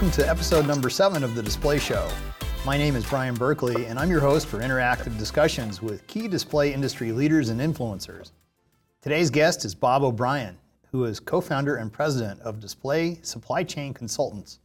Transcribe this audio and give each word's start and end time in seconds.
welcome 0.00 0.22
to 0.24 0.30
episode 0.30 0.66
number 0.66 0.88
seven 0.88 1.22
of 1.22 1.34
The 1.34 1.42
Display 1.42 1.78
Show. 1.78 2.10
My 2.64 2.78
name 2.78 2.96
is 2.96 3.04
Brian 3.04 3.34
Berkeley, 3.34 3.84
and 3.84 3.98
I'm 3.98 4.08
your 4.08 4.22
host 4.22 4.46
for 4.46 4.60
interactive 4.60 5.18
discussions 5.18 5.82
with 5.82 6.06
key 6.06 6.26
display 6.26 6.72
industry 6.72 7.12
leaders 7.12 7.50
and 7.50 7.60
influencers. 7.60 8.30
Today's 9.02 9.28
guest 9.28 9.66
is 9.66 9.74
Bob 9.74 10.02
O'Brien, 10.02 10.56
who 10.90 11.04
is 11.04 11.20
co 11.20 11.42
founder 11.42 11.76
and 11.76 11.92
president 11.92 12.40
of 12.40 12.60
Display 12.60 13.18
Supply 13.20 13.62
Chain 13.62 13.92
Consultants, 13.92 14.60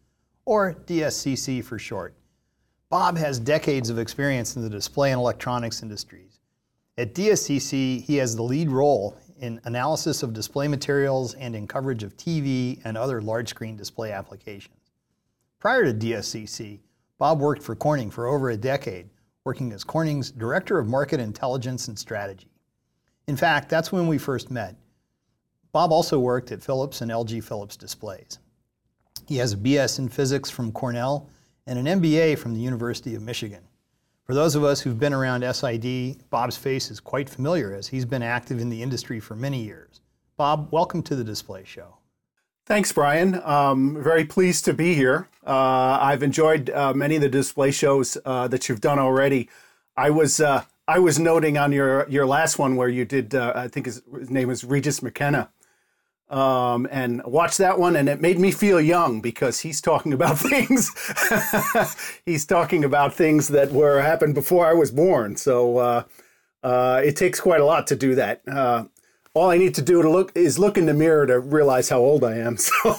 or 0.46 0.74
DSCC 0.88 1.62
for 1.66 1.78
short. 1.78 2.14
Bob 2.90 3.18
has 3.18 3.38
decades 3.38 3.90
of 3.90 4.00
experience 4.00 4.56
in 4.56 4.62
the 4.62 4.70
display 4.70 5.12
and 5.12 5.20
electronics 5.20 5.84
industries. 5.84 6.40
At 6.98 7.14
DSCC, 7.14 8.02
he 8.02 8.16
has 8.16 8.38
the 8.38 8.44
lead 8.44 8.70
role 8.70 9.18
in 9.42 9.60
analysis 9.66 10.24
of 10.24 10.32
display 10.32 10.70
materials 10.70 11.34
and 11.34 11.58
in 11.58 11.68
coverage 11.68 12.04
of 12.04 12.16
TV 12.16 12.80
and 12.86 12.98
other 12.98 13.22
large 13.22 13.50
screen 13.50 13.76
display 13.76 14.14
applications. 14.14 14.75
Prior 15.66 15.84
to 15.84 15.94
DSCC, 15.96 16.78
Bob 17.18 17.40
worked 17.40 17.64
for 17.64 17.76
Corning 17.76 18.12
for 18.12 18.28
over 18.28 18.52
a 18.52 18.56
decade, 18.56 19.10
working 19.46 19.74
as 19.74 19.84
Corning's 19.84 20.30
Director 20.30 20.78
of 20.78 20.88
Market 20.88 21.20
Intelligence 21.20 21.88
and 21.88 21.98
Strategy. 21.98 22.52
In 23.28 23.36
fact, 23.36 23.68
that's 23.68 23.92
when 23.92 24.06
we 24.06 24.20
first 24.20 24.52
met. 24.52 24.76
Bob 25.72 25.92
also 25.92 26.20
worked 26.20 26.52
at 26.52 26.62
Philips 26.62 27.02
and 27.02 27.10
LG 27.10 27.44
Philips 27.44 27.76
Displays. 27.76 28.38
He 29.28 29.38
has 29.38 29.54
a 29.54 29.58
BS 29.58 29.98
in 29.98 30.08
physics 30.08 30.52
from 30.52 30.72
Cornell 30.72 31.32
and 31.66 31.80
an 31.80 32.00
MBA 32.00 32.38
from 32.38 32.54
the 32.54 32.62
University 32.62 33.16
of 33.16 33.24
Michigan. 33.24 33.64
For 34.24 34.36
those 34.36 34.54
of 34.54 34.64
us 34.64 34.82
who've 34.82 35.00
been 35.00 35.14
around 35.14 35.42
SID, 35.52 36.30
Bob's 36.30 36.58
face 36.58 36.92
is 36.92 37.00
quite 37.00 37.28
familiar 37.28 37.74
as 37.74 37.88
he's 37.88 38.06
been 38.06 38.22
active 38.22 38.60
in 38.60 38.70
the 38.70 38.84
industry 38.84 39.20
for 39.20 39.36
many 39.36 39.64
years. 39.64 40.02
Bob, 40.38 40.72
welcome 40.72 41.02
to 41.02 41.16
the 41.16 41.24
Display 41.24 41.64
Show. 41.64 41.95
Thanks, 42.66 42.92
Brian. 42.92 43.40
Um, 43.44 44.02
very 44.02 44.26
pleased 44.26 44.66
to 44.66 44.74
be 44.74 44.96
here. 44.96 45.30
Uh, 45.46 46.00
I've 46.02 46.24
enjoyed 46.24 46.72
uh, 46.72 46.96
many 46.96 47.16
of 47.16 47.22
the 47.22 47.30
display 47.30 47.70
shows 47.70 48.18
uh, 48.26 48.48
that 48.48 48.68
you've 48.68 48.82
done 48.82 48.98
already. 48.98 49.50
I 49.96 50.10
was 50.10 50.40
uh, 50.40 50.64
I 50.88 50.98
was 50.98 51.20
noting 51.20 51.60
on 51.60 51.72
your 51.72 52.10
your 52.10 52.26
last 52.26 52.58
one 52.58 52.76
where 52.76 52.90
you 52.90 53.06
did 53.06 53.36
uh, 53.36 53.54
I 53.56 53.68
think 53.68 53.86
his, 53.86 54.02
his, 54.18 54.32
name 54.32 54.48
was 54.48 54.64
Regis 54.64 55.04
McKenna, 55.04 55.52
um, 56.28 56.88
and 56.90 57.24
watched 57.24 57.60
that 57.60 57.78
one, 57.78 57.96
and 57.96 58.10
it 58.10 58.20
made 58.20 58.40
me 58.40 58.52
feel 58.52 58.82
young 58.82 59.22
because 59.22 59.60
he's 59.60 59.80
talking 59.80 60.12
about 60.12 60.40
things. 60.40 60.92
he's 62.26 62.48
talking 62.48 62.84
about 62.84 63.14
things 63.14 63.50
that 63.50 63.74
were 63.74 64.02
happened 64.02 64.34
before 64.34 64.66
I 64.66 64.74
was 64.74 64.90
born. 64.90 65.36
So 65.36 65.78
uh, 66.64 67.02
it 67.06 67.16
takes 67.16 67.40
quite 67.40 67.62
a 67.62 67.66
lot 67.66 67.86
to 67.88 67.96
do 67.96 68.16
that 68.16 68.42
all 69.36 69.50
I 69.52 69.58
need 69.58 69.76
to 69.76 69.82
do 69.82 70.02
to 70.02 70.10
look 70.10 70.32
is 70.34 70.58
look 70.58 70.78
in 70.78 70.86
the 70.86 70.94
mirror 70.94 71.28
to 71.28 71.40
realize 71.40 71.90
how 71.90 72.00
old 72.00 72.24
I 72.24 72.38
am. 72.38 72.58
So 72.66 72.96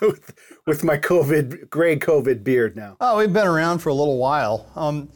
with, 0.00 0.34
with, 0.66 0.84
my 0.84 0.96
COVID 0.96 1.68
gray 1.68 1.98
COVID 1.98 2.44
beard 2.44 2.76
now. 2.76 2.96
Oh, 3.00 3.18
we've 3.18 3.32
been 3.32 3.46
around 3.46 3.80
for 3.80 3.88
a 3.88 3.94
little 3.94 4.16
while. 4.16 4.70
Um, 4.76 5.10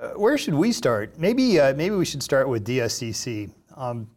uh, 0.00 0.10
where 0.10 0.36
should 0.38 0.54
we 0.54 0.72
start? 0.72 1.18
Maybe 1.18 1.60
uh, 1.60 1.74
maybe 1.74 1.94
we 1.94 2.04
should 2.04 2.22
start 2.22 2.48
with 2.48 2.66
DSCC. 2.66 3.50
Um, 3.76 4.10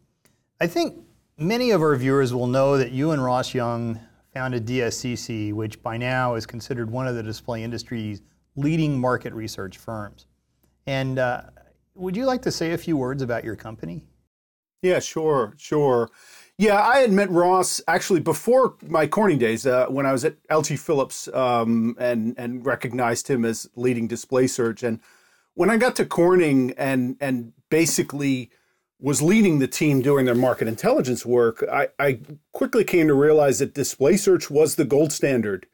I 0.60 0.66
think 0.66 0.98
many 1.36 1.70
of 1.70 1.82
our 1.82 1.94
viewers 1.94 2.32
will 2.32 2.46
know 2.46 2.78
that 2.78 2.90
you 2.90 3.12
and 3.12 3.22
Ross 3.22 3.54
Young 3.54 4.00
founded 4.32 4.66
DSCC, 4.66 5.52
which 5.52 5.82
by 5.82 5.96
now 5.96 6.34
is 6.34 6.46
considered 6.46 6.90
one 6.90 7.06
of 7.06 7.14
the 7.14 7.22
display 7.22 7.62
industry's 7.62 8.22
leading 8.56 8.98
market 8.98 9.32
research 9.34 9.78
firms. 9.78 10.26
And 10.86 11.18
uh, 11.18 11.42
would 11.94 12.16
you 12.16 12.24
like 12.24 12.42
to 12.42 12.50
say 12.50 12.72
a 12.72 12.78
few 12.78 12.96
words 12.96 13.22
about 13.22 13.44
your 13.44 13.56
company? 13.56 14.04
Yeah, 14.82 15.00
sure, 15.00 15.54
sure. 15.56 16.10
Yeah, 16.56 16.80
I 16.80 16.98
had 16.98 17.12
met 17.12 17.30
Ross 17.30 17.80
actually 17.86 18.20
before 18.20 18.74
my 18.86 19.06
Corning 19.06 19.38
days 19.38 19.66
uh, 19.66 19.86
when 19.86 20.06
I 20.06 20.12
was 20.12 20.24
at 20.24 20.42
LG 20.48 20.78
Philips 20.78 21.28
um, 21.28 21.96
and 21.98 22.34
and 22.38 22.64
recognized 22.66 23.28
him 23.28 23.44
as 23.44 23.68
leading 23.76 24.08
DisplaySearch. 24.08 24.82
And 24.82 25.00
when 25.54 25.70
I 25.70 25.76
got 25.76 25.96
to 25.96 26.04
Corning 26.06 26.72
and 26.76 27.16
and 27.20 27.52
basically 27.70 28.50
was 29.00 29.22
leading 29.22 29.60
the 29.60 29.68
team 29.68 30.02
doing 30.02 30.26
their 30.26 30.34
market 30.34 30.66
intelligence 30.66 31.24
work, 31.24 31.64
I, 31.70 31.88
I 32.00 32.20
quickly 32.52 32.82
came 32.82 33.06
to 33.06 33.14
realize 33.14 33.60
that 33.60 33.74
DisplaySearch 33.74 34.50
was 34.50 34.74
the 34.74 34.84
gold 34.84 35.12
standard 35.12 35.66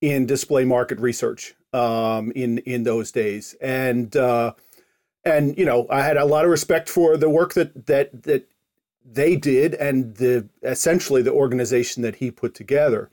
in 0.00 0.26
display 0.26 0.64
market 0.64 0.98
research 0.98 1.54
um, 1.72 2.32
in 2.32 2.58
in 2.58 2.82
those 2.82 3.12
days. 3.12 3.54
And 3.60 4.16
uh, 4.16 4.54
and 5.24 5.56
you 5.56 5.64
know 5.64 5.86
I 5.90 6.02
had 6.02 6.16
a 6.16 6.24
lot 6.24 6.44
of 6.44 6.50
respect 6.50 6.88
for 6.88 7.16
the 7.16 7.30
work 7.30 7.54
that 7.54 7.86
that 7.86 8.22
that 8.24 8.48
they 9.04 9.36
did 9.36 9.74
and 9.74 10.14
the 10.16 10.48
essentially 10.62 11.22
the 11.22 11.32
organization 11.32 12.02
that 12.02 12.16
he 12.16 12.30
put 12.30 12.54
together. 12.54 13.10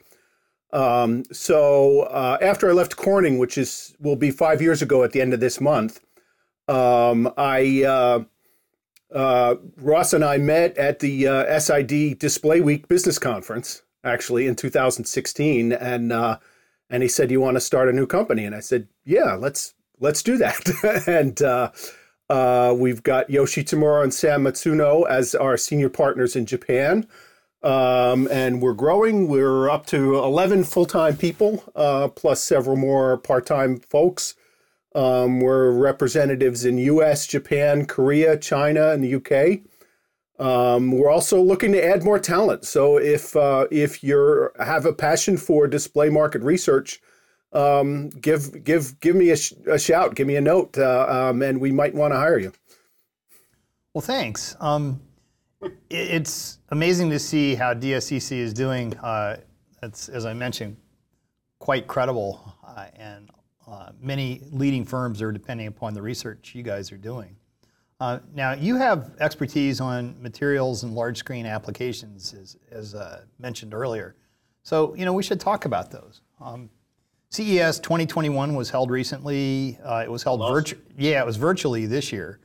Um, 0.73 1.25
so 1.31 2.01
uh, 2.03 2.38
after 2.41 2.69
I 2.69 2.73
left 2.73 2.95
Corning, 2.95 3.38
which 3.38 3.57
is 3.57 3.95
will 3.99 4.16
be 4.16 4.31
five 4.31 4.61
years 4.61 4.81
ago 4.81 5.03
at 5.03 5.11
the 5.11 5.22
end 5.22 5.33
of 5.33 5.39
this 5.39 5.59
month, 5.59 6.01
um, 6.67 7.31
I 7.38 7.83
uh, 7.83 8.23
uh, 9.13 9.55
Ross 9.78 10.13
and 10.13 10.23
I 10.23 10.38
met 10.38 10.78
at 10.78 10.99
the 10.99 11.28
uh, 11.28 11.59
SID 11.59 12.19
Display 12.19 12.61
Week 12.61 12.88
Business 12.88 13.19
Conference 13.19 13.83
actually 14.03 14.47
in 14.47 14.55
2016, 14.55 15.73
and 15.73 16.11
uh, 16.13 16.38
and 16.89 17.03
he 17.03 17.09
said, 17.09 17.31
"You 17.31 17.41
want 17.41 17.55
to 17.55 17.61
start 17.61 17.89
a 17.89 17.93
new 17.93 18.07
company?" 18.07 18.45
And 18.45 18.55
I 18.55 18.61
said, 18.61 18.88
"Yeah, 19.03 19.33
let's 19.33 19.73
let's 19.99 20.23
do 20.23 20.38
that." 20.38 21.03
and 21.07 21.41
uh, 22.31 22.73
we've 22.73 23.03
got 23.03 23.29
Yoshi 23.29 23.61
Tamura 23.61 24.03
and 24.03 24.13
Sam 24.13 24.45
Matsuno 24.45 25.05
as 25.09 25.35
our 25.35 25.57
senior 25.57 25.89
partners 25.89 26.33
in 26.33 26.45
Japan. 26.45 27.05
Um, 27.61 28.29
and 28.31 28.61
we're 28.61 28.73
growing. 28.73 29.27
We're 29.27 29.69
up 29.69 29.85
to 29.87 30.17
11 30.17 30.63
full 30.63 30.85
time 30.85 31.17
people, 31.17 31.61
uh, 31.75 32.07
plus 32.07 32.41
several 32.41 32.77
more 32.77 33.17
part 33.17 33.45
time 33.45 33.79
folks. 33.79 34.35
Um, 34.95 35.41
we're 35.41 35.71
representatives 35.71 36.63
in 36.63 36.77
US, 36.77 37.27
Japan, 37.27 37.85
Korea, 37.85 38.37
China, 38.37 38.91
and 38.91 39.03
the 39.03 39.15
UK. 39.15 39.59
Um, 40.39 40.93
we're 40.93 41.11
also 41.11 41.41
looking 41.41 41.73
to 41.73 41.85
add 41.85 42.03
more 42.03 42.17
talent. 42.17 42.63
So 42.63 42.97
if 42.97 43.35
uh, 43.35 43.67
if 43.71 44.05
you 44.05 44.49
have 44.57 44.85
a 44.85 44.93
passion 44.93 45.35
for 45.35 45.67
display 45.67 46.09
market 46.09 46.43
research, 46.43 47.01
um, 47.53 48.09
give 48.09 48.63
give 48.63 49.00
give 49.00 49.16
me 49.16 49.31
a, 49.31 49.38
sh- 49.38 49.53
a, 49.67 49.78
shout, 49.78 50.16
give 50.16 50.28
me 50.28 50.35
a 50.35 50.41
note, 50.41 50.78
uh, 50.78 51.29
um, 51.29 51.41
and 51.41 51.59
we 51.59 51.72
might 51.72 51.94
want 51.94 52.13
to 52.13 52.17
hire 52.17 52.39
you. 52.39 52.53
Well, 53.94 54.01
thanks. 54.01 54.56
Um, 54.59 55.01
it's 55.90 56.59
amazing 56.69 57.09
to 57.09 57.19
see 57.19 57.56
how 57.56 57.73
DSCC 57.73 58.38
is 58.38 58.53
doing. 58.53 58.97
Uh, 58.97 59.38
it's, 59.84 60.09
as 60.09 60.25
I 60.25 60.34
mentioned, 60.34 60.78
quite 61.59 61.88
credible, 61.88 62.56
uh, 62.66 62.85
and 62.95 63.29
uh, 63.67 63.91
many 64.00 64.41
leading 64.51 64.85
firms 64.85 65.22
are 65.22 65.31
depending 65.31 65.67
upon 65.67 65.94
the 65.94 66.01
research 66.01 66.53
you 66.56 66.63
guys 66.63 66.91
are 66.91 66.97
doing. 66.97 67.35
Uh, 68.00 68.19
now, 68.34 68.53
you 68.53 68.78
have 68.78 69.11
expertise 69.19 69.79
on 69.79 70.16
materials 70.19 70.81
and 70.84 70.95
large 70.95 71.17
screen 71.17 71.45
applications, 71.45 72.34
as, 72.34 72.57
as 72.72 72.95
uh, 72.95 73.22
mentioned 73.38 73.75
earlier. 73.75 74.16
So, 74.63 74.95
you 74.95 75.06
know, 75.06 75.13
we 75.13 75.22
should 75.22 75.40
talk 75.40 75.66
about 75.66 75.91
those. 75.91 76.22
Um, 76.40 76.69
CES 77.31 77.79
2021 77.79 78.55
was 78.55 78.69
held 78.69 78.91
recently. 78.91 79.79
Uh, 79.85 80.03
it 80.03 80.11
was 80.11 80.21
held 80.21 80.41
virtually. 80.41 80.81
Yeah, 80.97 81.21
it 81.21 81.25
was 81.25 81.37
virtually 81.37 81.85
this 81.85 82.11
year, 82.11 82.39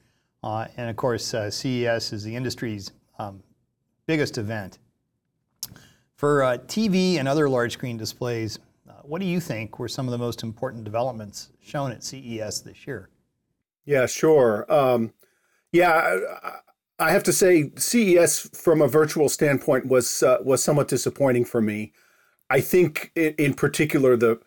uh, 0.45 0.67
and 0.77 0.89
of 0.89 0.95
course, 0.95 1.35
uh, 1.35 1.51
CES 1.51 2.13
is 2.13 2.23
the 2.23 2.35
industry's 2.35 2.93
um, 3.19 3.43
biggest 4.07 4.39
event. 4.39 4.79
For 6.15 6.45
uh, 6.45 6.59
TV 6.69 7.19
and 7.19 7.27
other 7.27 7.49
large 7.49 7.73
screen 7.73 7.97
displays, 7.97 8.61
uh, 8.89 8.93
what 9.03 9.21
do 9.21 9.27
you 9.27 9.41
think 9.41 9.81
were 9.81 9.89
some 9.89 10.07
of 10.07 10.13
the 10.13 10.19
most 10.19 10.45
important 10.45 10.85
developments 10.85 11.51
shown 11.61 11.91
at 11.91 12.05
CES 12.05 12.63
this 12.63 12.87
year? 12.87 13.11
Yeah, 13.87 14.07
sure. 14.07 14.73
Um, 14.73 15.13
yeah, 15.73 16.17
I, 16.45 17.07
I 17.07 17.11
have 17.11 17.25
to 17.25 17.33
say, 17.33 17.73
CES 17.77 18.51
from 18.57 18.81
a 18.81 18.87
virtual 18.87 19.29
standpoint 19.29 19.87
was 19.87 20.23
uh, 20.23 20.39
was 20.45 20.63
somewhat 20.63 20.87
disappointing 20.87 21.45
for 21.45 21.61
me. 21.61 21.93
I 22.49 22.61
think, 22.61 23.11
in, 23.17 23.35
in 23.37 23.55
particular, 23.55 24.17
the 24.17 24.39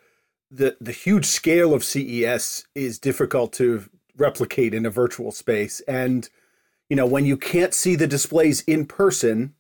the 0.52 0.78
the 0.82 0.92
huge 0.92 1.26
scale 1.26 1.74
of 1.74 1.84
CES 1.84 2.66
is 2.76 3.00
difficult 3.00 3.54
to 3.54 3.86
replicate 4.18 4.74
in 4.74 4.86
a 4.86 4.90
virtual 4.90 5.32
space. 5.32 5.82
And 5.82 6.30
you 6.90 6.96
know 6.96 7.06
when 7.06 7.26
you 7.26 7.38
can't 7.38 7.74
see 7.74 7.96
the 7.96 8.08
displays 8.08 8.62
in 8.62 8.86
person 8.86 9.54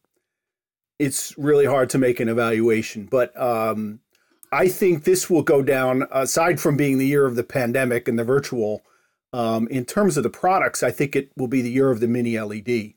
it's 0.97 1.37
really 1.37 1.65
hard 1.65 1.89
to 1.89 1.97
make 1.97 2.19
an 2.19 2.27
evaluation. 2.27 3.05
But 3.05 3.39
um, 3.41 4.01
I 4.51 4.67
think 4.67 5.05
this 5.05 5.29
will 5.29 5.43
go 5.43 5.61
down 5.61 6.05
aside 6.11 6.59
from 6.59 6.75
being 6.75 6.97
the 6.97 7.07
year 7.07 7.25
of 7.25 7.35
the 7.35 7.43
pandemic 7.43 8.09
and 8.09 8.19
the 8.19 8.25
virtual 8.25 8.81
um, 9.31 9.67
in 9.69 9.85
terms 9.85 10.17
of 10.17 10.23
the 10.23 10.29
products 10.29 10.83
I 10.83 10.91
think 10.91 11.15
it 11.15 11.31
will 11.37 11.47
be 11.47 11.61
the 11.61 11.71
year 11.71 11.91
of 11.91 11.99
the 11.99 12.07
mini 12.07 12.39
LED 12.39 12.93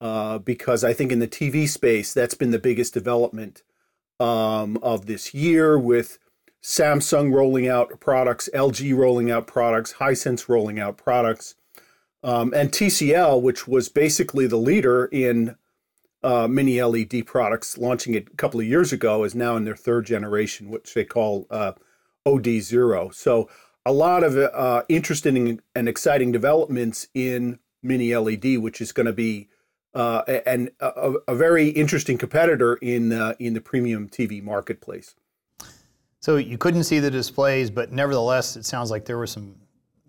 uh, 0.00 0.38
because 0.38 0.84
I 0.84 0.92
think 0.92 1.10
in 1.10 1.18
the 1.18 1.28
TV 1.28 1.68
space 1.68 2.14
that's 2.14 2.34
been 2.34 2.52
the 2.52 2.58
biggest 2.58 2.94
development 2.94 3.62
um, 4.20 4.78
of 4.82 5.06
this 5.06 5.34
year 5.34 5.78
with 5.78 6.18
Samsung 6.62 7.32
rolling 7.32 7.68
out 7.68 8.00
products, 8.00 8.48
LG 8.54 8.96
rolling 8.96 9.30
out 9.30 9.46
products, 9.46 9.94
Hisense 9.94 10.48
rolling 10.48 10.80
out 10.80 10.96
products, 10.96 11.54
um, 12.22 12.52
and 12.54 12.72
TCL, 12.72 13.40
which 13.40 13.68
was 13.68 13.88
basically 13.88 14.46
the 14.46 14.56
leader 14.56 15.06
in 15.06 15.56
uh, 16.22 16.48
mini 16.48 16.82
LED 16.82 17.24
products, 17.24 17.78
launching 17.78 18.14
it 18.14 18.28
a 18.32 18.36
couple 18.36 18.58
of 18.58 18.66
years 18.66 18.92
ago, 18.92 19.22
is 19.22 19.34
now 19.34 19.56
in 19.56 19.64
their 19.64 19.76
third 19.76 20.06
generation, 20.06 20.68
which 20.68 20.92
they 20.94 21.04
call 21.04 21.46
uh, 21.50 21.72
OD0. 22.26 23.14
So 23.14 23.48
a 23.84 23.92
lot 23.92 24.24
of 24.24 24.36
uh, 24.36 24.82
interesting 24.88 25.60
and 25.74 25.88
exciting 25.88 26.32
developments 26.32 27.06
in 27.14 27.60
mini 27.82 28.14
LED, 28.16 28.58
which 28.58 28.80
is 28.80 28.90
going 28.90 29.06
to 29.06 29.12
be 29.12 29.48
uh, 29.94 30.22
and 30.44 30.70
a, 30.80 31.12
a, 31.26 31.34
very 31.34 31.68
interesting 31.70 32.18
competitor 32.18 32.74
in 32.82 33.12
uh, 33.12 33.32
in 33.38 33.54
the 33.54 33.62
premium 33.62 34.08
TV 34.08 34.42
marketplace. 34.42 35.14
So 36.26 36.38
you 36.38 36.58
couldn't 36.58 36.82
see 36.82 36.98
the 36.98 37.08
displays, 37.08 37.70
but 37.70 37.92
nevertheless, 37.92 38.56
it 38.56 38.64
sounds 38.64 38.90
like 38.90 39.04
there 39.04 39.16
were 39.16 39.28
some 39.28 39.54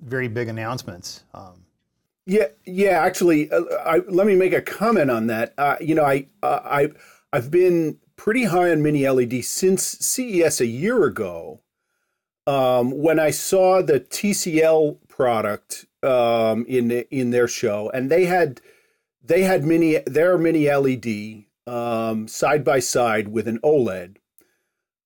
very 0.02 0.28
big 0.28 0.48
announcements. 0.48 1.24
Um, 1.36 1.64
yeah, 2.26 2.48
yeah. 2.66 3.02
Actually, 3.04 3.52
uh, 3.52 3.62
I, 3.86 4.00
let 4.08 4.26
me 4.26 4.34
make 4.34 4.52
a 4.52 4.64
comment 4.64 5.12
on 5.12 5.28
that. 5.28 5.54
Uh, 5.60 5.76
you 5.80 5.94
know, 5.94 6.04
I 6.04 6.26
uh, 6.42 6.62
I 6.66 6.90
I've 7.32 7.52
been 7.52 8.00
pretty 8.16 8.46
high 8.46 8.72
on 8.72 8.82
mini 8.82 9.08
LED 9.08 9.46
since 9.46 9.84
CES 9.84 10.60
a 10.60 10.66
year 10.66 11.04
ago. 11.04 11.62
Um, 12.48 13.00
when 13.00 13.20
I 13.20 13.30
saw 13.30 13.84
the 13.84 14.00
TCL 14.00 14.98
product 15.08 15.86
um, 16.02 16.66
in 16.68 16.90
in 16.90 17.30
their 17.30 17.48
show, 17.48 17.92
and 17.92 18.10
they 18.10 18.26
had 18.26 18.60
they 19.24 19.44
had 19.44 19.66
mini 19.66 20.00
their 20.08 20.40
mini 20.40 20.68
LED 20.68 21.44
um, 21.72 22.28
side 22.28 22.64
by 22.64 22.80
side 22.80 23.28
with 23.28 23.48
an 23.48 23.60
OLED, 23.60 24.16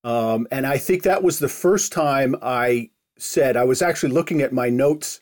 um, 0.03 0.47
and 0.51 0.65
I 0.65 0.77
think 0.77 1.03
that 1.03 1.23
was 1.23 1.39
the 1.39 1.49
first 1.49 1.91
time 1.91 2.35
I 2.41 2.89
said 3.17 3.55
I 3.55 3.63
was 3.63 3.81
actually 3.81 4.13
looking 4.13 4.41
at 4.41 4.51
my 4.51 4.69
notes 4.69 5.21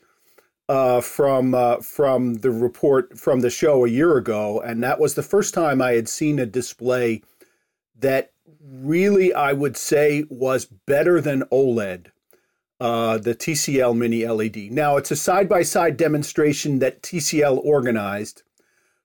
uh, 0.69 1.01
from 1.01 1.53
uh, 1.53 1.77
from 1.77 2.35
the 2.35 2.51
report 2.51 3.17
from 3.17 3.41
the 3.41 3.49
show 3.49 3.85
a 3.85 3.89
year 3.89 4.17
ago, 4.17 4.61
and 4.61 4.83
that 4.83 4.99
was 4.99 5.15
the 5.15 5.23
first 5.23 5.53
time 5.53 5.81
I 5.81 5.93
had 5.93 6.07
seen 6.07 6.39
a 6.39 6.45
display 6.45 7.23
that 7.99 8.31
really 8.63 9.33
I 9.33 9.51
would 9.51 9.75
say 9.75 10.25
was 10.29 10.65
better 10.65 11.19
than 11.19 11.43
OLED. 11.51 12.07
Uh, 12.79 13.17
the 13.17 13.35
TCL 13.35 13.97
Mini 13.97 14.25
LED. 14.25 14.71
Now 14.71 14.95
it's 14.95 15.11
a 15.11 15.15
side 15.17 15.49
by 15.49 15.63
side 15.63 15.97
demonstration 15.97 16.79
that 16.79 17.01
TCL 17.01 17.59
organized, 17.65 18.43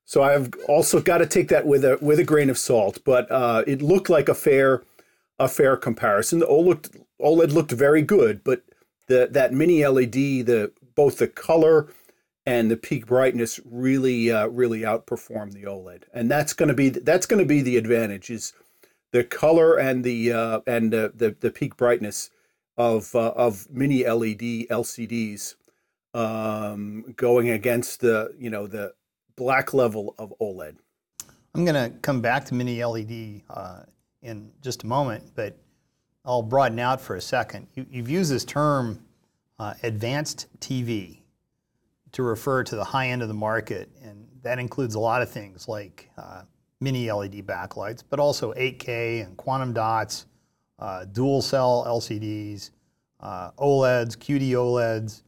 so 0.05 0.23
I've 0.23 0.55
also 0.69 1.01
got 1.01 1.19
to 1.19 1.27
take 1.27 1.49
that 1.49 1.67
with 1.67 1.85
a 1.85 1.99
with 2.01 2.21
a 2.21 2.25
grain 2.25 2.51
of 2.51 2.59
salt. 2.59 3.01
But 3.05 3.29
uh, 3.33 3.65
it 3.67 3.83
looked 3.83 4.09
like 4.09 4.29
a 4.29 4.35
fair 4.35 4.83
a 5.39 5.49
fair 5.49 5.77
comparison. 5.77 6.41
The 6.41 6.47
OLED 6.47 7.03
OLED 7.21 7.53
looked 7.53 7.73
very 7.73 8.03
good, 8.03 8.43
but 8.45 8.63
the 9.09 9.29
that 9.31 9.53
Mini 9.53 9.87
LED 9.87 10.13
the 10.13 10.73
both 10.95 11.19
the 11.19 11.29
color 11.29 11.89
and 12.47 12.71
the 12.71 12.77
peak 12.77 13.07
brightness 13.07 13.61
really 13.65 14.31
uh, 14.31 14.47
really 14.49 14.81
outperform 14.81 15.53
the 15.53 15.65
OLED, 15.65 16.03
and 16.13 16.31
that's 16.31 16.53
going 16.53 16.69
to 16.69 16.75
be 16.75 16.89
that's 16.89 17.27
going 17.27 17.41
to 17.41 17.49
be 17.49 17.63
the 17.63 17.77
advantage 17.77 18.31
is 18.31 18.53
the 19.13 19.25
color 19.25 19.77
and 19.79 20.03
the 20.05 20.33
uh, 20.33 20.61
and 20.67 20.93
the, 20.93 21.13
the, 21.15 21.37
the 21.41 21.51
peak 21.51 21.77
brightness 21.77 22.31
of 22.77 23.15
uh, 23.15 23.33
of 23.37 23.69
mini 23.71 24.05
LED 24.05 24.67
LCDs 24.69 25.55
um, 26.15 27.15
going 27.17 27.51
against 27.51 28.01
the 28.01 28.35
you 28.39 28.51
know 28.51 28.67
the 28.67 28.93
black 29.37 29.73
level 29.73 30.15
of 30.19 30.35
OLED. 30.41 30.77
I'm 31.55 31.65
going 31.65 31.93
to 31.93 31.97
come 32.01 32.21
back 32.21 32.45
to 32.47 32.55
mini 32.55 32.85
LED 32.85 33.43
uh, 33.49 33.83
in 34.25 34.51
just 34.63 34.83
a 34.83 34.87
moment, 34.87 35.23
but 35.35 35.57
I'll 36.25 36.43
broaden 36.43 36.79
out 36.79 37.01
for 37.01 37.17
a 37.17 37.21
second. 37.21 37.69
You, 37.75 37.87
have 37.95 38.09
used 38.09 38.33
this 38.33 38.45
term 38.45 38.99
uh, 39.59 39.75
advanced 39.83 40.47
TV 40.59 41.19
to 42.13 42.23
refer 42.23 42.65
to 42.65 42.75
the 42.77 42.85
high 42.85 43.09
end 43.09 43.23
of 43.23 43.29
the 43.29 43.35
market, 43.35 43.91
and 44.03 44.27
that 44.43 44.59
includes 44.59 44.95
a 44.95 44.99
lot 44.99 45.21
of 45.21 45.31
things 45.31 45.69
like 45.69 46.11
uh, 46.17 46.43
mini 46.81 47.11
LED 47.13 47.47
backlights, 47.47 48.03
but 48.09 48.19
also 48.19 48.53
8K 48.55 49.25
and 49.25 49.37
quantum 49.37 49.73
dots, 49.73 50.27
uh, 50.79 51.05
dual 51.05 51.43
cell 51.43 51.85
LCDs, 51.87 52.71
uh, 53.21 53.51
OLEDs, 53.59 54.17
QD 54.17 54.51
OLEDs. 54.51 55.23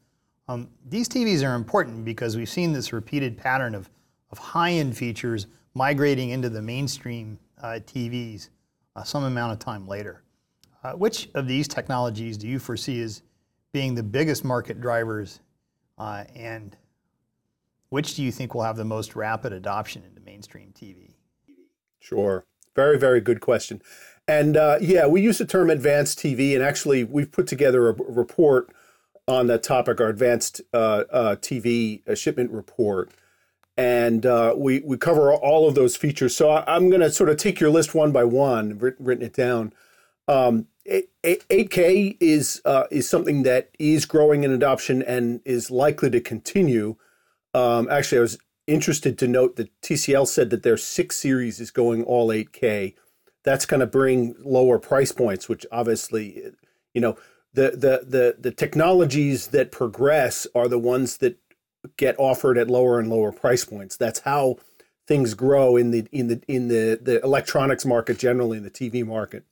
Um, 0.49 0.69
these 0.89 1.09
TVs 1.09 1.47
are 1.47 1.55
important 1.55 2.05
because 2.05 2.37
we've 2.37 2.49
seen 2.49 2.73
this 2.73 2.93
repeated 2.93 3.37
pattern 3.37 3.75
of, 3.75 3.91
of 4.31 4.39
high 4.39 4.73
end 4.73 4.97
features 4.97 5.47
migrating 5.75 6.31
into 6.31 6.49
the 6.49 6.63
mainstream 6.63 7.39
uh, 7.63 7.81
TVs 7.85 8.49
uh, 8.97 9.05
some 9.05 9.25
amount 9.25 9.53
of 9.53 9.59
time 9.59 9.87
later. 9.87 10.23
Uh, 10.83 10.93
which 10.93 11.29
of 11.35 11.47
these 11.47 11.69
technologies 11.69 12.37
do 12.37 12.49
you 12.49 12.59
foresee 12.59 13.01
as 13.03 13.23
being 13.73 13.95
the 13.95 14.03
biggest 14.03 14.45
market 14.45 14.81
drivers, 14.81 15.41
uh, 15.99 16.25
and 16.35 16.77
which 17.91 18.15
do 18.15 18.23
you 18.23 18.33
think 18.33 18.55
will 18.55 18.63
have 18.63 18.77
the 18.77 18.85
most 18.85 19.15
rapid 19.15 19.53
adoption 19.53 20.03
into 20.09 20.21
mainstream 20.23 20.73
TV? 20.73 21.15
Sure. 22.01 22.45
Very, 22.75 22.99
very 22.99 23.21
good 23.21 23.41
question. 23.41 23.83
And 24.29 24.57
uh, 24.57 24.79
yeah, 24.81 25.07
we 25.07 25.21
use 25.21 25.39
the 25.39 25.45
term 25.45 25.71
advanced 25.71 26.19
TV, 26.19 26.55
and 26.55 26.63
actually, 26.63 27.05
we've 27.05 27.31
put 27.31 27.47
together 27.47 27.89
a 27.89 27.93
report 27.93 28.73
on 29.29 29.47
that 29.49 29.63
topic, 29.63 30.01
our 30.01 30.09
advanced 30.09 30.61
uh, 30.73 31.05
uh, 31.11 31.37
TV 31.37 32.07
uh, 32.09 32.15
shipment 32.15 32.51
report. 32.51 33.11
And 33.77 34.25
uh, 34.25 34.55
we, 34.57 34.81
we 34.81 34.97
cover 34.97 35.33
all 35.35 35.69
of 35.69 35.75
those 35.75 35.97
features. 35.97 36.35
So 36.35 36.49
I, 36.49 36.77
am 36.77 36.89
going 36.89 37.03
to 37.03 37.11
sort 37.11 37.29
of 37.29 37.37
take 37.37 37.61
your 37.61 37.71
list 37.71 37.95
one 37.95 38.11
by 38.11 38.25
one, 38.25 38.79
written 38.79 39.23
it 39.23 39.35
down. 39.35 39.73
Um, 40.29 40.67
8K 40.89 42.17
is 42.21 42.63
uh, 42.65 42.85
is 42.91 43.09
something 43.09 43.43
that 43.43 43.71
is 43.79 44.07
growing 44.07 44.45
in 44.45 44.53
adoption 44.53 45.03
and 45.03 45.41
is 45.45 45.71
likely 45.71 46.11
to 46.11 46.21
continue. 46.21 46.97
Um, 47.55 47.89
actually, 47.91 48.19
I 48.19 48.23
was 48.23 48.39
interested 48.67 49.19
to 49.19 49.29
note 49.29 49.57
that 49.57 49.81
TCL 49.81 50.27
said 50.29 50.51
that 50.51 50.63
their 50.63 50.77
six 50.77 51.17
series 51.19 51.61
is 51.61 51.71
going 51.71 52.05
all 52.05 52.29
8K. 52.29 52.95
That's 53.45 53.67
going 53.67 53.81
to 53.81 53.87
bring 53.87 54.35
lower 54.45 54.79
price 54.79 55.13
points, 55.13 55.49
which 55.49 55.67
obviously, 55.71 56.53
you 56.95 57.01
know, 57.01 57.17
the 57.53 57.71
the 57.71 58.05
the 58.07 58.37
the 58.39 58.51
technologies 58.51 59.49
that 59.49 59.73
progress 59.73 60.47
are 60.55 60.69
the 60.69 60.79
ones 60.79 61.19
that 61.19 61.39
get 61.97 62.15
offered 62.19 62.59
at 62.59 62.69
lower 62.69 62.99
and 62.99 63.09
lower 63.09 63.33
price 63.33 63.65
points. 63.65 63.97
That's 63.97 64.21
how 64.21 64.57
things 65.07 65.35
grow 65.35 65.77
in 65.77 65.91
the 65.91 66.07
in 66.13 66.29
the 66.29 66.43
in 66.49 66.69
the 66.69 66.99
the 67.01 67.23
electronics 67.23 67.85
market 67.85 68.19
generally 68.19 68.59
in 68.59 68.65
the 68.65 68.71
TV 68.71 69.05
market. 69.05 69.45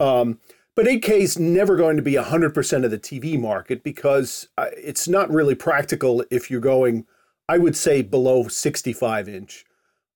Um, 0.00 0.38
but 0.76 0.86
8K 0.86 1.08
is 1.20 1.38
never 1.38 1.76
going 1.76 1.96
to 1.96 2.02
be 2.02 2.14
100% 2.14 2.84
of 2.84 2.90
the 2.90 2.98
TV 2.98 3.40
market 3.40 3.84
because 3.84 4.48
uh, 4.58 4.66
it's 4.76 5.06
not 5.06 5.30
really 5.30 5.54
practical 5.54 6.24
if 6.32 6.50
you're 6.50 6.60
going, 6.60 7.06
I 7.48 7.58
would 7.58 7.76
say, 7.76 8.02
below 8.02 8.48
65 8.48 9.28
inch. 9.28 9.64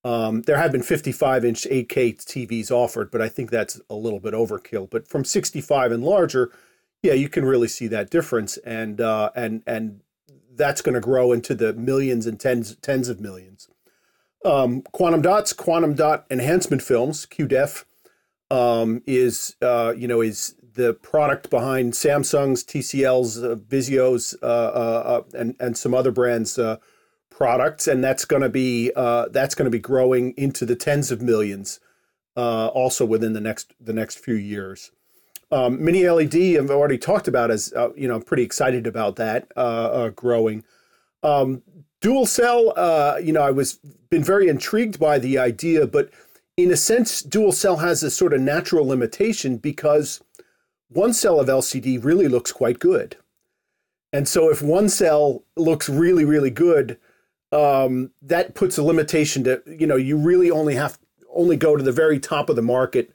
Um, 0.04 0.42
there 0.42 0.56
have 0.56 0.72
been 0.72 0.82
55 0.82 1.44
inch 1.44 1.64
8K 1.70 2.16
TVs 2.16 2.72
offered, 2.72 3.10
but 3.10 3.22
I 3.22 3.28
think 3.28 3.50
that's 3.50 3.80
a 3.88 3.94
little 3.94 4.18
bit 4.20 4.34
overkill. 4.34 4.90
But 4.90 5.06
from 5.06 5.24
65 5.24 5.92
and 5.92 6.02
larger, 6.02 6.50
yeah, 7.02 7.12
you 7.12 7.28
can 7.28 7.44
really 7.44 7.68
see 7.68 7.86
that 7.88 8.10
difference, 8.10 8.56
and 8.58 9.00
uh, 9.00 9.30
and 9.36 9.62
and 9.66 10.00
that's 10.58 10.82
going 10.82 10.94
to 10.94 11.00
grow 11.00 11.32
into 11.32 11.54
the 11.54 11.72
millions 11.72 12.26
and 12.26 12.38
tens 12.38 12.76
tens 12.76 13.08
of 13.08 13.20
millions. 13.20 13.68
Um, 14.44 14.82
quantum 14.92 15.22
dots, 15.22 15.52
quantum 15.52 15.94
dot 15.94 16.26
enhancement 16.30 16.82
films, 16.82 17.26
QDEF, 17.26 17.84
um, 18.50 19.02
is 19.06 19.56
uh, 19.62 19.94
you 19.96 20.06
know 20.06 20.20
is 20.20 20.54
the 20.74 20.94
product 20.94 21.50
behind 21.50 21.92
Samsung's, 21.92 22.62
TCL's, 22.62 23.42
uh, 23.42 23.56
Vizio's, 23.56 24.36
uh, 24.42 24.46
uh, 24.46 24.48
uh, 24.48 25.22
and 25.38 25.56
and 25.58 25.76
some 25.76 25.94
other 25.94 26.12
brands' 26.12 26.58
uh, 26.58 26.76
products, 27.30 27.86
and 27.86 28.02
that's 28.02 28.24
going 28.24 28.42
to 28.42 28.48
be 28.48 28.90
that's 29.30 29.54
going 29.54 29.66
to 29.66 29.70
be 29.70 29.78
growing 29.78 30.34
into 30.36 30.66
the 30.66 30.76
tens 30.76 31.10
of 31.10 31.22
millions, 31.22 31.80
also 32.36 33.04
within 33.04 33.32
the 33.32 33.40
next 33.40 33.74
the 33.80 33.92
next 33.92 34.18
few 34.18 34.36
years. 34.36 34.92
Um, 35.50 35.82
mini 35.82 36.08
LED, 36.08 36.34
I've 36.58 36.70
already 36.70 36.98
talked 36.98 37.28
about 37.28 37.50
as 37.50 37.72
you 37.96 38.06
know, 38.06 38.20
pretty 38.20 38.42
excited 38.42 38.86
about 38.86 39.16
that 39.16 39.48
growing. 40.14 40.64
Um, 41.22 41.62
dual 42.00 42.26
cell, 42.26 43.18
you 43.22 43.32
know, 43.32 43.42
I 43.42 43.50
was 43.50 43.78
been 44.10 44.24
very 44.24 44.48
intrigued 44.48 44.98
by 44.98 45.18
the 45.18 45.38
idea, 45.38 45.86
but 45.86 46.10
in 46.56 46.72
a 46.72 46.76
sense, 46.76 47.22
dual 47.22 47.52
cell 47.52 47.76
has 47.76 48.02
a 48.02 48.10
sort 48.10 48.32
of 48.32 48.40
natural 48.40 48.86
limitation 48.86 49.58
because 49.58 50.20
one 50.88 51.12
cell 51.12 51.38
of 51.38 51.46
LCD 51.46 52.02
really 52.02 52.28
looks 52.28 52.50
quite 52.50 52.78
good. 52.78 53.16
And 54.12 54.26
so 54.26 54.50
if 54.50 54.60
one 54.60 54.88
cell 54.88 55.44
looks 55.56 55.88
really, 55.88 56.24
really 56.24 56.50
good, 56.50 56.98
um, 57.52 58.10
that 58.22 58.54
puts 58.54 58.78
a 58.78 58.82
limitation 58.82 59.44
to, 59.44 59.62
you 59.66 59.86
know, 59.86 59.96
you 59.96 60.16
really 60.16 60.50
only 60.50 60.74
have 60.74 60.98
only 61.32 61.56
go 61.56 61.76
to 61.76 61.82
the 61.84 61.92
very 61.92 62.18
top 62.18 62.48
of 62.50 62.56
the 62.56 62.62
market 62.62 63.12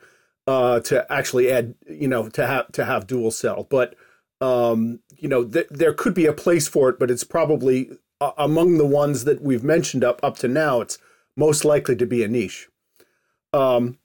uh, 0.47 0.79
to 0.81 1.11
actually 1.11 1.51
add, 1.51 1.75
you 1.89 2.07
know, 2.07 2.29
to 2.29 2.45
have 2.45 2.71
to 2.73 2.85
have 2.85 3.07
dual 3.07 3.31
cell. 3.31 3.67
But 3.69 3.95
um, 4.41 4.99
you 5.17 5.29
know, 5.29 5.45
th- 5.45 5.67
there 5.69 5.93
could 5.93 6.13
be 6.13 6.25
a 6.25 6.33
place 6.33 6.67
for 6.67 6.89
it, 6.89 6.99
but 6.99 7.09
it's 7.09 7.23
probably 7.23 7.91
uh, 8.19 8.31
among 8.37 8.77
the 8.77 8.85
ones 8.85 9.23
that 9.23 9.41
we've 9.41 9.63
mentioned 9.63 10.03
up 10.03 10.19
up 10.23 10.37
to 10.39 10.47
now. 10.47 10.81
It's 10.81 10.97
most 11.35 11.65
likely 11.65 11.95
to 11.95 12.05
be 12.05 12.23
a 12.23 12.27
niche. 12.27 12.69
Um, 13.53 13.97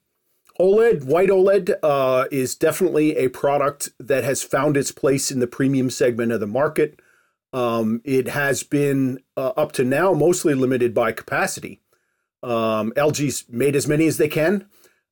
OLED, 0.61 1.05
white 1.05 1.29
OLED, 1.29 1.75
uh, 1.83 2.27
is 2.31 2.57
definitely 2.57 3.17
a 3.17 3.29
product 3.29 3.91
that 4.01 4.25
has 4.25 4.43
found 4.43 4.77
its 4.77 4.91
place 4.91 5.31
in 5.31 5.41
the 5.41 5.47
premium 5.47 5.89
segment 5.91 6.33
of 6.33 6.41
the 6.41 6.47
market. 6.47 7.01
Um, 7.53 8.03
it 8.05 8.29
has 8.29 8.63
been 8.63 9.21
uh, 9.37 9.53
up 9.57 9.73
to 9.73 9.85
now 9.85 10.13
mostly 10.13 10.55
limited 10.55 10.93
by 10.95 11.13
capacity. 11.13 11.81
Um, 12.43 12.93
LG's 12.97 13.45
made 13.49 13.75
as 13.75 13.87
many 13.87 14.07
as 14.07 14.17
they 14.17 14.29
can, 14.29 14.67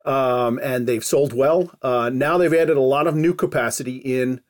um, 0.06 0.58
and 0.62 0.86
they've 0.86 1.04
sold 1.04 1.32
well. 1.32 1.76
Uh, 1.82 2.10
now 2.12 2.38
they've 2.38 2.54
added 2.54 2.76
a 2.76 2.80
lot 2.80 3.06
of 3.06 3.14
new 3.14 3.34
capacity 3.34 3.96
in 3.96 4.40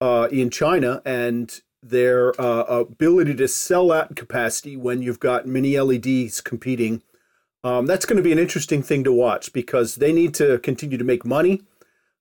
uh, 0.00 0.28
in 0.32 0.50
China 0.50 1.00
and 1.04 1.60
their 1.82 2.38
uh, 2.40 2.64
ability 2.64 3.34
to 3.34 3.46
sell 3.48 3.88
that 3.88 4.16
capacity 4.16 4.76
when 4.76 5.00
you've 5.00 5.20
got 5.20 5.46
mini 5.46 5.78
LEDs 5.78 6.40
competing. 6.40 7.02
Um, 7.64 7.86
that's 7.86 8.04
going 8.04 8.16
to 8.16 8.22
be 8.22 8.32
an 8.32 8.38
interesting 8.38 8.82
thing 8.82 9.04
to 9.04 9.12
watch 9.12 9.52
because 9.52 9.96
they 9.96 10.12
need 10.12 10.34
to 10.34 10.58
continue 10.58 10.98
to 10.98 11.04
make 11.04 11.24
money. 11.24 11.62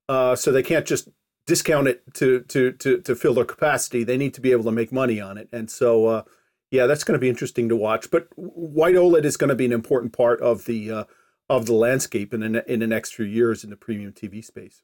Uh, 0.08 0.36
so 0.36 0.52
they 0.52 0.62
can't 0.62 0.86
just 0.86 1.10
discount 1.48 1.88
it 1.88 2.04
to, 2.14 2.42
to, 2.42 2.72
to, 2.74 3.02
to 3.02 3.16
fill 3.16 3.34
their 3.34 3.46
capacity. 3.46 4.04
They 4.04 4.18
need 4.18 4.36
to 4.36 4.42
be 4.42 4.52
able 4.52 4.66
to 4.66 4.72
make 4.72 4.92
money 4.92 5.20
on 5.20 5.38
it. 5.38 5.50
And 5.52 5.70
so, 5.70 6.06
uh, 6.06 6.24
yeah, 6.70 6.86
that's 6.86 7.04
going 7.04 7.18
to 7.18 7.22
be 7.22 7.30
interesting 7.30 7.70
to 7.70 7.76
watch. 7.76 8.12
But 8.12 8.28
white 8.36 8.96
OLED 8.96 9.26
is 9.26 9.38
going 9.38 9.50
to 9.50 9.56
be 9.56 9.66
an 9.66 9.72
important 9.72 10.14
part 10.14 10.40
of 10.42 10.66
the 10.66 10.92
uh, 10.92 11.04
of 11.52 11.66
the 11.66 11.74
landscape 11.74 12.34
in 12.34 12.54
the, 12.54 12.72
in 12.72 12.80
the 12.80 12.88
next 12.88 13.14
few 13.14 13.26
years 13.26 13.66
in 13.66 13.70
the 13.70 13.76
premium 13.76 14.14
TV 14.14 14.44
space. 14.44 14.84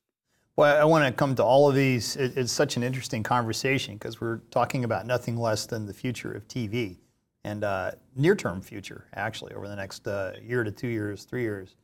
Well, 0.58 0.76
I 0.76 0.84
want 0.84 1.06
to 1.06 1.14
come 1.14 1.34
to 1.36 1.44
all 1.44 1.70
of 1.70 1.76
these. 1.76 2.18
It's 2.18 2.52
such 2.52 2.76
an 2.76 2.84
interesting 2.84 3.24
conversation 3.24 3.94
because 3.94 4.20
we're 4.20 4.40
talking 4.52 4.84
about 4.84 5.06
nothing 5.06 5.38
less 5.38 5.66
than 5.66 5.86
the 5.86 5.94
future 5.94 6.34
of 6.34 6.46
TV 6.50 6.98
and 7.46 7.64
uh, 7.64 7.92
near-term 8.18 8.62
future, 8.62 9.06
actually, 9.16 9.54
over 9.54 9.70
the 9.70 9.78
next 9.78 10.06
uh, 10.10 10.34
year 10.44 10.66
to 10.66 10.72
two 10.72 10.90
years, 10.90 11.24
three 11.24 11.44
years. 11.44 11.76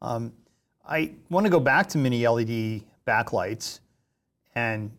Um, 0.00 0.32
I 0.88 1.12
want 1.28 1.44
to 1.44 1.50
go 1.50 1.60
back 1.60 1.88
to 1.88 1.98
mini 1.98 2.26
LED 2.26 2.84
backlights 3.06 3.80
and 4.54 4.92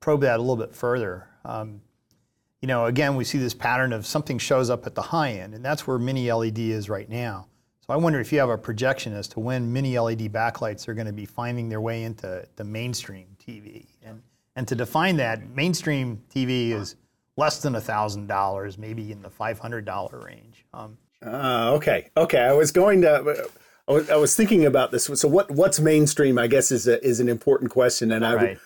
probe 0.00 0.22
that 0.22 0.38
a 0.38 0.42
little 0.42 0.56
bit 0.56 0.74
further. 0.74 1.28
Um, 1.44 1.82
you 2.62 2.68
know, 2.68 2.86
again, 2.86 3.16
we 3.16 3.24
see 3.24 3.38
this 3.38 3.54
pattern 3.54 3.92
of 3.92 4.06
something 4.06 4.38
shows 4.38 4.70
up 4.70 4.86
at 4.86 4.94
the 4.94 5.02
high 5.02 5.32
end, 5.32 5.52
and 5.52 5.62
that's 5.62 5.86
where 5.86 5.98
mini 5.98 6.32
LED 6.32 6.58
is 6.58 6.88
right 6.88 7.10
now. 7.10 7.48
So 7.86 7.92
I 7.92 7.96
wonder 7.96 8.18
if 8.18 8.32
you 8.32 8.40
have 8.40 8.50
a 8.50 8.58
projection 8.58 9.12
as 9.12 9.28
to 9.28 9.40
when 9.40 9.72
mini 9.72 9.96
LED 9.96 10.32
backlights 10.32 10.88
are 10.88 10.94
going 10.94 11.06
to 11.06 11.12
be 11.12 11.24
finding 11.24 11.68
their 11.68 11.80
way 11.80 12.02
into 12.02 12.44
the 12.56 12.64
mainstream 12.64 13.28
TV. 13.38 13.86
And, 14.02 14.22
and 14.56 14.66
to 14.66 14.74
define 14.74 15.16
that, 15.18 15.48
mainstream 15.50 16.20
TV 16.34 16.70
is 16.70 16.96
less 17.36 17.60
than 17.60 17.74
$1,000, 17.74 18.78
maybe 18.78 19.12
in 19.12 19.22
the 19.22 19.30
$500 19.30 20.24
range. 20.24 20.64
Um, 20.74 20.98
uh, 21.24 21.74
okay, 21.74 22.10
okay. 22.16 22.40
I 22.40 22.52
was 22.52 22.72
going 22.72 23.02
to. 23.02 23.48
I 23.88 23.92
was, 23.92 24.10
I 24.10 24.16
was 24.16 24.34
thinking 24.34 24.66
about 24.66 24.90
this. 24.90 25.04
So, 25.04 25.28
what 25.28 25.50
what's 25.50 25.78
mainstream? 25.78 26.38
I 26.38 26.48
guess 26.48 26.72
is 26.72 26.88
a, 26.88 27.02
is 27.06 27.20
an 27.20 27.28
important 27.28 27.70
question. 27.70 28.12
And 28.12 28.26
I, 28.26 28.34
right. 28.34 28.58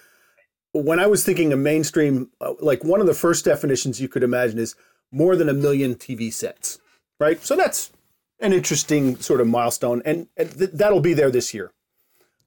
when 0.73 0.99
I 0.99 1.07
was 1.07 1.25
thinking 1.25 1.53
of 1.53 1.59
mainstream, 1.59 2.31
uh, 2.41 2.55
like 2.59 2.83
one 2.83 3.01
of 3.01 3.07
the 3.07 3.15
first 3.15 3.45
definitions 3.45 4.01
you 4.01 4.09
could 4.09 4.23
imagine 4.23 4.59
is 4.59 4.75
more 5.13 5.37
than 5.37 5.49
a 5.49 5.53
million 5.53 5.95
TV 5.95 6.33
sets, 6.33 6.79
right? 7.21 7.41
So 7.45 7.55
that's 7.55 7.93
an 8.41 8.53
interesting 8.53 9.17
sort 9.17 9.41
of 9.41 9.47
milestone, 9.47 10.03
and, 10.05 10.29
and 10.37 10.57
th- 10.59 10.71
that'll 10.73 11.01
be 11.01 11.15
there 11.15 11.31
this 11.31 11.53
year. 11.55 11.73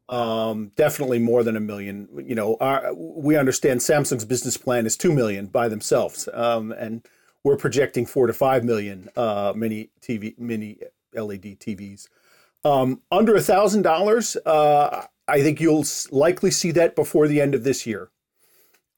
Um, 0.09 0.71
definitely 0.75 1.19
more 1.19 1.43
than 1.43 1.55
a 1.55 1.62
million. 1.62 2.09
You 2.25 2.35
know, 2.35 2.57
our, 2.59 2.93
we 2.93 3.38
understand 3.38 3.79
Samsung's 3.79 4.25
business 4.25 4.57
plan 4.57 4.85
is 4.85 4.97
two 4.97 5.13
million 5.13 5.47
by 5.47 5.69
themselves, 5.69 6.27
um, 6.33 6.71
and 6.71 7.05
we're 7.43 7.57
projecting 7.57 8.05
four 8.05 8.27
to 8.27 8.33
five 8.33 8.63
million 8.63 9.09
uh, 9.15 9.53
mini 9.55 9.89
TV, 10.01 10.38
mini 10.38 10.79
LED 11.13 11.59
TVs. 11.59 12.07
Um, 12.65 13.01
under 13.12 13.35
a 13.35 13.41
thousand 13.41 13.83
dollars, 13.83 14.35
uh, 14.45 15.05
I 15.27 15.41
think 15.41 15.59
you'll 15.59 15.85
likely 16.12 16.51
see 16.51 16.71
that 16.71 16.95
before 16.95 17.27
the 17.27 17.41
end 17.41 17.55
of 17.55 17.63
this 17.63 17.85
year. 17.85 18.09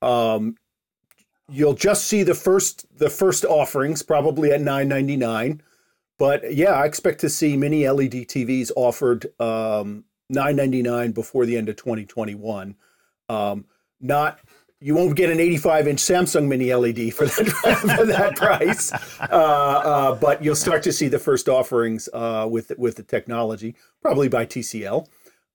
Um, 0.01 0.55
you'll 1.49 1.73
just 1.73 2.05
see 2.05 2.23
the 2.23 2.35
first 2.35 2.85
the 2.97 3.09
first 3.09 3.45
offerings 3.45 4.01
probably 4.03 4.51
at 4.51 4.61
nine 4.61 4.87
ninety 4.87 5.17
nine. 5.17 5.61
But 6.17 6.53
yeah, 6.53 6.71
I 6.71 6.85
expect 6.85 7.19
to 7.21 7.29
see 7.29 7.57
mini 7.57 7.87
LED 7.87 8.11
TVs 8.11 8.71
offered 8.75 9.27
um, 9.39 10.05
nine 10.29 10.55
ninety 10.55 10.81
nine 10.81 11.11
before 11.11 11.45
the 11.45 11.57
end 11.57 11.69
of 11.69 11.75
twenty 11.75 12.05
twenty 12.05 12.35
one. 12.35 12.75
Um, 13.27 13.65
not 13.99 14.39
you 14.81 14.93
won't 14.93 15.15
get 15.15 15.31
an 15.31 15.39
85 15.39 15.87
inch 15.87 15.99
Samsung 15.99 16.47
mini 16.47 16.73
LED 16.73 17.13
for 17.13 17.25
that, 17.25 17.77
for 17.97 18.05
that 18.05 18.35
price, 18.35 18.91
uh, 19.19 19.25
uh, 19.33 20.15
but 20.15 20.43
you'll 20.43 20.55
start 20.55 20.83
to 20.83 20.91
see 20.91 21.07
the 21.07 21.17
first 21.17 21.47
offerings 21.47 22.09
uh, 22.13 22.47
with 22.49 22.71
with 22.77 22.95
the 22.95 23.03
technology, 23.03 23.75
probably 24.01 24.27
by 24.27 24.45
TCL, 24.45 25.07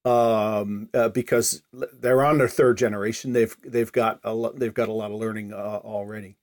um, 0.04 0.88
uh, 0.94 1.10
because 1.10 1.62
they're 1.72 2.24
on 2.24 2.38
their 2.38 2.48
third 2.48 2.78
generation. 2.78 3.32
They've 3.32 3.56
they've 3.62 3.92
got 3.92 4.20
a 4.24 4.34
lo- 4.34 4.54
they've 4.56 4.74
got 4.74 4.88
a 4.88 4.92
lot 4.92 5.10
of 5.10 5.18
learning 5.18 5.52
uh, 5.52 5.80
already. 5.84 6.36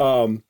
Um, 0.00 0.42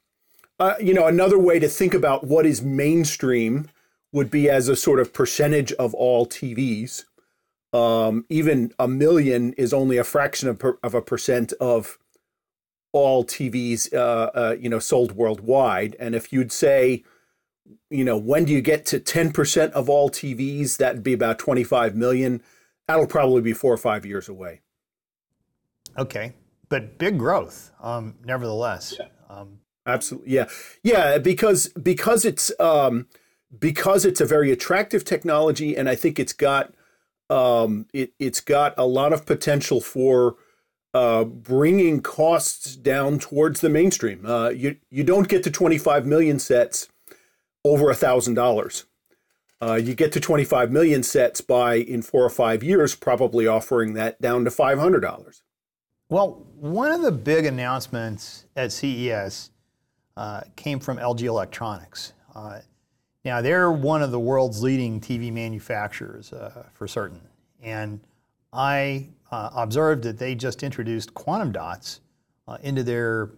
uh, 0.58 0.74
you 0.80 0.92
know, 0.92 1.06
another 1.06 1.38
way 1.38 1.58
to 1.58 1.68
think 1.68 1.94
about 1.94 2.24
what 2.24 2.46
is 2.46 2.62
mainstream 2.62 3.68
would 4.12 4.30
be 4.30 4.48
as 4.48 4.68
a 4.68 4.76
sort 4.76 5.00
of 5.00 5.12
percentage 5.12 5.72
of 5.72 5.94
all 5.94 6.26
TVs. 6.26 7.04
Um, 7.72 8.24
even 8.30 8.72
a 8.78 8.88
million 8.88 9.52
is 9.54 9.72
only 9.72 9.98
a 9.98 10.04
fraction 10.04 10.48
of, 10.48 10.58
per, 10.58 10.78
of 10.82 10.94
a 10.94 11.02
percent 11.02 11.52
of 11.60 11.98
all 12.92 13.24
TVs, 13.24 13.92
uh, 13.92 14.30
uh, 14.34 14.56
you 14.58 14.68
know, 14.68 14.78
sold 14.78 15.12
worldwide. 15.12 15.94
And 16.00 16.14
if 16.14 16.32
you'd 16.32 16.50
say, 16.50 17.04
you 17.90 18.04
know, 18.04 18.16
when 18.16 18.46
do 18.46 18.52
you 18.52 18.62
get 18.62 18.86
to 18.86 18.98
10% 18.98 19.70
of 19.72 19.90
all 19.90 20.08
TVs? 20.08 20.78
That'd 20.78 21.02
be 21.02 21.12
about 21.12 21.38
25 21.38 21.94
million. 21.94 22.42
That'll 22.86 23.06
probably 23.06 23.42
be 23.42 23.52
four 23.52 23.72
or 23.72 23.78
five 23.78 24.06
years 24.06 24.28
away. 24.28 24.62
Okay. 25.98 26.32
But 26.70 26.98
big 26.98 27.18
growth, 27.18 27.70
um, 27.82 28.14
nevertheless. 28.24 28.94
Yeah. 28.98 29.06
Um, 29.28 29.60
Absolutely, 29.88 30.32
yeah, 30.32 30.48
yeah. 30.82 31.18
Because 31.18 31.68
because 31.68 32.24
it's 32.24 32.52
um, 32.60 33.06
because 33.58 34.04
it's 34.04 34.20
a 34.20 34.26
very 34.26 34.52
attractive 34.52 35.04
technology, 35.04 35.76
and 35.76 35.88
I 35.88 35.94
think 35.94 36.18
it's 36.18 36.34
got 36.34 36.74
um, 37.30 37.86
it 37.94 38.12
it's 38.18 38.40
got 38.40 38.74
a 38.76 38.86
lot 38.86 39.14
of 39.14 39.24
potential 39.24 39.80
for 39.80 40.36
uh, 40.92 41.24
bringing 41.24 42.02
costs 42.02 42.76
down 42.76 43.18
towards 43.18 43.62
the 43.62 43.70
mainstream. 43.70 44.26
Uh, 44.26 44.50
you 44.50 44.76
you 44.90 45.02
don't 45.04 45.28
get 45.28 45.42
to 45.44 45.50
25 45.50 46.04
million 46.06 46.38
sets 46.38 46.88
over 47.64 47.90
a 47.90 47.94
thousand 47.94 48.34
dollars. 48.34 48.84
Uh, 49.60 49.74
you 49.74 49.94
get 49.94 50.12
to 50.12 50.20
25 50.20 50.70
million 50.70 51.02
sets 51.02 51.40
by 51.40 51.74
in 51.74 52.00
four 52.00 52.24
or 52.24 52.30
five 52.30 52.62
years, 52.62 52.94
probably 52.94 53.46
offering 53.46 53.94
that 53.94 54.20
down 54.20 54.44
to 54.44 54.50
$500. 54.50 55.42
Well, 56.08 56.46
one 56.54 56.92
of 56.92 57.02
the 57.02 57.10
big 57.10 57.44
announcements 57.44 58.46
at 58.54 58.70
CES 58.70 59.50
uh, 60.18 60.40
came 60.56 60.80
from 60.80 60.98
LG 60.98 61.22
Electronics. 61.22 62.12
Uh, 62.34 62.58
now, 63.24 63.40
they're 63.40 63.70
one 63.70 64.02
of 64.02 64.10
the 64.10 64.18
world's 64.18 64.62
leading 64.64 65.00
TV 65.00 65.32
manufacturers 65.32 66.32
uh, 66.32 66.64
for 66.72 66.88
certain. 66.88 67.20
And 67.62 68.00
I 68.52 69.08
uh, 69.30 69.50
observed 69.54 70.02
that 70.02 70.18
they 70.18 70.34
just 70.34 70.64
introduced 70.64 71.14
quantum 71.14 71.52
dots 71.52 72.00
uh, 72.48 72.58
into 72.62 72.82
their 72.82 73.30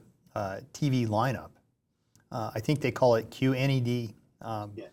TV 0.73 1.07
lineup. 1.07 1.51
I 2.33 2.61
think 2.61 2.81
they 2.81 2.93
call 2.93 3.17
it 3.17 3.29
QNED. 3.31 4.15
Um, 4.41 4.73
yes. 4.75 4.89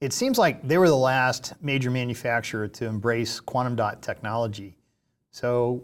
It 0.00 0.12
seems 0.12 0.36
like 0.36 0.66
they 0.66 0.76
were 0.76 0.88
the 0.88 0.96
last 0.96 1.54
major 1.62 1.90
manufacturer 1.90 2.68
to 2.68 2.84
embrace 2.84 3.40
quantum 3.40 3.76
dot 3.76 4.02
technology. 4.02 4.76
So, 5.30 5.82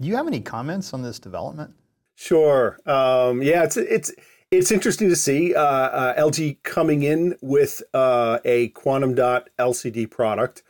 do 0.00 0.08
you 0.08 0.16
have 0.16 0.26
any 0.26 0.40
comments 0.40 0.92
on 0.92 1.00
this 1.00 1.18
development? 1.18 1.72
Sure. 2.16 2.78
Um, 2.84 3.40
yeah, 3.40 3.62
it's 3.62 3.78
it's 3.78 4.12
it's 4.50 4.72
interesting 4.72 5.08
to 5.08 5.16
see 5.16 5.54
uh, 5.54 5.62
uh, 5.62 6.20
LG 6.20 6.62
coming 6.62 7.02
in 7.02 7.36
with 7.40 7.82
uh, 7.94 8.40
a 8.44 8.68
quantum 8.68 9.14
dot 9.14 9.48
LCD 9.58 10.10
product. 10.10 10.62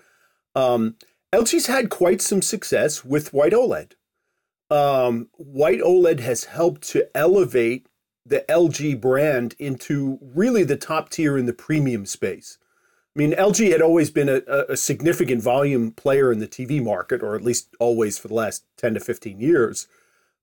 Um, 0.55 0.97
LG's 1.33 1.67
had 1.67 1.91
quite 1.91 2.21
some 2.21 2.43
success 2.43 3.05
with 3.05 3.33
white 3.33 3.53
OLED. 3.53 3.93
Um, 4.71 5.29
white 5.37 5.81
OLED 5.81 6.21
has 6.21 6.45
helped 6.45 6.83
to 6.89 7.09
elevate 7.17 7.87
the 8.27 8.45
LG 8.49 9.01
brand 9.01 9.55
into 9.59 10.19
really 10.21 10.63
the 10.63 10.77
top 10.77 11.09
tier 11.09 11.39
in 11.39 11.47
the 11.47 11.53
premium 11.53 12.05
space. 12.05 12.59
I 13.17 13.19
mean, 13.19 13.33
LG 13.33 13.73
had 13.73 13.83
always 13.83 14.11
been 14.11 14.29
a, 14.29 14.43
a 14.69 14.77
significant 14.77 15.43
volume 15.43 15.91
player 15.93 16.31
in 16.31 16.39
the 16.39 16.47
TV 16.47 16.83
market, 16.83 17.23
or 17.23 17.35
at 17.35 17.43
least 17.43 17.75
always 17.81 18.19
for 18.19 18.29
the 18.29 18.35
last 18.35 18.65
10 18.77 18.95
to 18.95 19.01
15 19.01 19.41
years. 19.41 19.89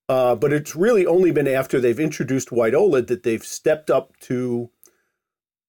Uh, 0.10 0.36
but 0.36 0.54
it's 0.54 0.76
really 0.76 1.06
only 1.06 1.32
been 1.32 1.48
after 1.48 1.80
they've 1.80 2.00
introduced 2.00 2.52
white 2.52 2.74
OLED 2.74 3.08
that 3.08 3.24
they've 3.24 3.44
stepped 3.44 3.90
up 3.90 4.18
to 4.22 4.70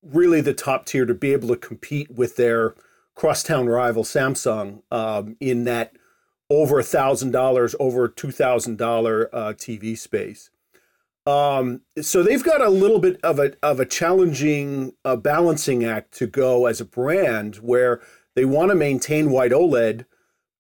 really 0.03 0.41
the 0.41 0.55
top 0.55 0.87
tier 0.87 1.05
to 1.05 1.15
be 1.15 1.33
able 1.33 1.49
to 1.49 1.57
compete 1.57 2.11
with 2.11 2.37
their 2.37 2.75
crosstown 3.17 3.67
rival 3.67 4.05
Samsung 4.05 4.83
um, 4.93 5.37
in 5.41 5.65
that 5.65 5.93
over 6.51 6.79
a 6.79 6.85
thousand 6.85 7.33
dollars, 7.33 7.75
over 7.81 8.09
two 8.09 8.31
thousand 8.31 8.79
dollar 8.79 9.29
uh, 9.35 9.53
TV 9.55 9.99
space. 9.99 10.51
Um, 11.27 11.83
so 12.01 12.23
they've 12.23 12.43
got 12.43 12.63
a 12.63 12.71
little 12.71 13.01
bit 13.01 13.21
of 13.23 13.39
a 13.39 13.53
of 13.63 13.81
a 13.81 13.85
challenging 13.85 14.95
uh, 15.05 15.17
balancing 15.17 15.85
act 15.85 16.13
to 16.19 16.27
go 16.27 16.67
as 16.67 16.81
a 16.81 16.87
brand 16.87 17.57
where 17.57 18.01
they 18.35 18.45
want 18.45 18.71
to 18.71 18.77
maintain 18.77 19.31
white 19.31 19.51
OLED 19.53 20.07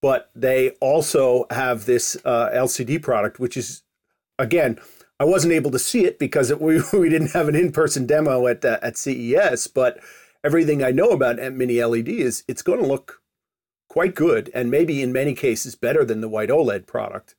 but 0.00 0.30
they 0.34 0.70
also 0.80 1.46
have 1.50 1.86
this 1.86 2.16
uh, 2.24 2.50
LCD 2.52 3.02
product, 3.02 3.38
which 3.40 3.56
is, 3.56 3.82
again, 4.38 4.78
I 5.20 5.24
wasn't 5.24 5.52
able 5.52 5.70
to 5.72 5.78
see 5.78 6.04
it 6.04 6.18
because 6.18 6.50
it, 6.50 6.60
we, 6.60 6.80
we 6.92 7.08
didn't 7.08 7.32
have 7.32 7.48
an 7.48 7.56
in 7.56 7.72
person 7.72 8.06
demo 8.06 8.46
at 8.46 8.64
uh, 8.64 8.78
at 8.82 8.96
CES. 8.96 9.66
But 9.66 10.00
everything 10.44 10.82
I 10.82 10.90
know 10.90 11.10
about 11.10 11.36
Mini 11.54 11.82
LED 11.82 12.08
is 12.08 12.44
it's 12.48 12.62
going 12.62 12.80
to 12.80 12.86
look 12.86 13.20
quite 13.88 14.14
good, 14.14 14.50
and 14.54 14.70
maybe 14.70 15.02
in 15.02 15.12
many 15.12 15.34
cases 15.34 15.74
better 15.74 16.04
than 16.04 16.20
the 16.20 16.28
white 16.28 16.50
OLED 16.50 16.86
product. 16.86 17.34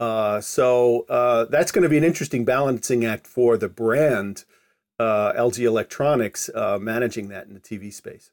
Uh, 0.00 0.40
so 0.40 1.04
uh, 1.10 1.44
that's 1.44 1.70
going 1.70 1.82
to 1.82 1.88
be 1.88 1.98
an 1.98 2.04
interesting 2.04 2.44
balancing 2.44 3.04
act 3.04 3.26
for 3.26 3.58
the 3.58 3.68
brand 3.68 4.44
uh, 4.98 5.32
LG 5.34 5.58
Electronics 5.58 6.48
uh, 6.54 6.78
managing 6.80 7.28
that 7.28 7.46
in 7.46 7.54
the 7.54 7.60
TV 7.60 7.92
space. 7.92 8.30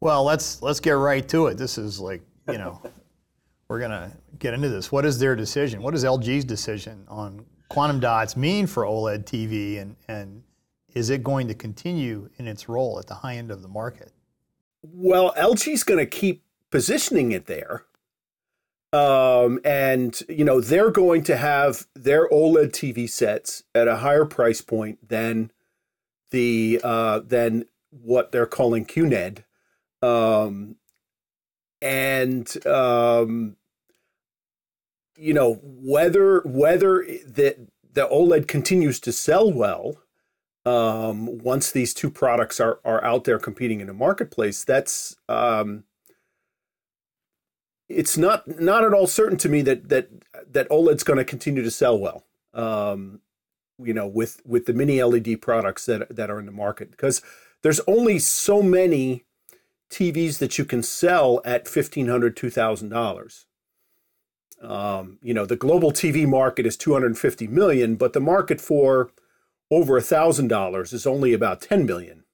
Well, 0.00 0.24
let's 0.24 0.62
let's 0.62 0.80
get 0.80 0.92
right 0.92 1.26
to 1.28 1.46
it. 1.46 1.58
This 1.58 1.78
is 1.78 2.00
like 2.00 2.22
you 2.48 2.58
know, 2.58 2.80
we're 3.68 3.80
gonna 3.80 4.12
get 4.38 4.54
into 4.54 4.68
this. 4.68 4.92
What 4.92 5.04
is 5.04 5.18
their 5.18 5.36
decision? 5.36 5.82
What 5.82 5.94
is 5.94 6.04
LG's 6.04 6.44
decision 6.44 7.04
on 7.08 7.44
quantum 7.68 8.00
dots 8.00 8.36
mean 8.36 8.66
for 8.66 8.84
OLED 8.84 9.24
TV, 9.24 9.80
and 9.80 9.96
and 10.08 10.42
is 10.94 11.10
it 11.10 11.22
going 11.22 11.48
to 11.48 11.54
continue 11.54 12.28
in 12.38 12.46
its 12.46 12.68
role 12.68 12.98
at 12.98 13.06
the 13.06 13.14
high 13.14 13.36
end 13.36 13.50
of 13.50 13.62
the 13.62 13.68
market? 13.68 14.12
Well, 14.82 15.32
LG's 15.36 15.84
going 15.84 16.00
to 16.00 16.06
keep 16.06 16.42
positioning 16.70 17.32
it 17.32 17.46
there. 17.46 17.84
Um, 18.92 19.58
and 19.64 20.22
you 20.28 20.44
know 20.44 20.60
they're 20.60 20.90
going 20.90 21.22
to 21.24 21.36
have 21.38 21.86
their 21.94 22.28
OLED 22.28 22.72
TV 22.72 23.08
sets 23.08 23.62
at 23.74 23.88
a 23.88 23.96
higher 23.96 24.26
price 24.26 24.60
point 24.60 25.08
than 25.08 25.50
the 26.30 26.78
uh, 26.84 27.20
than 27.20 27.64
what 27.88 28.32
they're 28.32 28.44
calling 28.44 28.84
QNED, 28.84 29.44
um, 30.02 30.76
and 31.82 32.66
um, 32.66 33.56
you 35.16 35.34
know 35.34 35.54
whether 35.62 36.40
whether 36.46 37.04
the 37.26 37.68
the 37.92 38.06
OLED 38.06 38.48
continues 38.48 38.98
to 39.00 39.12
sell 39.12 39.52
well 39.52 39.98
um, 40.64 41.38
once 41.38 41.70
these 41.70 41.92
two 41.92 42.08
products 42.08 42.60
are 42.60 42.78
are 42.84 43.04
out 43.04 43.24
there 43.24 43.38
competing 43.38 43.80
in 43.80 43.88
a 43.88 43.94
marketplace. 43.94 44.64
That's 44.64 45.16
um, 45.28 45.84
it's 47.88 48.16
not 48.16 48.60
not 48.60 48.84
at 48.84 48.94
all 48.94 49.06
certain 49.08 49.38
to 49.38 49.48
me 49.48 49.60
that 49.62 49.88
that 49.88 50.08
that 50.50 50.68
OLED's 50.70 51.04
going 51.04 51.18
to 51.18 51.24
continue 51.24 51.62
to 51.62 51.70
sell 51.70 51.98
well. 51.98 52.24
Um, 52.54 53.20
you 53.82 53.92
know, 53.92 54.06
with 54.06 54.40
with 54.46 54.66
the 54.66 54.72
mini 54.72 55.02
LED 55.02 55.42
products 55.42 55.86
that 55.86 56.14
that 56.14 56.30
are 56.30 56.38
in 56.38 56.46
the 56.46 56.52
market 56.52 56.92
because 56.92 57.22
there's 57.62 57.80
only 57.88 58.18
so 58.20 58.62
many 58.62 59.24
TVs 59.92 60.38
that 60.38 60.58
you 60.58 60.64
can 60.64 60.82
sell 60.82 61.40
at 61.44 61.68
fifteen 61.68 62.08
hundred, 62.08 62.36
two 62.36 62.50
thousand 62.50 62.88
dollars. 62.88 63.46
Um, 64.60 65.18
you 65.22 65.34
know, 65.34 65.46
the 65.46 65.56
global 65.56 65.92
TV 65.92 66.26
market 66.26 66.66
is 66.66 66.76
two 66.76 66.92
hundred 66.92 67.16
fifty 67.18 67.46
million, 67.46 67.96
but 67.96 68.12
the 68.12 68.20
market 68.20 68.60
for 68.60 69.10
over 69.70 69.96
a 69.96 70.02
thousand 70.02 70.48
dollars 70.48 70.92
is 70.92 71.06
only 71.06 71.32
about 71.32 71.60
ten 71.60 71.86
million. 71.86 72.24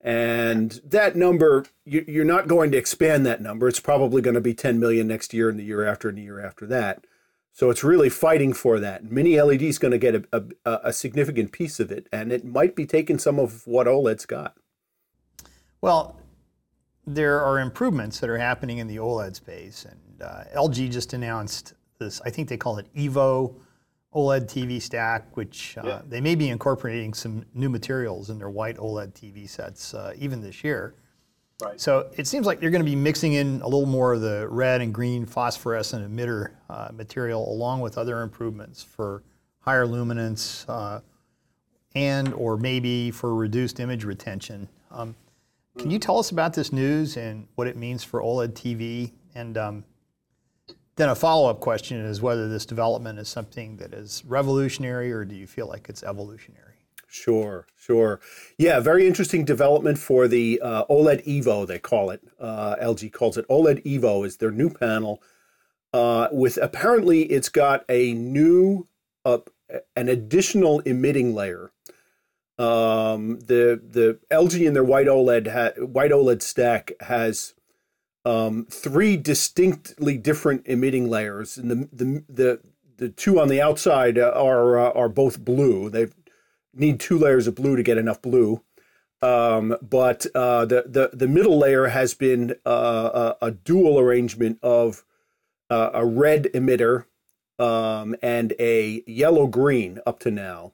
And 0.00 0.80
that 0.84 1.16
number, 1.16 1.66
you're 1.84 2.24
not 2.24 2.46
going 2.46 2.70
to 2.70 2.78
expand 2.78 3.26
that 3.26 3.42
number. 3.42 3.66
It's 3.66 3.80
probably 3.80 4.22
going 4.22 4.36
to 4.36 4.40
be 4.40 4.54
10 4.54 4.78
million 4.78 5.08
next 5.08 5.34
year 5.34 5.48
and 5.48 5.58
the 5.58 5.64
year 5.64 5.84
after 5.84 6.08
and 6.08 6.16
the 6.16 6.22
year 6.22 6.40
after 6.40 6.66
that. 6.68 7.04
So 7.52 7.70
it's 7.70 7.82
really 7.82 8.08
fighting 8.08 8.52
for 8.52 8.78
that. 8.78 9.10
Mini 9.10 9.40
LED 9.40 9.62
is 9.62 9.78
going 9.78 9.90
to 9.90 9.98
get 9.98 10.14
a, 10.14 10.44
a, 10.64 10.80
a, 10.84 10.92
significant 10.92 11.50
piece 11.50 11.80
of 11.80 11.90
it, 11.90 12.06
and 12.12 12.30
it 12.30 12.44
might 12.44 12.76
be 12.76 12.86
taking 12.86 13.18
some 13.18 13.40
of 13.40 13.66
what 13.66 13.88
OLED's 13.88 14.26
got. 14.26 14.54
Well, 15.80 16.14
there 17.14 17.40
are 17.42 17.60
improvements 17.60 18.20
that 18.20 18.28
are 18.28 18.38
happening 18.38 18.78
in 18.78 18.86
the 18.86 18.96
OLED 18.96 19.34
space, 19.34 19.86
and 19.88 20.22
uh, 20.22 20.44
LG 20.54 20.90
just 20.90 21.12
announced 21.12 21.74
this. 21.98 22.20
I 22.24 22.30
think 22.30 22.48
they 22.48 22.56
call 22.56 22.78
it 22.78 22.92
Evo 22.94 23.54
OLED 24.14 24.46
TV 24.46 24.80
stack, 24.80 25.36
which 25.36 25.76
uh, 25.78 25.82
yeah. 25.84 26.02
they 26.06 26.20
may 26.20 26.34
be 26.34 26.48
incorporating 26.48 27.14
some 27.14 27.44
new 27.54 27.68
materials 27.68 28.30
in 28.30 28.38
their 28.38 28.50
white 28.50 28.76
OLED 28.76 29.12
TV 29.12 29.48
sets 29.48 29.94
uh, 29.94 30.12
even 30.18 30.40
this 30.40 30.62
year. 30.62 30.94
Right. 31.62 31.80
So 31.80 32.08
it 32.16 32.26
seems 32.26 32.46
like 32.46 32.62
you're 32.62 32.70
going 32.70 32.84
to 32.84 32.90
be 32.90 32.96
mixing 32.96 33.32
in 33.32 33.60
a 33.62 33.64
little 33.64 33.86
more 33.86 34.12
of 34.12 34.20
the 34.20 34.46
red 34.48 34.80
and 34.80 34.94
green 34.94 35.26
phosphorescent 35.26 36.08
emitter 36.08 36.52
uh, 36.70 36.88
material 36.92 37.50
along 37.52 37.80
with 37.80 37.98
other 37.98 38.22
improvements 38.22 38.82
for 38.82 39.24
higher 39.58 39.86
luminance 39.86 40.64
uh, 40.68 41.00
and 41.96 42.32
or 42.34 42.56
maybe 42.56 43.10
for 43.10 43.34
reduced 43.34 43.80
image 43.80 44.04
retention. 44.04 44.68
Um, 44.92 45.16
can 45.78 45.90
you 45.90 45.98
tell 45.98 46.18
us 46.18 46.30
about 46.30 46.54
this 46.54 46.72
news 46.72 47.16
and 47.16 47.46
what 47.54 47.66
it 47.66 47.76
means 47.76 48.02
for 48.02 48.20
OLED 48.20 48.52
TV? 48.52 49.12
And 49.34 49.56
um, 49.56 49.84
then 50.96 51.08
a 51.08 51.14
follow-up 51.14 51.60
question 51.60 51.98
is 52.04 52.20
whether 52.20 52.48
this 52.48 52.66
development 52.66 53.18
is 53.18 53.28
something 53.28 53.76
that 53.76 53.94
is 53.94 54.24
revolutionary 54.26 55.12
or 55.12 55.24
do 55.24 55.36
you 55.36 55.46
feel 55.46 55.68
like 55.68 55.88
it's 55.88 56.02
evolutionary? 56.02 56.64
Sure, 57.06 57.66
sure. 57.76 58.20
Yeah, 58.58 58.80
very 58.80 59.06
interesting 59.06 59.44
development 59.44 59.98
for 59.98 60.28
the 60.28 60.60
uh, 60.62 60.84
OLED 60.90 61.24
Evo, 61.26 61.66
they 61.66 61.78
call 61.78 62.10
it. 62.10 62.20
Uh, 62.38 62.76
LG 62.82 63.12
calls 63.12 63.38
it 63.38 63.48
OLED 63.48 63.82
Evo, 63.84 64.26
is 64.26 64.36
their 64.36 64.50
new 64.50 64.68
panel. 64.68 65.22
Uh, 65.94 66.28
with 66.32 66.58
apparently, 66.60 67.22
it's 67.22 67.48
got 67.48 67.84
a 67.88 68.12
new, 68.12 68.86
uh, 69.24 69.38
an 69.96 70.08
additional 70.10 70.80
emitting 70.80 71.34
layer. 71.34 71.70
Um, 72.58 73.38
the 73.40 73.80
the 73.82 74.18
LG 74.30 74.66
in 74.66 74.74
their 74.74 74.84
white 74.84 75.06
OLED 75.06 75.52
ha- 75.52 75.84
white 75.84 76.10
OLED 76.10 76.42
stack 76.42 76.92
has 77.00 77.54
um, 78.24 78.66
three 78.70 79.16
distinctly 79.16 80.18
different 80.18 80.66
emitting 80.66 81.08
layers, 81.08 81.56
and 81.56 81.70
the 81.70 81.88
the 81.92 82.24
the, 82.28 82.60
the 82.96 83.08
two 83.10 83.40
on 83.40 83.48
the 83.48 83.62
outside 83.62 84.18
are 84.18 84.78
uh, 84.78 84.90
are 84.92 85.08
both 85.08 85.44
blue. 85.44 85.88
They've 85.88 86.12
need 86.74 87.00
two 87.00 87.18
layers 87.18 87.46
of 87.46 87.54
blue 87.54 87.76
to 87.76 87.82
get 87.82 87.98
enough 87.98 88.22
blue. 88.22 88.62
Um, 89.20 89.76
but 89.82 90.26
uh, 90.34 90.64
the, 90.64 90.84
the 90.86 91.10
the 91.12 91.26
middle 91.26 91.58
layer 91.58 91.88
has 91.88 92.14
been 92.14 92.54
uh, 92.64 93.34
a, 93.40 93.46
a, 93.46 93.50
dual 93.50 93.98
arrangement 93.98 94.60
of 94.62 95.04
uh, 95.70 95.90
a 95.92 96.06
red 96.06 96.44
emitter 96.54 97.06
um, 97.58 98.14
and 98.22 98.54
a 98.60 99.02
yellow 99.08 99.48
green 99.48 99.98
up 100.06 100.20
to 100.20 100.30
now. 100.30 100.72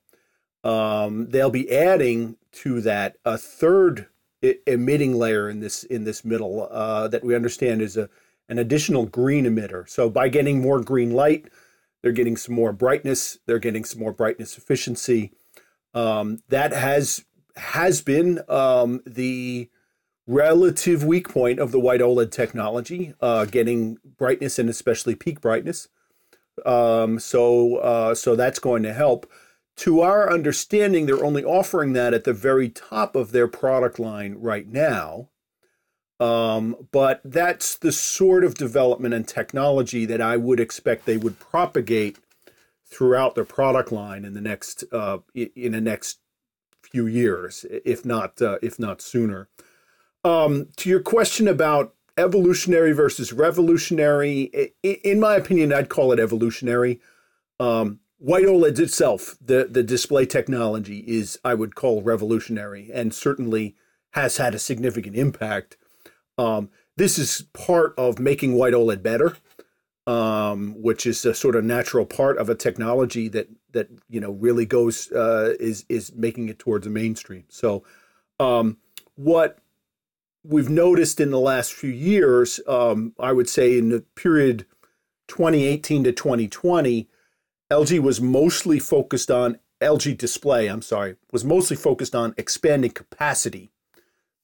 Um, 0.65 1.29
they'll 1.29 1.51
be 1.51 1.71
adding 1.71 2.37
to 2.53 2.81
that 2.81 3.17
a 3.25 3.39
third 3.39 4.09
emitting 4.67 5.15
layer 5.15 5.49
in 5.49 5.61
this 5.61 5.85
in 5.85 6.05
this 6.05 6.25
middle 6.25 6.69
uh, 6.71 7.09
that 7.09 7.25
we 7.25 7.35
understand 7.35 7.83
is 7.83 7.97
a 7.97 8.09
an 8.49 8.59
additional 8.59 9.07
green 9.07 9.45
emitter. 9.45 9.89
So 9.89 10.11
by 10.11 10.29
getting 10.29 10.61
more 10.61 10.81
green 10.81 11.13
light, 11.13 11.49
they're 12.03 12.13
getting 12.13 12.37
some 12.37 12.55
more 12.55 12.73
brightness. 12.73 13.39
They're 13.47 13.59
getting 13.59 13.85
some 13.85 14.01
more 14.01 14.13
brightness 14.13 14.59
efficiency. 14.59 15.33
Um, 15.95 16.43
that 16.49 16.73
has 16.73 17.25
has 17.57 18.03
been 18.03 18.41
um, 18.49 19.01
the 19.07 19.71
relative 20.27 21.05
weak 21.05 21.29
point 21.29 21.59
of 21.59 21.71
the 21.71 21.81
white 21.81 22.01
OLED 22.01 22.31
technology, 22.31 23.15
uh, 23.21 23.45
getting 23.45 23.99
brightness 24.19 24.59
and 24.59 24.69
especially 24.69 25.15
peak 25.15 25.41
brightness. 25.41 25.89
Um, 26.67 27.19
so 27.19 27.77
uh, 27.77 28.15
so 28.15 28.37
that's 28.37 28.59
going 28.59 28.83
to 28.83 28.93
help. 28.93 29.31
To 29.79 30.01
our 30.01 30.33
understanding, 30.33 31.07
they're 31.07 31.25
only 31.25 31.45
offering 31.45 31.95
that 31.95 32.15
at 32.15 32.25
the 32.25 32.33
very 32.33 32.69
top 32.69 33.17
of 33.17 33.33
their 33.33 33.49
product 33.49 33.99
line 33.99 34.37
right 34.39 34.69
now. 34.69 35.31
Um, 36.21 36.89
but 36.93 37.21
that's 37.25 37.77
the 37.77 37.91
sort 37.91 38.45
of 38.45 38.55
development 38.55 39.15
and 39.15 39.27
technology 39.27 40.07
that 40.07 40.21
I 40.21 40.37
would 40.37 40.61
expect 40.61 41.07
they 41.07 41.17
would 41.17 41.41
propagate 41.41 42.19
throughout 42.87 43.35
their 43.35 43.45
product 43.45 43.91
line 43.91 44.25
in 44.25 44.35
the 44.35 44.41
next 44.41 44.85
uh, 44.93 45.19
in 45.35 45.73
the 45.73 45.81
next 45.81 46.21
few 46.83 47.07
years, 47.07 47.67
if 47.85 48.05
not 48.05 48.41
uh, 48.41 48.59
if 48.63 48.79
not 48.79 49.03
sooner. 49.03 49.49
Um, 50.23 50.69
to 50.77 50.89
your 50.89 51.01
question 51.01 51.49
about 51.49 51.95
evolutionary 52.17 52.93
versus 52.93 53.33
revolutionary, 53.33 54.73
in 54.83 55.19
my 55.19 55.35
opinion, 55.35 55.73
I'd 55.73 55.89
call 55.89 56.13
it 56.13 56.21
evolutionary. 56.21 57.01
Um, 57.59 57.99
white 58.25 58.45
OLED 58.45 58.79
itself, 58.79 59.37
the 59.41 59.69
the 59.71 59.83
display 59.83 60.27
technology 60.27 61.05
is 61.07 61.39
I 61.45 61.55
would 61.55 61.75
call 61.75 62.03
revolutionary, 62.03 62.91
and 62.93 63.15
certainly 63.15 63.77
has 64.13 64.37
had 64.37 64.55
a 64.55 64.59
significant 64.59 65.17
impact. 65.17 65.77
Um, 66.39 66.71
this 66.97 67.19
is 67.19 67.47
part 67.53 67.95
of 67.99 68.19
making 68.19 68.55
white 68.55 68.75
OLED 68.75 69.03
better 69.03 69.37
um, 70.07 70.75
which 70.83 71.07
is 71.07 71.25
a 71.25 71.35
sort 71.35 71.57
of 71.57 71.65
natural 71.65 72.05
part 72.05 72.37
of 72.39 72.49
a 72.49 72.55
technology 72.55 73.29
that 73.29 73.49
that 73.73 73.89
you 74.09 74.21
know 74.21 74.33
really 74.33 74.67
goes 74.67 75.11
uh, 75.13 75.55
is 75.59 75.85
is 75.89 76.13
making 76.15 76.49
it 76.49 76.59
towards 76.59 76.85
the 76.85 76.91
mainstream. 76.91 77.45
So, 77.49 77.85
um, 78.39 78.79
what 79.17 79.59
we've 80.43 80.69
noticed 80.69 81.21
in 81.21 81.31
the 81.31 81.41
last 81.41 81.73
few 81.73 81.91
years, 81.91 82.61
um, 82.69 83.15
I 83.19 83.33
would 83.33 83.49
say 83.49 83.79
in 83.79 83.89
the 83.89 84.01
period 84.15 84.67
2018 85.29 86.05
to 86.05 86.13
2020, 86.13 87.09
LG 87.75 87.99
was 87.99 88.21
mostly 88.21 88.79
focused 88.79 89.33
on 89.33 89.59
LG 89.81 90.17
Display. 90.17 90.69
I'm 90.69 90.81
sorry, 90.81 91.17
was 91.33 91.45
mostly 91.45 91.77
focused 91.77 92.15
on 92.15 92.33
expanding 92.37 92.93
capacity, 92.93 93.71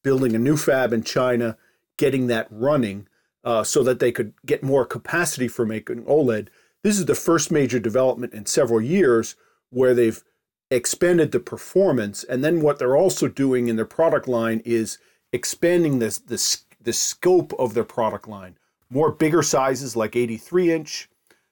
building 0.03 0.35
a 0.35 0.39
new 0.39 0.57
fab 0.57 0.93
in 0.93 1.05
China, 1.05 1.57
getting 1.97 2.27
that 2.27 2.49
running 2.51 3.07
uh, 3.45 3.63
so 3.63 3.85
that 3.85 4.01
they 4.01 4.11
could 4.11 4.33
get 4.45 4.65
more 4.65 4.85
capacity 4.85 5.47
for 5.47 5.65
making 5.65 6.03
OLED. 6.07 6.49
This 6.83 6.99
is 6.99 7.05
the 7.05 7.15
first 7.15 7.53
major 7.53 7.79
development 7.79 8.35
in 8.35 8.47
several 8.47 8.81
years 8.81 9.37
where 9.71 9.95
they've 9.95 10.25
expanded 10.69 11.31
the 11.31 11.39
performance. 11.39 12.25
And 12.25 12.43
then 12.43 12.61
what 12.61 12.81
they're 12.81 12.97
also 12.97 13.29
doing 13.29 13.69
in 13.69 13.77
their 13.77 13.85
product 13.85 14.27
line 14.27 14.61
is 14.65 14.99
expanding 15.33 16.01
this, 16.01 16.19
this, 16.19 16.65
the 16.83 16.93
scope 16.93 17.53
of 17.61 17.75
their 17.75 17.85
product 17.85 18.27
line. 18.27 18.59
More 18.91 19.13
bigger 19.13 19.45
sizes 19.45 19.95
like 19.95 20.17
83 20.17 20.73
inch, 20.73 21.09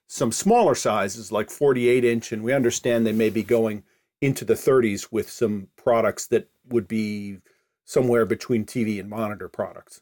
some 0.08 0.32
smaller 0.32 0.74
sizes 0.74 1.30
like 1.30 1.50
48 1.50 2.04
inch, 2.04 2.32
and 2.32 2.42
we 2.42 2.52
understand 2.52 3.06
they 3.06 3.12
may 3.12 3.30
be 3.30 3.42
going 3.44 3.84
into 4.20 4.44
the 4.44 4.54
30s 4.54 5.12
with 5.12 5.30
some 5.30 5.68
products 5.76 6.26
that 6.26 6.48
would 6.66 6.88
be 6.88 7.38
somewhere 7.84 8.24
between 8.24 8.64
TV 8.64 8.98
and 8.98 9.08
monitor 9.08 9.48
products. 9.48 10.00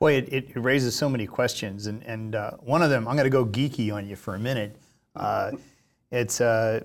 Boy, 0.00 0.14
it, 0.14 0.28
it 0.32 0.56
raises 0.56 0.96
so 0.96 1.08
many 1.08 1.26
questions, 1.26 1.86
and 1.86 2.02
and 2.02 2.34
uh, 2.34 2.52
one 2.58 2.82
of 2.82 2.90
them 2.90 3.06
I'm 3.06 3.16
going 3.16 3.24
to 3.24 3.30
go 3.30 3.46
geeky 3.46 3.94
on 3.94 4.08
you 4.08 4.16
for 4.16 4.34
a 4.34 4.38
minute. 4.38 4.76
Uh, 5.14 5.52
it's 6.10 6.40
uh, 6.40 6.80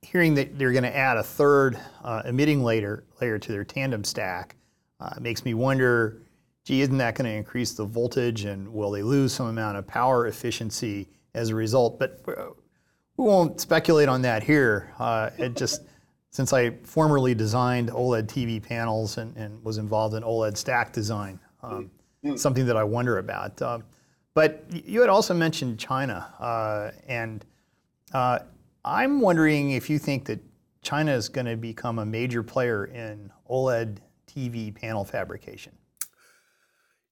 hearing 0.00 0.34
that 0.34 0.58
they're 0.58 0.72
going 0.72 0.84
to 0.84 0.96
add 0.96 1.16
a 1.16 1.22
third 1.22 1.78
uh, 2.04 2.22
emitting 2.24 2.62
layer 2.62 3.04
layer 3.20 3.38
to 3.38 3.52
their 3.52 3.64
tandem 3.64 4.04
stack 4.04 4.56
uh, 5.00 5.14
makes 5.20 5.44
me 5.44 5.54
wonder. 5.54 6.22
Gee, 6.64 6.82
isn't 6.82 6.98
that 6.98 7.14
going 7.14 7.30
to 7.30 7.36
increase 7.36 7.72
the 7.72 7.84
voltage, 7.84 8.44
and 8.44 8.72
will 8.72 8.90
they 8.90 9.02
lose 9.02 9.32
some 9.32 9.46
amount 9.46 9.78
of 9.78 9.86
power 9.86 10.26
efficiency 10.26 11.08
as 11.34 11.48
a 11.48 11.54
result? 11.54 11.98
But 11.98 12.22
uh, 12.28 12.50
we 13.16 13.24
won't 13.24 13.60
speculate 13.60 14.08
on 14.08 14.22
that 14.22 14.42
here. 14.42 14.92
it 15.38 15.56
just 15.56 15.82
since 16.30 16.52
I 16.52 16.70
formerly 16.84 17.34
designed 17.34 17.90
OLED 17.90 18.26
TV 18.26 18.62
panels 18.62 19.18
and, 19.18 19.36
and 19.36 19.62
was 19.64 19.78
involved 19.78 20.14
in 20.14 20.22
OLED 20.22 20.56
stack 20.56 20.92
design. 20.92 21.40
Um, 21.62 21.90
mm. 22.24 22.38
Something 22.38 22.66
that 22.66 22.76
I 22.76 22.84
wonder 22.84 23.18
about. 23.18 23.60
Um, 23.60 23.84
but 24.34 24.64
you 24.70 25.00
had 25.00 25.10
also 25.10 25.34
mentioned 25.34 25.78
China, 25.78 26.32
uh, 26.38 26.92
and 27.08 27.44
uh, 28.14 28.38
I'm 28.84 29.20
wondering 29.20 29.72
if 29.72 29.90
you 29.90 29.98
think 29.98 30.24
that 30.26 30.40
China 30.82 31.12
is 31.12 31.28
going 31.28 31.46
to 31.46 31.56
become 31.56 31.98
a 31.98 32.06
major 32.06 32.42
player 32.42 32.86
in 32.86 33.30
OLED 33.50 33.98
TV 34.26 34.74
panel 34.74 35.04
fabrication. 35.04 35.72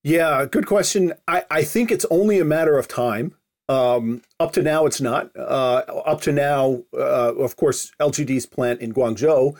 Yeah, 0.08 0.46
good 0.46 0.64
question. 0.64 1.12
I, 1.28 1.44
I 1.50 1.62
think 1.64 1.92
it's 1.92 2.06
only 2.10 2.38
a 2.38 2.44
matter 2.44 2.78
of 2.78 2.88
time. 2.88 3.34
Um, 3.68 4.22
up 4.40 4.52
to 4.52 4.62
now, 4.62 4.86
it's 4.86 5.02
not. 5.02 5.30
Uh, 5.36 5.82
up 6.06 6.22
to 6.22 6.32
now, 6.32 6.82
uh, 6.94 7.34
of 7.34 7.56
course, 7.56 7.92
LGD's 8.00 8.46
plant 8.46 8.80
in 8.80 8.94
Guangzhou 8.94 9.58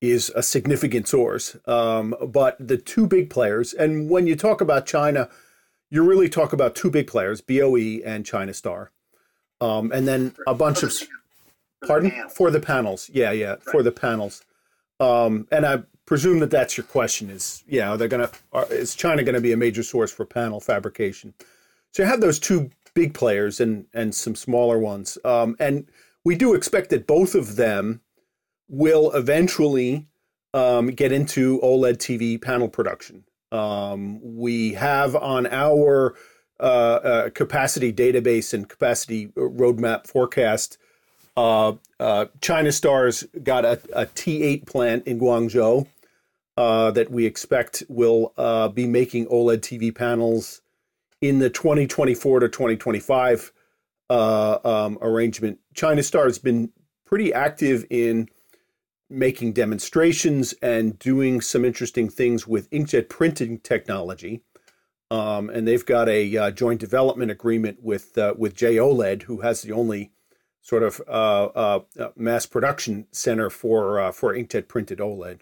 is 0.00 0.32
a 0.34 0.42
significant 0.42 1.06
source. 1.06 1.54
Um, 1.66 2.14
but 2.28 2.56
the 2.58 2.78
two 2.78 3.06
big 3.06 3.28
players, 3.28 3.74
and 3.74 4.08
when 4.08 4.26
you 4.26 4.36
talk 4.36 4.62
about 4.62 4.86
China, 4.86 5.28
you 5.90 6.02
really 6.02 6.30
talk 6.30 6.54
about 6.54 6.74
two 6.74 6.90
big 6.90 7.06
players, 7.06 7.42
BOE 7.42 8.00
and 8.02 8.24
China 8.24 8.54
Star. 8.54 8.92
Um, 9.60 9.92
and 9.92 10.08
then 10.08 10.34
a 10.46 10.54
bunch 10.54 10.82
of, 10.82 10.94
pardon? 11.86 12.10
For 12.30 12.50
the 12.50 12.60
panels. 12.60 13.10
Yeah, 13.12 13.32
yeah, 13.32 13.56
for 13.70 13.82
the 13.82 13.92
panels. 13.92 14.46
Um, 14.98 15.46
and 15.52 15.66
I 15.66 15.82
presume 16.10 16.40
that 16.40 16.50
that's 16.50 16.76
your 16.76 16.82
question 16.82 17.30
is, 17.30 17.62
yeah, 17.68 17.94
they're 17.94 18.08
going 18.08 18.26
to, 18.26 18.66
is 18.74 18.96
China 18.96 19.22
going 19.22 19.36
to 19.36 19.40
be 19.40 19.52
a 19.52 19.56
major 19.56 19.84
source 19.84 20.10
for 20.10 20.26
panel 20.26 20.58
fabrication? 20.58 21.32
So 21.92 22.02
you 22.02 22.08
have 22.08 22.20
those 22.20 22.40
two 22.40 22.68
big 22.94 23.14
players 23.14 23.60
and 23.60 23.86
and 23.94 24.12
some 24.12 24.34
smaller 24.34 24.76
ones. 24.76 25.18
Um, 25.24 25.54
and 25.60 25.86
we 26.24 26.34
do 26.34 26.54
expect 26.54 26.90
that 26.90 27.06
both 27.06 27.36
of 27.36 27.54
them 27.54 28.00
will 28.68 29.12
eventually 29.12 30.08
um, 30.52 30.88
get 30.88 31.12
into 31.12 31.60
OLED 31.60 31.98
TV 31.98 32.42
panel 32.42 32.68
production. 32.68 33.22
Um, 33.52 34.18
we 34.20 34.72
have 34.74 35.14
on 35.14 35.46
our 35.46 36.16
uh, 36.58 36.62
uh, 36.62 37.30
capacity 37.30 37.92
database 37.92 38.52
and 38.52 38.68
capacity 38.68 39.28
roadmap 39.36 40.08
forecast. 40.08 40.76
Uh, 41.36 41.74
uh 42.00 42.26
China 42.40 42.72
Star's 42.72 43.22
got 43.44 43.64
a 43.64 43.80
a 43.94 44.06
T8 44.06 44.66
plant 44.66 45.06
in 45.06 45.20
Guangzhou 45.20 45.86
uh, 46.60 46.90
that 46.90 47.10
we 47.10 47.24
expect 47.24 47.82
will 47.88 48.34
uh, 48.36 48.68
be 48.68 48.86
making 48.86 49.24
OLED 49.28 49.60
TV 49.60 49.94
panels 49.94 50.60
in 51.22 51.38
the 51.38 51.48
2024 51.48 52.40
to 52.40 52.48
2025 52.50 53.50
uh, 54.10 54.58
um, 54.62 54.98
arrangement, 55.00 55.58
China 55.72 56.02
Star 56.02 56.24
has 56.24 56.38
been 56.38 56.70
pretty 57.06 57.32
active 57.32 57.86
in 57.88 58.28
making 59.08 59.54
demonstrations 59.54 60.52
and 60.60 60.98
doing 60.98 61.40
some 61.40 61.64
interesting 61.64 62.10
things 62.10 62.46
with 62.46 62.68
inkjet 62.70 63.08
printing 63.08 63.58
technology. 63.60 64.42
Um, 65.10 65.48
and 65.48 65.66
they've 65.66 65.86
got 65.86 66.10
a 66.10 66.36
uh, 66.36 66.50
joint 66.50 66.78
development 66.78 67.30
agreement 67.30 67.78
with 67.82 68.18
uh, 68.18 68.34
with 68.36 68.54
JOLED, 68.54 69.22
who 69.22 69.40
has 69.40 69.62
the 69.62 69.72
only 69.72 70.12
sort 70.60 70.82
of 70.82 71.00
uh, 71.08 71.46
uh 71.46 71.80
mass 72.16 72.44
production 72.44 73.06
center 73.12 73.48
for 73.48 73.98
uh, 73.98 74.12
for 74.12 74.34
inkjet 74.34 74.68
printed 74.68 74.98
OLED. 74.98 75.40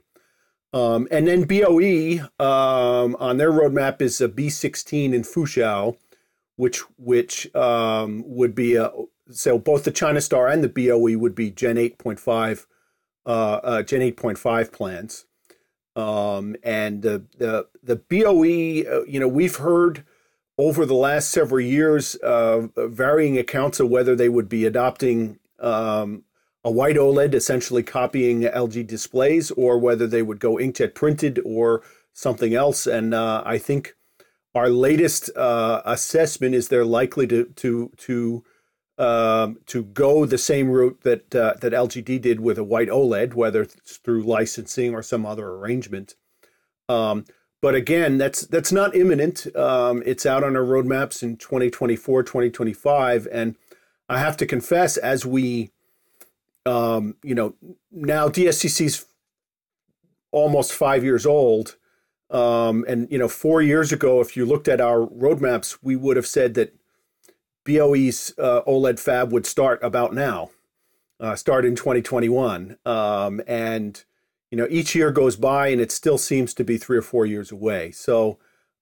Um, 0.73 1.09
and 1.11 1.27
then 1.27 1.45
BOE 1.45 2.27
um, 2.39 3.17
on 3.17 3.39
their 3.39 3.51
roadmap 3.51 4.03
is 4.03 4.21
a 4.21 4.29
B16 4.29 5.15
in 5.15 5.23
Fuzhou, 5.23 5.97
which 6.57 6.81
which 6.99 7.55
um, 7.55 8.23
would 8.27 8.55
be 8.55 8.77
a 8.77 8.91
so 9.31 9.59
both 9.59 9.85
the 9.85 9.91
China 9.91 10.21
Star 10.21 10.49
and 10.49 10.63
the 10.63 10.69
BOE 10.69 11.19
would 11.19 11.35
be 11.35 11.51
Gen 11.51 11.77
8.5 11.77 12.67
uh, 13.27 13.31
uh, 13.31 13.83
Gen 13.83 14.01
8.5 14.01 14.73
plans. 14.73 15.27
Um, 15.97 16.57
and 16.63 17.03
the 17.03 17.25
the 17.37 17.67
the 17.83 17.97
BOE, 17.97 18.91
uh, 18.91 19.05
you 19.05 19.19
know, 19.19 19.29
we've 19.29 19.57
heard 19.57 20.05
over 20.59 20.85
the 20.85 20.95
last 20.95 21.31
several 21.31 21.61
years 21.61 22.15
uh, 22.17 22.69
varying 22.77 23.39
accounts 23.39 23.81
of 23.81 23.89
whether 23.89 24.15
they 24.15 24.29
would 24.29 24.49
be 24.49 24.65
adopting 24.65 25.39
um, 25.61 26.25
a 26.69 26.71
white 26.71 26.97
OLED, 26.97 27.33
essentially 27.33 27.83
copying 27.83 28.43
LG 28.43 28.87
displays, 28.87 29.51
or 29.53 29.79
whether 29.79 30.07
they 30.07 30.21
would 30.21 30.39
go 30.39 30.57
inkjet 30.57 30.95
printed 30.95 31.41
or 31.43 31.83
something 32.13 32.55
else. 32.55 32.87
And 32.87 33.15
uh, 33.15 33.43
I 33.47 33.57
think 33.57 33.97
our 34.55 34.69
latest 34.69 35.31
uh, 35.35 35.81
assessment 35.87 36.55
is 36.55 36.69
they're 36.69 36.85
likely 36.85 37.27
to 37.29 37.47
to 37.57 37.91
to 37.97 38.45
um, 38.99 39.59
to 39.65 39.85
go 39.85 40.27
the 40.27 40.37
same 40.37 40.69
route 40.69 41.01
that 41.05 41.35
uh, 41.35 41.55
that 41.63 41.73
LGD 41.73 42.21
did 42.21 42.41
with 42.41 42.59
a 42.59 42.65
white 42.65 42.89
OLED, 42.89 43.33
whether 43.33 43.63
it's 43.63 43.97
through 43.97 44.23
licensing 44.25 44.95
or 44.95 45.03
some 45.03 45.25
other 45.25 45.49
arrangement. 45.49 46.17
Um, 46.87 47.25
but 47.63 47.75
again, 47.75 48.19
that's 48.19 48.43
that's 48.43 48.73
not 48.73 48.95
imminent. 48.95 49.47
Um, 49.57 50.03
it's 50.05 50.27
out 50.27 50.45
on 50.45 50.55
our 50.55 50.63
roadmaps 50.63 51.23
in 51.23 51.39
2024, 51.39 52.25
2025, 52.25 53.27
and 53.33 53.57
I 54.07 54.19
have 54.19 54.37
to 54.37 54.47
confess, 54.47 54.99
as 54.99 55.25
we 55.25 55.71
um, 56.69 57.17
you 57.23 57.35
know, 57.35 57.55
now 57.91 58.29
DSCC's 58.29 59.07
almost 60.31 60.73
five 60.73 61.03
years 61.03 61.25
old. 61.25 61.77
Um, 62.31 62.85
and, 62.87 63.11
you 63.11 63.19
know, 63.19 63.29
four 63.29 63.63
years 63.63 63.91
ago, 63.91 64.21
if 64.21 64.37
you 64.37 64.45
looked 64.45 64.69
at 64.69 64.81
our 64.81 65.07
roadmaps, 65.07 65.79
we 65.81 65.97
would 65.97 66.17
have 66.17 66.27
said 66.27 66.55
that 66.55 66.75
BOE's 67.65 68.35
uh, 68.39 68.61
OLED 68.67 68.99
fab 68.99 69.33
would 69.33 69.47
start 69.47 69.83
about 69.83 70.15
now, 70.15 70.51
uh, 71.21 71.35
start 71.37 71.65
in 71.65 71.75
2021. 71.75 72.77
Um, 72.85 73.41
and, 73.47 74.05
you 74.51 74.59
know, 74.59 74.67
each 74.69 74.95
year 74.95 75.11
goes 75.11 75.37
by 75.37 75.69
and 75.69 75.81
it 75.81 75.91
still 75.91 76.19
seems 76.19 76.53
to 76.55 76.65
be 76.65 76.77
three 76.77 76.99
or 76.99 77.03
four 77.03 77.25
years 77.25 77.51
away. 77.51 77.93
So 77.93 78.39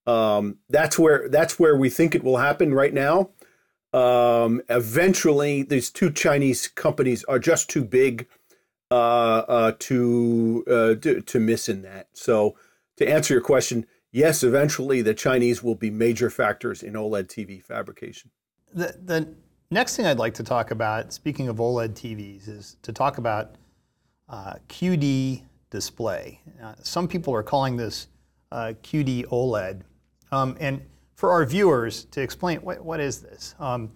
um, 0.09 0.59
that's 0.69 0.99
where 0.99 1.29
that's 1.29 1.59
where 1.59 1.77
we 1.77 1.89
think 1.89 2.15
it 2.15 2.25
will 2.25 2.39
happen 2.39 2.75
right 2.75 2.95
now. 2.95 3.31
Um, 3.97 4.61
eventually, 4.69 5.63
these 5.63 5.89
two 5.89 6.11
Chinese 6.11 6.69
companies 6.69 7.25
are 7.25 7.39
just 7.39 7.71
too 7.71 7.83
big 7.83 8.29
uh, 8.91 8.95
uh, 8.95 9.73
to, 9.79 10.65
uh, 10.69 10.95
to 10.97 11.23
to 11.23 11.41
miss 11.41 11.67
in 11.71 11.81
that. 11.83 12.09
So, 12.13 12.57
to 12.99 13.09
answer 13.09 13.33
your 13.33 13.41
question, 13.41 13.87
yes, 14.13 14.43
eventually 14.43 15.01
the 15.01 15.15
Chinese 15.15 15.63
will 15.63 15.75
be 15.75 15.91
major 15.91 16.29
factors 16.29 16.83
in 16.83 16.93
OLED 16.93 17.29
TV 17.29 17.63
fabrication. 17.63 18.31
The 18.75 18.99
the 19.03 19.35
next 19.71 19.97
thing 19.97 20.05
I'd 20.05 20.19
like 20.19 20.35
to 20.35 20.45
talk 20.45 20.73
about, 20.73 21.15
speaking 21.15 21.49
of 21.49 21.57
OLED 21.57 21.95
TVs, 21.95 22.49
is 22.49 22.77
to 22.83 22.93
talk 22.93 23.17
about 23.17 23.55
uh, 24.29 24.57
QD 24.69 25.43
display. 25.71 26.43
Uh, 26.63 26.75
some 26.83 27.09
people 27.09 27.35
are 27.35 27.43
calling 27.43 27.79
this 27.79 28.09
uh, 28.53 28.75
QD 28.83 29.25
OLED, 29.29 29.81
um, 30.33 30.55
and 30.61 30.83
for 31.17 31.33
our 31.33 31.45
viewers 31.45 32.05
to 32.07 32.21
explain 32.21 32.59
what, 32.59 32.85
what 32.85 33.01
is 33.01 33.21
this? 33.21 33.55
Um, 33.59 33.91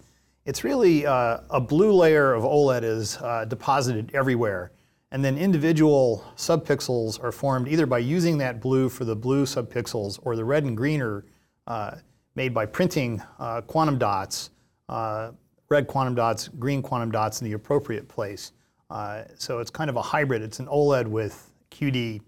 it's 0.47 0.65
really 0.65 1.07
uh, 1.07 1.41
a 1.51 1.61
blue 1.61 1.93
layer 1.93 2.33
of 2.33 2.43
OLED 2.43 2.83
is 2.83 3.19
uh, 3.19 3.45
deposited 3.45 4.11
everywhere. 4.15 4.73
And 5.13 5.25
then 5.25 5.37
individual 5.37 6.25
subpixels 6.37 7.23
are 7.23 7.33
formed 7.33 7.69
either 7.69 7.85
by 7.85 7.99
using 7.99 8.39
that 8.39 8.61
blue 8.61 8.89
for 8.89 9.05
the 9.05 9.15
blue 9.15 9.45
subpixels 9.45 10.19
or 10.23 10.35
the 10.35 10.45
red 10.45 10.65
and 10.65 10.77
green 10.77 11.03
are 11.03 11.25
uh, 11.67 11.97
made 12.37 12.55
by 12.55 12.65
printing 12.65 13.23
uh, 13.39 13.61
quantum 13.63 13.99
dots, 13.99 14.51
uh, 14.89 15.33
red 15.69 15.87
quantum 15.87 16.15
dots, 16.15 16.49
green 16.49 16.81
quantum 16.81 17.11
dots 17.11 17.43
in 17.43 17.45
the 17.45 17.53
appropriate 17.53 18.09
place. 18.09 18.53
Uh, 18.89 19.23
so 19.37 19.59
it's 19.59 19.71
kind 19.71 19.91
of 19.91 19.97
a 19.97 20.03
hybrid. 20.03 20.43
It's 20.43 20.59
an 20.59 20.67
OLED 20.67 21.07
with 21.07 21.53
QD. 21.71 22.21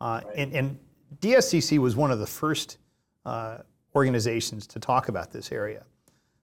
Right. 0.00 0.22
And, 0.36 0.52
and, 0.52 0.78
DSCC 1.20 1.78
was 1.78 1.94
one 1.94 2.10
of 2.10 2.18
the 2.18 2.26
first 2.26 2.78
organizations 3.94 4.66
to 4.68 4.78
talk 4.78 5.08
about 5.08 5.32
this 5.32 5.52
area. 5.52 5.84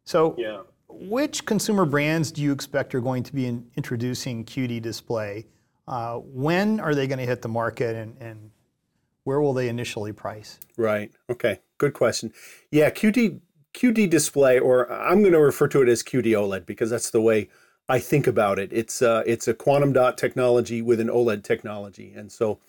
So, 0.04 0.36
yeah. 0.38 0.62
which 0.88 1.46
consumer 1.46 1.86
brands 1.86 2.32
do 2.32 2.42
you 2.42 2.52
expect 2.52 2.96
are 2.96 3.02
going 3.02 3.24
to 3.24 3.34
be 3.34 3.46
in, 3.46 3.68
introducing 3.76 4.46
QD 4.46 4.82
display? 4.82 5.48
Uh, 5.88 6.16
when 6.18 6.80
are 6.80 6.96
they 6.96 7.08
going 7.08 7.20
to 7.20 7.26
hit 7.26 7.42
the 7.42 7.50
market, 7.50 7.96
and, 7.96 8.16
and 8.20 8.52
where 9.24 9.42
will 9.42 9.54
they 9.54 9.70
initially 9.70 10.14
price? 10.14 10.60
Right. 10.78 11.12
Okay. 11.30 11.60
Good 11.78 11.94
question. 11.94 12.34
Yeah, 12.72 12.90
QD 12.90 13.42
QD 13.74 14.10
display, 14.10 14.60
or 14.60 14.92
I'm 14.92 15.22
going 15.22 15.34
to 15.34 15.40
refer 15.40 15.68
to 15.70 15.82
it 15.82 15.90
as 15.90 16.04
QD 16.04 16.26
OLED 16.26 16.66
because 16.66 16.90
that's 16.90 17.10
the 17.10 17.22
way 17.22 17.50
I 17.88 18.00
think 18.00 18.28
about 18.28 18.60
it. 18.60 18.72
It's 18.72 19.02
uh, 19.02 19.24
it's 19.26 19.48
a 19.48 19.54
quantum 19.54 19.94
dot 19.94 20.18
technology 20.18 20.82
with 20.82 21.00
an 21.00 21.08
OLED 21.08 21.44
technology, 21.44 22.14
and 22.14 22.32
so 22.32 22.60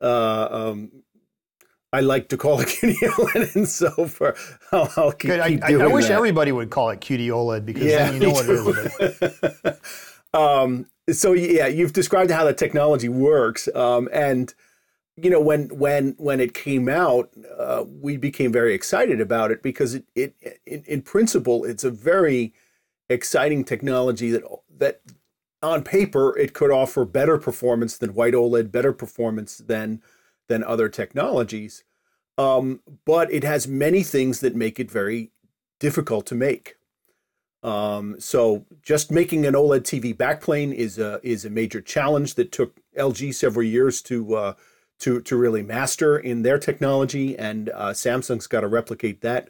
uh, 0.00 0.48
um, 0.50 0.90
I 1.92 2.00
like 2.00 2.28
to 2.28 2.36
call 2.36 2.60
it 2.60 2.68
OLED, 2.82 3.54
and 3.56 3.68
so 3.68 3.90
for 4.06 4.36
I'll, 4.72 4.92
I'll 4.96 5.12
keep, 5.12 5.30
Good. 5.30 5.46
keep 5.46 5.64
I, 5.64 5.68
doing 5.68 5.82
I 5.82 5.86
wish 5.86 6.08
that. 6.08 6.16
everybody 6.16 6.52
would 6.52 6.70
call 6.70 6.90
it 6.90 7.00
OLED 7.00 7.64
because 7.64 7.84
then 7.84 8.14
you 8.14 8.20
know 8.20 8.32
what 8.32 8.46
it 8.48 9.62
is. 9.72 9.78
um, 10.34 10.86
so 11.10 11.32
yeah, 11.32 11.66
you've 11.66 11.94
described 11.94 12.30
how 12.30 12.44
the 12.44 12.52
technology 12.52 13.08
works, 13.08 13.68
um, 13.74 14.08
and 14.12 14.52
you 15.16 15.30
know 15.30 15.40
when 15.40 15.68
when 15.68 16.14
when 16.18 16.40
it 16.40 16.52
came 16.52 16.90
out, 16.90 17.30
uh, 17.58 17.84
we 17.88 18.18
became 18.18 18.52
very 18.52 18.74
excited 18.74 19.20
about 19.20 19.50
it 19.50 19.62
because 19.62 19.94
it, 19.94 20.04
it, 20.14 20.34
it 20.66 20.86
in 20.86 21.00
principle 21.00 21.64
it's 21.64 21.84
a 21.84 21.90
very 21.90 22.52
exciting 23.08 23.64
technology 23.64 24.30
that 24.30 24.42
that 24.76 25.00
on 25.62 25.82
paper 25.82 26.36
it 26.36 26.52
could 26.52 26.70
offer 26.70 27.06
better 27.06 27.38
performance 27.38 27.96
than 27.96 28.12
white 28.12 28.34
OLED, 28.34 28.70
better 28.70 28.92
performance 28.92 29.56
than 29.56 30.02
than 30.48 30.64
other 30.64 30.88
technologies, 30.88 31.84
um, 32.36 32.80
but 33.04 33.32
it 33.32 33.44
has 33.44 33.68
many 33.68 34.02
things 34.02 34.40
that 34.40 34.56
make 34.56 34.80
it 34.80 34.90
very 34.90 35.30
difficult 35.78 36.26
to 36.26 36.34
make. 36.34 36.76
Um, 37.62 38.16
so 38.20 38.64
just 38.82 39.10
making 39.10 39.44
an 39.44 39.54
OLED 39.54 39.82
TV 39.82 40.16
backplane 40.16 40.72
is 40.72 40.98
a 40.98 41.20
is 41.22 41.44
a 41.44 41.50
major 41.50 41.80
challenge 41.80 42.34
that 42.34 42.52
took 42.52 42.78
LG 42.96 43.34
several 43.34 43.64
years 43.64 44.00
to 44.02 44.34
uh, 44.34 44.54
to 45.00 45.20
to 45.22 45.36
really 45.36 45.62
master 45.62 46.18
in 46.18 46.42
their 46.42 46.58
technology, 46.58 47.36
and 47.36 47.70
uh, 47.70 47.90
Samsung's 47.90 48.46
got 48.46 48.60
to 48.60 48.68
replicate 48.68 49.20
that. 49.22 49.48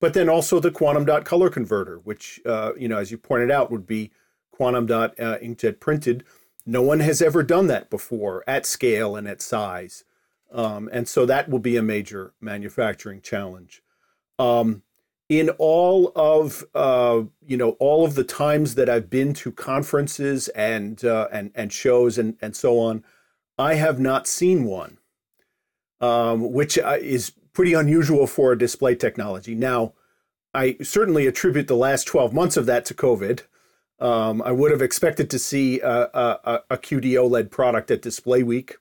But 0.00 0.14
then 0.14 0.28
also 0.28 0.60
the 0.60 0.70
quantum 0.70 1.04
dot 1.04 1.24
color 1.24 1.50
converter, 1.50 1.98
which 1.98 2.40
uh, 2.46 2.72
you 2.76 2.88
know, 2.88 2.98
as 2.98 3.10
you 3.10 3.18
pointed 3.18 3.50
out, 3.50 3.70
would 3.72 3.86
be 3.86 4.12
quantum 4.52 4.86
dot 4.86 5.18
uh, 5.18 5.38
inkjet 5.38 5.80
printed. 5.80 6.24
No 6.64 6.82
one 6.82 7.00
has 7.00 7.20
ever 7.20 7.42
done 7.42 7.66
that 7.68 7.90
before 7.90 8.44
at 8.46 8.66
scale 8.66 9.16
and 9.16 9.26
at 9.26 9.42
size, 9.42 10.04
um, 10.52 10.88
and 10.92 11.08
so 11.08 11.26
that 11.26 11.48
will 11.48 11.58
be 11.58 11.76
a 11.76 11.82
major 11.82 12.32
manufacturing 12.40 13.20
challenge. 13.20 13.82
Um, 14.38 14.82
in 15.28 15.50
all 15.58 16.10
of 16.16 16.64
uh, 16.74 17.22
you 17.46 17.56
know 17.56 17.70
all 17.72 18.04
of 18.04 18.14
the 18.14 18.24
times 18.24 18.74
that 18.76 18.88
I've 18.88 19.10
been 19.10 19.34
to 19.34 19.52
conferences 19.52 20.48
and 20.48 21.04
uh, 21.04 21.28
and 21.30 21.50
and 21.54 21.72
shows 21.72 22.18
and 22.18 22.36
and 22.40 22.56
so 22.56 22.78
on, 22.78 23.04
I 23.58 23.74
have 23.74 24.00
not 24.00 24.26
seen 24.26 24.64
one, 24.64 24.98
um, 26.00 26.52
which 26.52 26.78
uh, 26.78 26.96
is 27.00 27.32
pretty 27.52 27.74
unusual 27.74 28.26
for 28.26 28.52
a 28.52 28.58
display 28.58 28.94
technology. 28.94 29.54
Now, 29.54 29.92
I 30.54 30.76
certainly 30.82 31.26
attribute 31.26 31.68
the 31.68 31.76
last 31.76 32.06
twelve 32.06 32.32
months 32.32 32.56
of 32.56 32.66
that 32.66 32.84
to 32.86 32.94
COVID. 32.94 33.42
Um, 34.00 34.40
I 34.42 34.52
would 34.52 34.70
have 34.70 34.80
expected 34.80 35.28
to 35.30 35.40
see 35.40 35.80
a, 35.80 36.08
a, 36.14 36.62
a 36.70 36.78
QD 36.78 37.14
OLED 37.14 37.50
product 37.50 37.90
at 37.90 38.00
Display 38.00 38.44
Week. 38.44 38.76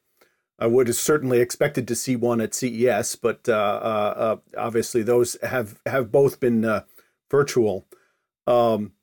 I 0.59 0.67
would 0.67 0.87
have 0.87 0.95
certainly 0.95 1.39
expected 1.39 1.87
to 1.87 1.95
see 1.95 2.15
one 2.15 2.41
at 2.41 2.55
CES, 2.55 3.15
but 3.15 3.47
uh, 3.47 3.51
uh, 3.51 4.13
uh, 4.17 4.35
obviously 4.57 5.03
those 5.03 5.37
have 5.43 5.79
have 5.85 6.11
both 6.11 6.39
been 6.39 6.65
uh, 6.65 6.83
virtual. 7.29 7.85
Um, 8.47 8.93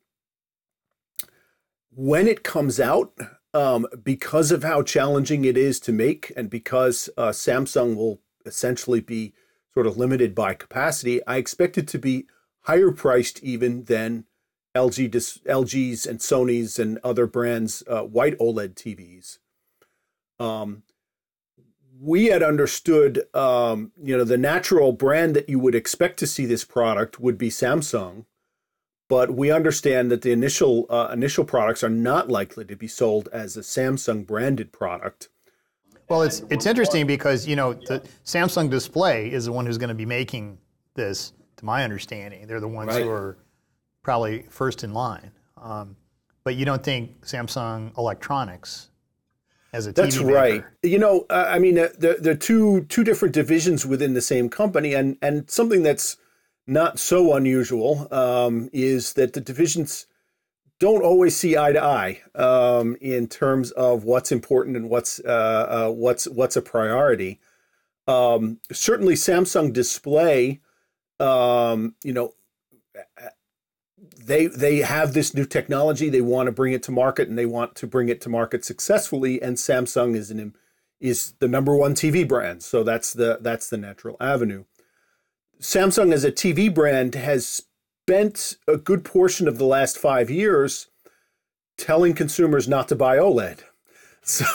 when 1.90 2.26
it 2.26 2.42
comes 2.42 2.80
out, 2.80 3.12
um, 3.52 3.86
because 4.02 4.50
of 4.50 4.64
how 4.64 4.82
challenging 4.82 5.44
it 5.44 5.56
is 5.56 5.78
to 5.80 5.92
make, 5.92 6.32
and 6.36 6.50
because 6.50 7.08
uh, 7.16 7.28
Samsung 7.28 7.94
will 7.94 8.20
essentially 8.44 9.00
be 9.00 9.32
sort 9.72 9.86
of 9.86 9.96
limited 9.96 10.34
by 10.34 10.54
capacity, 10.54 11.24
I 11.26 11.36
expect 11.36 11.78
it 11.78 11.86
to 11.88 11.98
be 11.98 12.26
higher 12.62 12.90
priced 12.90 13.42
even 13.44 13.84
than 13.84 14.24
LG, 14.74 15.10
dis- 15.10 15.38
LG's 15.46 16.04
and 16.04 16.18
Sony's 16.18 16.80
and 16.80 16.98
other 17.04 17.26
brands' 17.28 17.84
uh, 17.86 18.02
white 18.02 18.36
OLED 18.38 18.74
TVs. 18.74 19.38
Um, 20.44 20.82
we 22.00 22.26
had 22.26 22.42
understood, 22.42 23.22
um, 23.34 23.92
you 24.02 24.16
know, 24.16 24.24
the 24.24 24.38
natural 24.38 24.92
brand 24.92 25.34
that 25.36 25.48
you 25.48 25.58
would 25.58 25.74
expect 25.74 26.18
to 26.18 26.26
see 26.26 26.46
this 26.46 26.64
product 26.64 27.20
would 27.20 27.38
be 27.38 27.48
Samsung, 27.48 28.24
but 29.08 29.34
we 29.34 29.50
understand 29.50 30.10
that 30.10 30.22
the 30.22 30.32
initial 30.32 30.86
uh, 30.90 31.08
initial 31.12 31.44
products 31.44 31.84
are 31.84 31.90
not 31.90 32.28
likely 32.28 32.64
to 32.64 32.76
be 32.76 32.88
sold 32.88 33.28
as 33.32 33.56
a 33.56 33.60
Samsung 33.60 34.26
branded 34.26 34.72
product. 34.72 35.28
Well, 36.08 36.22
it's 36.22 36.42
it's 36.50 36.66
interesting 36.66 37.06
because 37.06 37.46
you 37.46 37.56
know 37.56 37.74
the 37.74 38.02
Samsung 38.24 38.70
Display 38.70 39.32
is 39.32 39.46
the 39.46 39.52
one 39.52 39.66
who's 39.66 39.78
going 39.78 39.88
to 39.88 39.94
be 39.94 40.06
making 40.06 40.58
this. 40.94 41.32
To 41.58 41.64
my 41.64 41.84
understanding, 41.84 42.48
they're 42.48 42.58
the 42.58 42.66
ones 42.66 42.88
Right. 42.88 43.04
who 43.04 43.08
are 43.10 43.38
probably 44.02 44.42
first 44.50 44.82
in 44.82 44.92
line. 44.92 45.30
Um, 45.56 45.96
but 46.42 46.56
you 46.56 46.64
don't 46.64 46.82
think 46.82 47.24
Samsung 47.24 47.96
Electronics 47.96 48.90
as 49.74 49.86
a 49.86 49.92
TV 49.92 49.94
That's 49.96 50.16
maker- 50.18 50.32
right. 50.32 50.64
You 50.82 50.98
know, 50.98 51.26
uh, 51.28 51.46
I 51.48 51.58
mean, 51.58 51.78
uh, 51.78 51.88
there, 51.98 52.16
there 52.18 52.32
are 52.32 52.36
two 52.36 52.86
two 52.88 53.02
different 53.02 53.34
divisions 53.34 53.84
within 53.84 54.14
the 54.14 54.22
same 54.22 54.48
company, 54.48 54.94
and 54.94 55.18
and 55.20 55.50
something 55.50 55.82
that's 55.82 56.16
not 56.66 56.98
so 56.98 57.34
unusual 57.34 58.08
um, 58.12 58.70
is 58.72 59.14
that 59.14 59.32
the 59.34 59.40
divisions 59.40 60.06
don't 60.78 61.02
always 61.02 61.36
see 61.36 61.56
eye 61.56 61.72
to 61.72 61.82
eye 61.82 62.22
um, 62.34 62.96
in 63.00 63.26
terms 63.26 63.72
of 63.72 64.04
what's 64.04 64.32
important 64.32 64.76
and 64.76 64.88
what's 64.88 65.20
uh, 65.20 65.88
uh, 65.88 65.90
what's 65.90 66.28
what's 66.28 66.56
a 66.56 66.62
priority. 66.62 67.40
Um, 68.06 68.60
certainly, 68.70 69.14
Samsung 69.14 69.72
Display, 69.72 70.60
um, 71.18 71.96
you 72.04 72.12
know, 72.12 72.34
they 74.24 74.46
they 74.46 74.78
have 74.78 75.12
this 75.12 75.34
new 75.34 75.44
technology. 75.44 76.08
They 76.08 76.20
want 76.20 76.46
to 76.46 76.52
bring 76.52 76.72
it 76.72 76.82
to 76.84 76.92
market, 76.92 77.28
and 77.28 77.38
they 77.38 77.46
want 77.46 77.74
to 77.76 77.86
bring 77.86 78.08
it 78.08 78.20
to 78.22 78.28
market 78.28 78.64
successfully. 78.64 79.40
And 79.40 79.56
Samsung 79.56 80.16
is 80.16 80.30
an 80.30 80.54
is 81.00 81.34
the 81.38 81.48
number 81.48 81.76
one 81.76 81.94
TV 81.94 82.26
brand, 82.26 82.62
so 82.62 82.82
that's 82.82 83.12
the 83.12 83.38
that's 83.40 83.68
the 83.68 83.76
natural 83.76 84.16
avenue. 84.20 84.64
Samsung 85.60 86.12
as 86.12 86.24
a 86.24 86.32
TV 86.32 86.72
brand 86.72 87.14
has 87.14 87.62
spent 88.06 88.56
a 88.66 88.76
good 88.76 89.04
portion 89.04 89.48
of 89.48 89.58
the 89.58 89.64
last 89.64 89.98
five 89.98 90.30
years 90.30 90.88
telling 91.76 92.14
consumers 92.14 92.68
not 92.68 92.88
to 92.88 92.96
buy 92.96 93.18
OLED. 93.18 93.60
So, 94.26 94.46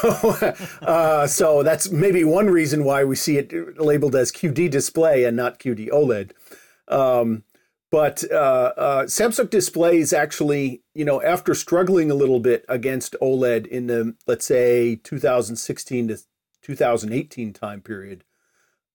uh, 0.82 1.28
so 1.28 1.62
that's 1.62 1.92
maybe 1.92 2.24
one 2.24 2.48
reason 2.48 2.84
why 2.84 3.04
we 3.04 3.16
see 3.16 3.38
it 3.38 3.80
labeled 3.80 4.16
as 4.16 4.32
QD 4.32 4.72
display 4.72 5.26
and 5.26 5.38
not 5.38 5.60
QD 5.60 5.90
OLED. 5.90 6.32
Um, 6.88 7.44
but 7.92 8.24
uh, 8.32 8.74
uh, 8.78 9.04
Samsung 9.06 9.50
displays 9.50 10.14
actually, 10.14 10.84
you 10.94 11.06
know, 11.06 11.22
after 11.22 11.56
struggling 11.56 12.12
a 12.12 12.16
little 12.16 12.40
bit 12.40 12.64
against 12.70 13.16
OLED 13.22 13.66
in 13.66 13.88
the 13.88 14.16
let's 14.28 14.46
say 14.46 14.96
2016 14.98 16.10
to 16.10 16.20
2018 16.62 17.54
time 17.54 17.82
period, 17.82 18.24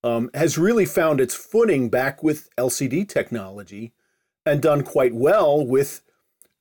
um, 0.03 0.29
has 0.33 0.57
really 0.57 0.85
found 0.85 1.19
its 1.19 1.33
footing 1.33 1.89
back 1.89 2.23
with 2.23 2.49
LCD 2.57 3.07
technology, 3.07 3.93
and 4.45 4.61
done 4.61 4.83
quite 4.83 5.13
well 5.13 5.65
with 5.65 6.01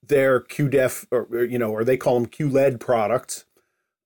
their 0.02 0.40
QDEF, 0.40 1.06
or 1.10 1.44
you 1.44 1.58
know, 1.58 1.70
or 1.70 1.84
they 1.84 1.96
call 1.96 2.18
them 2.18 2.30
QLED 2.30 2.80
products, 2.80 3.44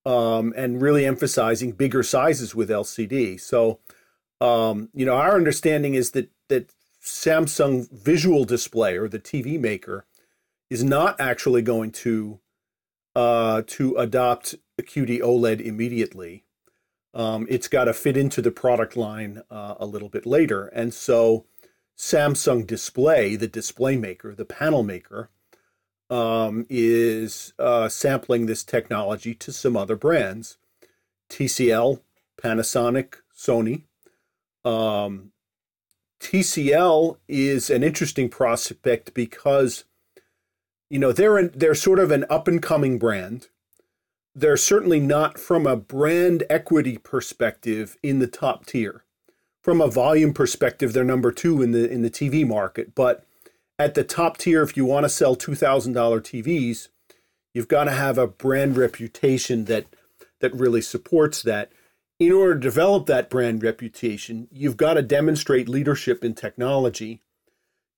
um, 0.04 0.52
and 0.56 0.82
really 0.82 1.06
emphasizing 1.06 1.72
bigger 1.72 2.02
sizes 2.02 2.54
with 2.54 2.68
LCD. 2.68 3.40
So, 3.40 3.78
um, 4.40 4.90
you 4.92 5.06
know, 5.06 5.14
our 5.14 5.34
understanding 5.34 5.94
is 5.94 6.10
that 6.10 6.30
that 6.48 6.72
Samsung 7.02 7.90
Visual 7.90 8.44
Display 8.44 8.96
or 8.96 9.08
the 9.08 9.18
TV 9.18 9.58
maker 9.58 10.04
is 10.70 10.84
not 10.84 11.20
actually 11.20 11.62
going 11.62 11.90
to 11.92 12.40
uh, 13.14 13.62
to 13.66 13.96
adopt 13.96 14.54
a 14.78 14.82
QD 14.82 15.20
OLED 15.20 15.60
immediately. 15.60 16.44
Um, 17.14 17.46
it's 17.50 17.68
got 17.68 17.84
to 17.84 17.94
fit 17.94 18.16
into 18.16 18.40
the 18.42 18.50
product 18.50 18.96
line 18.96 19.42
uh, 19.50 19.74
a 19.78 19.86
little 19.86 20.08
bit 20.08 20.26
later, 20.26 20.66
and 20.66 20.92
so 20.94 21.46
Samsung 21.96 22.66
Display, 22.66 23.34
the 23.34 23.48
display 23.48 23.96
maker, 23.96 24.34
the 24.34 24.44
panel 24.44 24.82
maker, 24.84 25.30
um, 26.10 26.64
is 26.68 27.52
uh, 27.58 27.88
sampling 27.88 28.46
this 28.46 28.62
technology 28.62 29.34
to 29.34 29.52
some 29.52 29.76
other 29.76 29.96
brands, 29.96 30.58
TCL, 31.28 32.00
Panasonic, 32.40 33.14
Sony. 33.36 33.84
Um, 34.64 35.32
TCL 36.20 37.16
is 37.28 37.70
an 37.70 37.82
interesting 37.82 38.28
prospect 38.28 39.14
because, 39.14 39.84
you 40.90 40.98
know, 40.98 41.12
they're 41.12 41.38
an, 41.38 41.52
they're 41.54 41.74
sort 41.74 41.98
of 41.98 42.10
an 42.10 42.24
up 42.28 42.48
and 42.48 42.62
coming 42.62 42.98
brand. 42.98 43.48
They're 44.34 44.56
certainly 44.56 45.00
not 45.00 45.38
from 45.38 45.66
a 45.66 45.76
brand 45.76 46.44
equity 46.50 46.98
perspective 46.98 47.96
in 48.02 48.18
the 48.18 48.26
top 48.26 48.66
tier. 48.66 49.04
From 49.62 49.80
a 49.80 49.88
volume 49.88 50.32
perspective, 50.32 50.92
they're 50.92 51.04
number 51.04 51.32
two 51.32 51.62
in 51.62 51.72
the 51.72 51.90
in 51.90 52.02
the 52.02 52.10
TV 52.10 52.46
market. 52.46 52.94
But 52.94 53.24
at 53.78 53.94
the 53.94 54.04
top 54.04 54.38
tier, 54.38 54.62
if 54.62 54.76
you 54.76 54.84
want 54.84 55.04
to 55.04 55.08
sell 55.08 55.34
two 55.34 55.54
thousand 55.54 55.92
dollar 55.92 56.20
TVs, 56.20 56.88
you've 57.52 57.68
got 57.68 57.84
to 57.84 57.92
have 57.92 58.18
a 58.18 58.26
brand 58.26 58.76
reputation 58.76 59.64
that 59.66 59.86
that 60.40 60.54
really 60.54 60.80
supports 60.80 61.42
that 61.42 61.70
in 62.18 62.32
order 62.32 62.54
to 62.54 62.60
develop 62.60 63.06
that 63.06 63.30
brand 63.30 63.62
reputation, 63.62 64.48
you've 64.50 64.76
got 64.76 64.94
to 64.94 65.02
demonstrate 65.02 65.68
leadership 65.68 66.24
in 66.24 66.34
technology. 66.34 67.22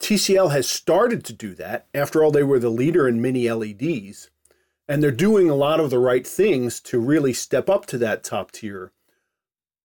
TCL 0.00 0.50
has 0.50 0.68
started 0.68 1.24
to 1.24 1.32
do 1.32 1.54
that. 1.54 1.86
After 1.94 2.22
all, 2.22 2.30
they 2.30 2.42
were 2.42 2.58
the 2.58 2.70
leader 2.70 3.08
in 3.08 3.22
mini 3.22 3.50
LEDs, 3.50 4.30
and 4.88 5.02
they're 5.02 5.10
doing 5.10 5.48
a 5.48 5.54
lot 5.54 5.80
of 5.80 5.90
the 5.90 5.98
right 5.98 6.26
things 6.26 6.80
to 6.80 6.98
really 6.98 7.32
step 7.32 7.70
up 7.70 7.86
to 7.86 7.98
that 7.98 8.24
top 8.24 8.50
tier. 8.50 8.92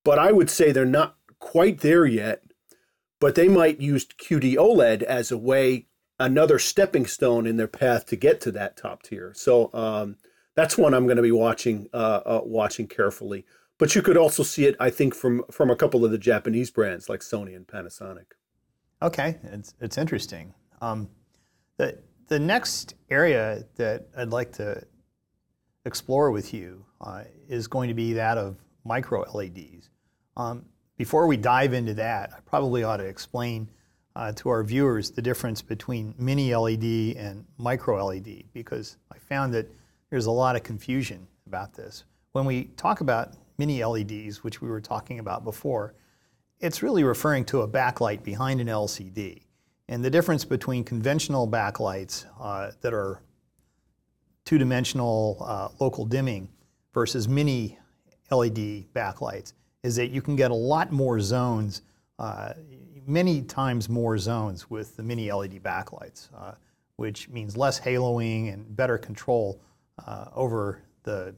But 0.03 0.19
I 0.19 0.31
would 0.31 0.49
say 0.49 0.71
they're 0.71 0.85
not 0.85 1.17
quite 1.39 1.79
there 1.79 2.05
yet, 2.05 2.43
but 3.19 3.35
they 3.35 3.47
might 3.47 3.79
use 3.79 4.05
QD 4.05 4.55
OLED 4.55 5.01
as 5.01 5.31
a 5.31 5.37
way, 5.37 5.87
another 6.19 6.59
stepping 6.59 7.05
stone 7.05 7.45
in 7.45 7.57
their 7.57 7.67
path 7.67 8.05
to 8.07 8.15
get 8.15 8.41
to 8.41 8.51
that 8.51 8.77
top 8.77 9.03
tier. 9.03 9.33
So 9.35 9.69
um, 9.73 10.17
that's 10.55 10.77
one 10.77 10.93
I'm 10.93 11.05
going 11.05 11.17
to 11.17 11.23
be 11.23 11.31
watching, 11.31 11.87
uh, 11.93 12.21
uh, 12.25 12.41
watching 12.43 12.87
carefully. 12.87 13.45
But 13.77 13.93
you 13.93 14.01
could 14.01 14.17
also 14.17 14.43
see 14.43 14.65
it, 14.65 14.75
I 14.79 14.89
think, 14.89 15.13
from 15.13 15.43
from 15.51 15.69
a 15.69 15.75
couple 15.75 16.05
of 16.05 16.11
the 16.11 16.17
Japanese 16.17 16.71
brands 16.71 17.09
like 17.09 17.19
Sony 17.19 17.55
and 17.55 17.67
Panasonic. 17.67 18.25
Okay, 19.01 19.38
it's 19.43 19.73
it's 19.81 19.97
interesting. 19.97 20.53
Um, 20.81 21.09
the 21.77 21.99
the 22.27 22.39
next 22.39 22.95
area 23.09 23.65
that 23.75 24.07
I'd 24.17 24.29
like 24.29 24.51
to 24.53 24.81
explore 25.85 26.31
with 26.31 26.53
you 26.53 26.85
uh, 27.01 27.23
is 27.47 27.67
going 27.67 27.89
to 27.89 27.93
be 27.93 28.13
that 28.13 28.38
of 28.38 28.57
micro 28.83 29.25
LEDs. 29.31 29.89
Um, 30.38 30.65
before 30.97 31.27
we 31.27 31.38
dive 31.38 31.73
into 31.73 31.93
that, 31.95 32.31
I 32.33 32.39
probably 32.45 32.83
ought 32.83 32.97
to 32.97 33.05
explain 33.05 33.69
uh, 34.15 34.31
to 34.33 34.49
our 34.49 34.63
viewers 34.63 35.11
the 35.11 35.21
difference 35.21 35.61
between 35.61 36.15
mini 36.17 36.55
LED 36.55 37.17
and 37.17 37.45
micro 37.57 38.05
LED 38.05 38.45
because 38.53 38.97
I 39.11 39.17
found 39.17 39.53
that 39.53 39.67
there's 40.09 40.25
a 40.25 40.31
lot 40.31 40.55
of 40.55 40.63
confusion 40.63 41.27
about 41.47 41.73
this. 41.73 42.05
When 42.31 42.45
we 42.45 42.65
talk 42.77 43.01
about 43.01 43.33
mini 43.57 43.83
LEDs, 43.83 44.43
which 44.43 44.61
we 44.61 44.69
were 44.69 44.81
talking 44.81 45.19
about 45.19 45.43
before, 45.43 45.93
it's 46.59 46.81
really 46.81 47.03
referring 47.03 47.45
to 47.45 47.61
a 47.61 47.67
backlight 47.67 48.23
behind 48.23 48.61
an 48.61 48.67
LCD. 48.67 49.41
And 49.87 50.03
the 50.03 50.09
difference 50.09 50.45
between 50.45 50.83
conventional 50.83 51.47
backlights 51.47 52.25
uh, 52.39 52.71
that 52.81 52.93
are 52.93 53.21
two 54.45 54.57
dimensional 54.57 55.37
uh, 55.41 55.69
local 55.79 56.05
dimming 56.05 56.49
versus 56.93 57.27
mini 57.27 57.77
LED 58.31 58.85
backlights 58.93 59.53
is 59.83 59.95
that 59.95 60.09
you 60.09 60.21
can 60.21 60.35
get 60.35 60.49
a 60.49 60.55
lot 60.55 60.91
more 60.91 61.19
zones, 61.19 61.83
uh, 62.17 62.53
many 63.05 63.41
times 63.43 63.87
more 63.87 64.17
zones 64.17 64.69
with 64.69 64.95
the 64.97 65.03
mini 65.03 65.31
LED 65.31 65.61
backlights, 65.61 66.29
uh, 66.35 66.53
which 66.95 67.29
means 67.29 67.55
less 67.55 67.79
haloing 67.79 68.51
and 68.51 68.75
better 68.75 68.97
control 68.97 69.61
uh, 70.07 70.25
over 70.33 70.81
the 71.03 71.35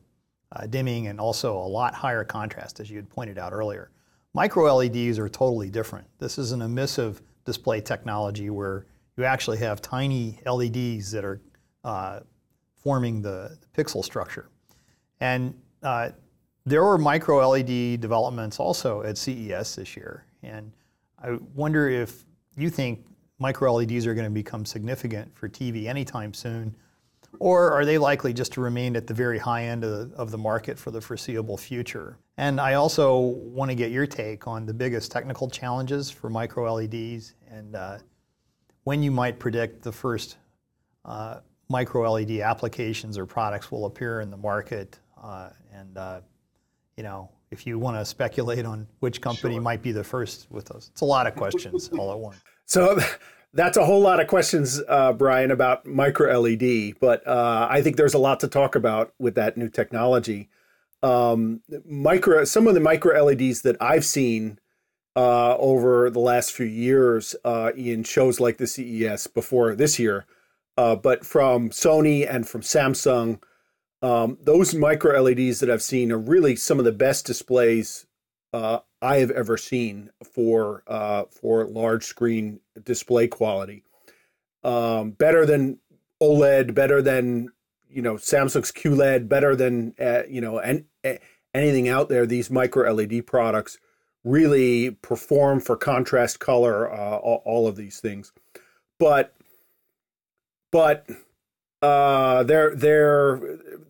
uh, 0.51 0.65
dimming 0.67 1.07
and 1.07 1.19
also 1.19 1.57
a 1.57 1.67
lot 1.67 1.93
higher 1.93 2.23
contrast, 2.23 2.79
as 2.79 2.89
you 2.89 2.95
had 2.95 3.09
pointed 3.09 3.37
out 3.37 3.53
earlier. 3.53 3.91
Micro 4.33 4.73
LEDs 4.75 5.19
are 5.19 5.29
totally 5.29 5.69
different. 5.69 6.07
This 6.19 6.37
is 6.37 6.51
an 6.51 6.61
emissive 6.61 7.21
display 7.45 7.81
technology 7.81 8.49
where 8.49 8.85
you 9.17 9.23
actually 9.23 9.57
have 9.57 9.81
tiny 9.81 10.39
LEDs 10.45 11.11
that 11.11 11.25
are 11.25 11.41
uh, 11.83 12.19
forming 12.75 13.21
the, 13.21 13.57
the, 13.59 13.83
pixel 13.83 14.03
structure. 14.03 14.49
And 15.19 15.53
uh, 15.81 16.09
there 16.65 16.83
were 16.83 16.97
micro 16.97 17.47
LED 17.49 17.99
developments 17.99 18.59
also 18.59 19.01
at 19.03 19.17
CES 19.17 19.75
this 19.75 19.95
year. 19.95 20.25
And 20.43 20.71
I 21.23 21.37
wonder 21.55 21.89
if 21.89 22.23
you 22.55 22.69
think 22.69 23.05
micro 23.39 23.73
LEDs 23.73 24.05
are 24.05 24.13
going 24.13 24.25
to 24.25 24.31
become 24.31 24.65
significant 24.65 25.35
for 25.35 25.49
TV 25.49 25.87
anytime 25.87 26.33
soon, 26.33 26.75
or 27.39 27.71
are 27.71 27.85
they 27.85 27.97
likely 27.97 28.33
just 28.33 28.53
to 28.53 28.61
remain 28.61 28.95
at 28.95 29.07
the 29.07 29.13
very 29.13 29.37
high 29.37 29.63
end 29.65 29.83
of 29.83 30.11
the, 30.11 30.15
of 30.17 30.31
the 30.31 30.37
market 30.37 30.77
for 30.77 30.91
the 30.91 31.01
foreseeable 31.01 31.57
future? 31.57 32.17
And 32.37 32.59
I 32.59 32.75
also 32.75 33.17
want 33.19 33.69
to 33.71 33.75
get 33.75 33.91
your 33.91 34.05
take 34.05 34.47
on 34.47 34.65
the 34.65 34.73
biggest 34.73 35.11
technical 35.11 35.49
challenges 35.49 36.09
for 36.09 36.29
micro 36.29 36.73
LEDs 36.73 37.33
and 37.49 37.75
uh, 37.75 37.97
when 38.83 39.03
you 39.03 39.11
might 39.11 39.39
predict 39.39 39.81
the 39.81 39.91
first 39.91 40.37
uh, 41.05 41.39
micro 41.69 42.09
LED 42.11 42.39
applications 42.39 43.17
or 43.17 43.25
products 43.25 43.71
will 43.71 43.85
appear 43.85 44.21
in 44.21 44.29
the 44.29 44.37
market 44.37 44.99
uh, 45.21 45.49
and 45.73 45.97
uh, 45.97 46.21
you 46.95 47.03
know, 47.03 47.29
if 47.51 47.65
you 47.65 47.79
want 47.79 47.97
to 47.97 48.03
speculate 48.03 48.65
on 48.65 48.87
which 48.99 49.21
company 49.21 49.55
sure. 49.55 49.61
might 49.61 49.81
be 49.81 49.91
the 49.91 50.03
first 50.03 50.47
with 50.49 50.65
those. 50.65 50.89
It's 50.91 51.01
a 51.01 51.05
lot 51.05 51.27
of 51.27 51.35
questions 51.35 51.89
all 51.97 52.11
at 52.11 52.19
once. 52.19 52.37
So 52.65 52.99
that's 53.57 53.77
a 53.77 53.85
whole 53.85 53.99
lot 53.99 54.19
of 54.19 54.27
questions, 54.27 54.81
uh, 54.87 55.11
Brian, 55.13 55.51
about 55.51 55.85
micro 55.85 56.39
LED. 56.39 56.99
But 56.99 57.25
uh, 57.27 57.67
I 57.69 57.81
think 57.81 57.97
there's 57.97 58.13
a 58.13 58.19
lot 58.19 58.39
to 58.41 58.47
talk 58.47 58.75
about 58.75 59.13
with 59.19 59.35
that 59.35 59.57
new 59.57 59.69
technology. 59.69 60.49
Um, 61.03 61.61
micro, 61.85 62.45
some 62.45 62.67
of 62.67 62.73
the 62.73 62.79
micro 62.79 63.21
LEDs 63.23 63.63
that 63.63 63.75
I've 63.81 64.05
seen 64.05 64.59
uh, 65.15 65.57
over 65.57 66.09
the 66.09 66.19
last 66.19 66.51
few 66.53 66.65
years 66.65 67.35
uh, 67.43 67.71
in 67.75 68.03
shows 68.03 68.39
like 68.39 68.57
the 68.57 68.67
CES 68.67 69.27
before 69.27 69.75
this 69.75 69.99
year, 69.99 70.25
uh, 70.77 70.95
but 70.95 71.25
from 71.25 71.69
Sony 71.69 72.27
and 72.29 72.47
from 72.47 72.61
Samsung 72.61 73.39
um, 74.01 74.37
those 74.41 74.75
micro 74.75 75.19
LEDs 75.21 75.59
that 75.59 75.69
I've 75.69 75.81
seen 75.81 76.11
are 76.11 76.19
really 76.19 76.55
some 76.55 76.79
of 76.79 76.85
the 76.85 76.91
best 76.91 77.25
displays 77.25 78.05
uh, 78.53 78.79
I 79.01 79.17
have 79.17 79.31
ever 79.31 79.57
seen 79.57 80.09
for 80.23 80.83
uh, 80.87 81.25
for 81.29 81.65
large 81.65 82.05
screen 82.05 82.59
display 82.83 83.27
quality. 83.27 83.83
Um, 84.63 85.11
better 85.11 85.45
than 85.45 85.79
OLED, 86.21 86.73
better 86.73 87.01
than 87.01 87.49
you 87.89 88.01
know 88.01 88.15
Samsung's 88.15 88.71
QLED, 88.71 89.29
better 89.29 89.55
than 89.55 89.93
uh, 89.99 90.23
you 90.27 90.41
know 90.41 90.59
and 90.59 90.85
anything 91.53 91.87
out 91.87 92.09
there. 92.09 92.25
These 92.25 92.49
micro 92.49 92.91
LED 92.91 93.27
products 93.27 93.77
really 94.23 94.91
perform 94.91 95.59
for 95.59 95.77
contrast, 95.77 96.39
color, 96.39 96.91
uh, 96.91 97.17
all, 97.17 97.41
all 97.45 97.67
of 97.67 97.75
these 97.75 97.99
things. 97.99 98.33
But 98.99 99.33
but 100.71 101.07
uh, 101.81 102.43
their 102.43 102.75
their 102.75 103.39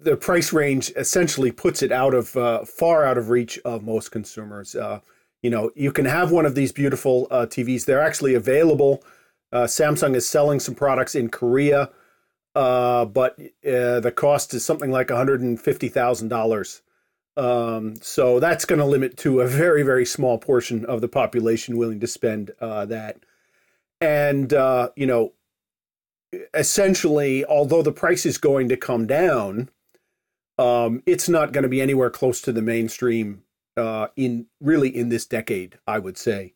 the 0.01 0.17
price 0.17 0.51
range 0.51 0.91
essentially 0.95 1.51
puts 1.51 1.81
it 1.81 1.91
out 1.91 2.13
of 2.13 2.35
uh, 2.35 2.65
far 2.65 3.05
out 3.05 3.17
of 3.17 3.29
reach 3.29 3.57
of 3.59 3.83
most 3.83 4.11
consumers. 4.11 4.75
Uh, 4.75 4.99
you 5.41 5.49
know, 5.49 5.71
you 5.75 5.91
can 5.91 6.05
have 6.05 6.31
one 6.31 6.45
of 6.45 6.55
these 6.55 6.71
beautiful 6.71 7.27
uh, 7.31 7.45
TVs. 7.45 7.85
They're 7.85 8.01
actually 8.01 8.33
available. 8.33 9.03
Uh, 9.53 9.63
Samsung 9.63 10.15
is 10.15 10.27
selling 10.27 10.59
some 10.59 10.75
products 10.75 11.15
in 11.15 11.29
Korea, 11.29 11.89
uh, 12.55 13.05
but 13.05 13.37
the 13.63 14.13
cost 14.15 14.53
is 14.53 14.65
something 14.65 14.91
like 14.91 15.09
one 15.09 15.17
hundred 15.17 15.41
and 15.41 15.59
fifty 15.59 15.87
thousand 15.87 16.27
dollars. 16.27 16.81
Um, 17.37 17.95
so 18.01 18.39
that's 18.39 18.65
going 18.65 18.79
to 18.79 18.85
limit 18.85 19.15
to 19.17 19.41
a 19.41 19.47
very 19.47 19.83
very 19.83 20.05
small 20.05 20.37
portion 20.37 20.83
of 20.85 20.99
the 20.99 21.07
population 21.07 21.77
willing 21.77 22.01
to 22.01 22.07
spend 22.07 22.51
that. 22.59 23.17
And 24.01 24.51
you 24.97 25.05
know, 25.05 25.31
essentially, 26.53 27.45
although 27.45 27.81
the 27.81 27.91
price 27.91 28.25
is 28.25 28.37
going 28.37 28.69
to 28.69 28.77
come 28.77 29.07
down, 29.07 29.69
um, 30.57 31.03
it's 31.05 31.29
not 31.29 31.51
going 31.51 31.63
to 31.63 31.69
be 31.69 31.81
anywhere 31.81 32.09
close 32.09 32.41
to 32.41 32.51
the 32.51 32.61
mainstream 32.61 33.43
uh, 33.75 34.07
in 34.15 34.47
really 34.59 34.95
in 34.95 35.09
this 35.09 35.25
decade. 35.25 35.77
I 35.87 35.99
would 35.99 36.17
say. 36.17 36.53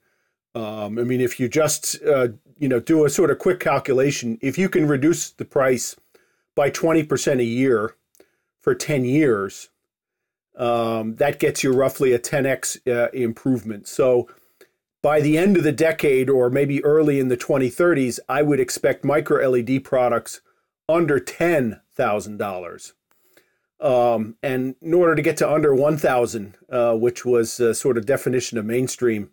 Um, 0.53 0.99
I 0.99 1.03
mean, 1.03 1.21
if 1.21 1.39
you 1.39 1.47
just 1.47 2.01
uh, 2.03 2.29
you 2.57 2.67
know 2.67 2.79
do 2.79 3.05
a 3.05 3.09
sort 3.09 3.31
of 3.31 3.39
quick 3.39 3.59
calculation, 3.59 4.37
if 4.41 4.57
you 4.57 4.69
can 4.69 4.87
reduce 4.87 5.29
the 5.29 5.45
price 5.45 5.95
by 6.55 6.69
twenty 6.69 7.03
percent 7.03 7.39
a 7.39 7.45
year 7.45 7.95
for 8.59 8.75
ten 8.75 9.05
years, 9.05 9.69
um, 10.57 11.15
that 11.15 11.39
gets 11.39 11.63
you 11.63 11.71
roughly 11.71 12.11
a 12.11 12.19
ten 12.19 12.45
x 12.45 12.77
uh, 12.87 13.09
improvement. 13.13 13.87
So 13.87 14.27
by 15.01 15.19
the 15.19 15.37
end 15.37 15.57
of 15.57 15.63
the 15.63 15.71
decade 15.71 16.29
or 16.29 16.49
maybe 16.49 16.83
early 16.83 17.19
in 17.19 17.27
the 17.27 17.37
2030s, 17.37 18.19
I 18.29 18.41
would 18.41 18.59
expect 18.59 19.03
micro 19.03 19.47
LED 19.49 19.83
products 19.83 20.41
under 20.87 21.19
$10,000. 21.19 22.93
Um, 23.79 24.35
and 24.43 24.75
in 24.81 24.93
order 24.93 25.15
to 25.15 25.21
get 25.21 25.37
to 25.37 25.51
under 25.51 25.73
1,000, 25.73 26.55
uh, 26.69 26.95
which 26.95 27.25
was 27.25 27.59
a 27.59 27.73
sort 27.73 27.97
of 27.97 28.05
definition 28.05 28.59
of 28.59 28.65
mainstream, 28.65 29.31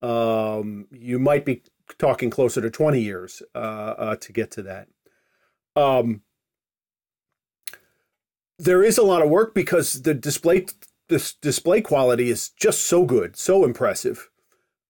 um, 0.00 0.86
you 0.90 1.18
might 1.18 1.44
be 1.44 1.62
talking 1.98 2.30
closer 2.30 2.62
to 2.62 2.70
20 2.70 3.00
years 3.00 3.42
uh, 3.54 3.58
uh, 3.58 4.16
to 4.16 4.32
get 4.32 4.50
to 4.52 4.62
that. 4.62 4.88
Um, 5.76 6.22
there 8.58 8.82
is 8.82 8.96
a 8.96 9.02
lot 9.02 9.22
of 9.22 9.28
work 9.28 9.54
because 9.54 10.02
the 10.02 10.14
display 10.14 10.66
display 11.42 11.82
quality 11.82 12.30
is 12.30 12.48
just 12.48 12.84
so 12.84 13.04
good, 13.04 13.36
so 13.36 13.64
impressive. 13.64 14.30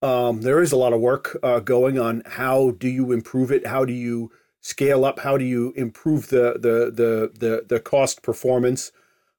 Um, 0.04 0.42
there 0.42 0.60
is 0.60 0.70
a 0.70 0.76
lot 0.76 0.92
of 0.92 1.00
work 1.00 1.38
uh, 1.42 1.60
going 1.60 1.98
on. 1.98 2.22
How 2.26 2.72
do 2.72 2.88
you 2.88 3.10
improve 3.10 3.50
it? 3.50 3.66
How 3.66 3.86
do 3.86 3.94
you 3.94 4.30
scale 4.60 5.02
up? 5.02 5.20
How 5.20 5.38
do 5.38 5.46
you 5.46 5.72
improve 5.76 6.28
the 6.28 6.58
the 6.60 6.92
the 6.92 7.32
the, 7.38 7.64
the 7.66 7.80
cost 7.80 8.22
performance? 8.22 8.92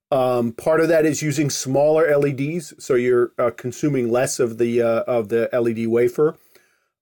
Um, 0.10 0.54
part 0.54 0.82
of 0.82 0.88
that 0.88 1.06
is 1.06 1.22
using 1.22 1.52
smaller 1.52 2.18
LEDs, 2.18 2.74
so 2.84 2.96
you're 2.96 3.32
uh, 3.38 3.52
consuming 3.52 4.10
less 4.12 4.40
of 4.40 4.58
the 4.58 4.82
uh, 4.82 5.02
of 5.02 5.30
the 5.30 5.50
LED 5.54 5.86
wafer. 5.86 6.36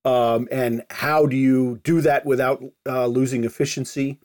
Um, 0.03 0.49
and 0.51 0.83
how 0.89 1.25
do 1.25 1.37
you 1.37 1.79
do 1.85 2.01
that 2.01 2.25
without 2.25 2.61
uh, 2.85 3.05
losing 3.05 3.45
efficiency? 3.45 4.19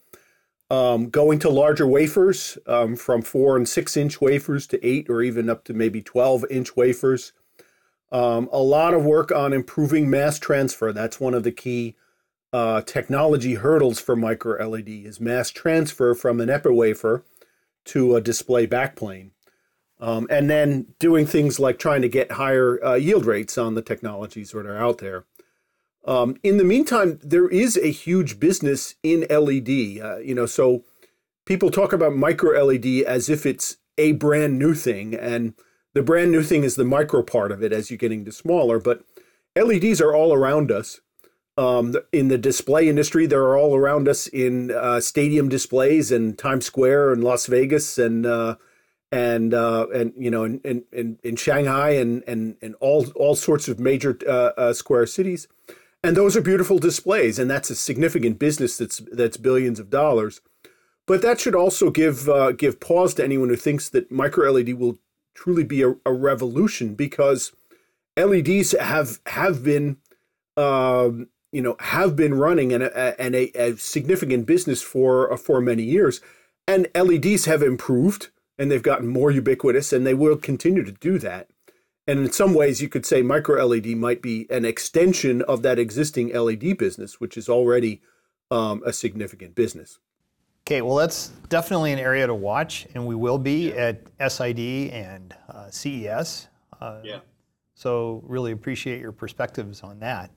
Um, 0.68 1.11
going 1.11 1.39
to 1.39 1.49
larger 1.49 1.86
wafers, 1.86 2.59
um, 2.66 2.97
from 2.97 3.22
four 3.22 3.57
and 3.57 3.68
six 3.68 3.97
inch 3.97 4.20
wafers 4.20 4.66
to 4.66 4.84
eight 4.84 5.09
or 5.09 5.22
even 5.22 5.49
up 5.49 5.62
to 5.66 5.74
maybe 5.74 6.03
twelve 6.03 6.45
inch 6.51 6.74
wafers. 6.74 7.32
Um, 8.11 8.48
a 8.52 8.59
lot 8.59 8.94
of 8.94 9.04
work 9.04 9.30
on 9.30 9.52
improving 9.52 10.09
mass 10.09 10.38
transfer. 10.38 10.92
That's 10.92 11.20
one 11.20 11.34
of 11.34 11.42
the 11.42 11.52
key 11.52 11.96
uh, 12.52 12.80
technology 12.82 13.54
hurdles 13.54 14.00
for 14.00 14.16
micro 14.16 14.66
LED 14.66 14.88
is 14.88 15.20
mass 15.20 15.50
transfer 15.50 16.14
from 16.14 16.40
an 16.40 16.48
epi 16.48 16.70
wafer 16.70 17.24
to 17.86 18.16
a 18.16 18.20
display 18.20 18.66
backplane. 18.66 19.30
Um, 20.00 20.26
and 20.30 20.48
then 20.48 20.94
doing 20.98 21.26
things 21.26 21.59
like 21.59 21.78
trying 21.78 22.02
to 22.02 22.09
get 22.09 22.32
higher 22.32 22.82
uh, 22.84 22.94
yield 22.94 23.26
rates 23.26 23.59
on 23.59 23.74
the 23.74 23.82
technologies 23.82 24.52
that 24.52 24.64
are 24.64 24.78
out 24.78 24.98
there. 24.98 25.24
Um, 26.04 26.36
in 26.42 26.56
the 26.56 26.64
meantime, 26.64 27.18
there 27.22 27.48
is 27.48 27.76
a 27.76 27.90
huge 27.90 28.38
business 28.38 28.94
in 29.02 29.26
LED. 29.28 30.00
Uh, 30.00 30.18
you 30.18 30.34
know, 30.34 30.46
so 30.46 30.84
people 31.44 31.70
talk 31.70 31.92
about 31.92 32.14
micro 32.14 32.64
LED 32.64 33.02
as 33.02 33.28
if 33.28 33.44
it's 33.44 33.78
a 33.98 34.12
brand 34.12 34.59
new 34.59 34.74
thing, 34.74 35.14
and 35.14 35.54
the 35.95 36.03
brand 36.03 36.30
new 36.30 36.43
thing 36.43 36.64
is 36.64 36.76
the 36.76 36.84
micro 36.84 37.22
part 37.22 37.53
of 37.53 37.62
it 37.62 37.72
as 37.72 37.91
you're 37.91 37.99
getting 37.99 38.24
to 38.24 38.32
smaller. 38.32 38.78
But 38.78 39.05
LEDs 39.57 40.01
are 40.01 40.14
all 40.14 40.32
around 40.32 40.70
us. 40.70 41.01
Um, 41.57 41.97
in 42.12 42.28
the 42.28 42.39
display 42.39 42.89
industry, 42.89 43.26
they're 43.26 43.57
all 43.57 43.74
around 43.74 44.07
us 44.07 44.28
in 44.28 44.70
uh, 44.70 45.01
stadium 45.01 45.49
displays 45.49 46.12
and 46.12 46.39
Times 46.39 46.66
Square 46.66 47.12
and 47.12 47.24
Las 47.24 47.47
Vegas 47.47 47.99
and 47.99 48.24
uh, 48.24 48.55
and 49.11 49.55
uh, 49.55 49.86
and 49.93 50.12
you 50.16 50.30
know 50.30 50.45
in, 50.45 50.84
in, 50.93 51.18
in 51.24 51.36
Shanghai 51.36 51.91
and 51.91 52.22
and 52.28 52.57
and 52.62 52.76
all 52.80 53.07
all 53.16 53.34
sorts 53.34 53.66
of 53.66 53.80
major 53.80 54.16
uh, 54.28 54.53
uh, 54.57 54.72
square 54.72 55.05
cities, 55.07 55.49
and 56.05 56.16
those 56.16 56.36
are 56.36 56.41
beautiful 56.41 56.78
displays, 56.78 57.41
and 57.41 57.51
that's 57.51 57.70
a 57.70 57.74
significant 57.74 58.39
business 58.39 58.76
that's 58.76 58.99
that's 59.11 59.36
billions 59.36 59.80
of 59.80 59.91
dollars. 59.91 60.41
But 61.07 61.22
that 61.22 61.41
should 61.41 61.57
also 61.57 61.91
give 61.91 62.28
uh, 62.28 62.53
give 62.53 62.80
pause 62.80 63.14
to 63.14 63.24
anyone 63.24 63.49
who 63.49 63.57
thinks 63.57 63.89
that 63.89 64.12
micro 64.12 64.53
LED 64.53 64.74
will 64.74 64.99
truly 65.39 65.64
be 65.64 65.82
a, 65.82 65.95
a 66.05 66.12
revolution 66.12 66.95
because 66.95 67.53
LEDs 68.18 68.72
have 68.72 69.20
have 69.26 69.62
been 69.62 69.99
um, 70.57 71.28
you 71.53 71.62
know 71.62 71.76
have 71.78 72.16
been 72.16 72.34
running 72.34 72.72
and 72.72 72.82
a, 72.82 73.20
and 73.20 73.34
a, 73.34 73.51
a 73.53 73.76
significant 73.76 74.47
business 74.47 74.82
for 74.82 75.36
for 75.36 75.61
many 75.61 75.84
years, 75.84 76.20
and 76.66 76.89
LEDs 76.95 77.45
have 77.45 77.62
improved 77.62 78.30
and 78.59 78.70
they've 78.70 78.82
gotten 78.82 79.07
more 79.07 79.30
ubiquitous 79.30 79.93
and 79.93 80.05
they 80.05 80.14
will 80.14 80.36
continue 80.36 80.82
to 80.82 80.93
do 80.93 81.18
that. 81.18 81.49
And 82.09 82.20
in 82.20 82.32
some 82.32 82.55
ways, 82.55 82.82
you 82.82 82.89
could 82.89 83.07
say 83.07 83.22
micro 83.22 83.64
LED 83.64 83.86
might 83.89 84.22
be 84.22 84.47
an 84.51 84.64
extension 84.64 85.43
of 85.43 85.62
that 85.62 85.78
existing 85.78 86.32
LED 86.32 86.76
business, 86.76 87.20
which 87.20 87.36
is 87.36 87.49
already 87.49 88.01
um, 88.51 88.82
a 88.84 88.93
significant 88.93 89.55
business. 89.55 89.99
Okay, 90.69 90.83
well, 90.83 90.97
that's 90.97 91.29
definitely 91.49 91.93
an 91.93 91.99
area 91.99 92.27
to 92.27 92.35
watch, 92.35 92.87
and 92.93 93.07
we 93.07 93.14
will 93.14 93.39
be 93.39 93.71
yeah. 93.71 93.95
at 94.19 94.33
SID 94.33 94.91
and 94.91 95.35
uh, 95.49 95.71
CES. 95.71 96.49
Uh, 96.79 97.01
yeah. 97.03 97.21
So, 97.73 98.23
really 98.27 98.53
appreciate 98.53 99.01
your 99.01 99.12
perspectives 99.12 99.81
on 99.81 99.99
that. 100.01 100.31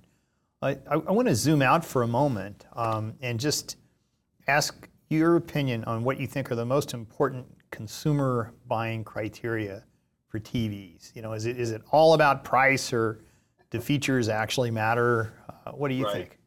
I, 0.61 0.69
I, 0.89 0.93
I 0.93 1.11
want 1.11 1.27
to 1.27 1.35
zoom 1.35 1.61
out 1.61 1.83
for 1.83 2.03
a 2.03 2.07
moment 2.07 2.65
um, 2.77 3.13
and 3.19 3.41
just 3.41 3.75
ask 4.47 4.87
your 5.09 5.35
opinion 5.35 5.83
on 5.83 6.01
what 6.01 6.17
you 6.17 6.27
think 6.27 6.49
are 6.49 6.55
the 6.55 6.65
most 6.65 6.93
important 6.93 7.45
consumer 7.69 8.53
buying 8.67 9.03
criteria 9.03 9.83
for 10.29 10.39
TVs? 10.39 11.13
You 11.13 11.23
know, 11.23 11.33
is 11.33 11.45
it 11.45 11.59
is 11.59 11.71
it 11.71 11.81
all 11.91 12.13
about 12.13 12.45
price 12.45 12.93
or 12.93 13.19
do 13.69 13.81
features 13.81 14.29
actually 14.29 14.71
matter? 14.71 15.33
Uh, 15.49 15.71
what 15.71 15.89
do 15.89 15.95
you 15.95 16.05
right. 16.05 16.13
think? 16.13 16.39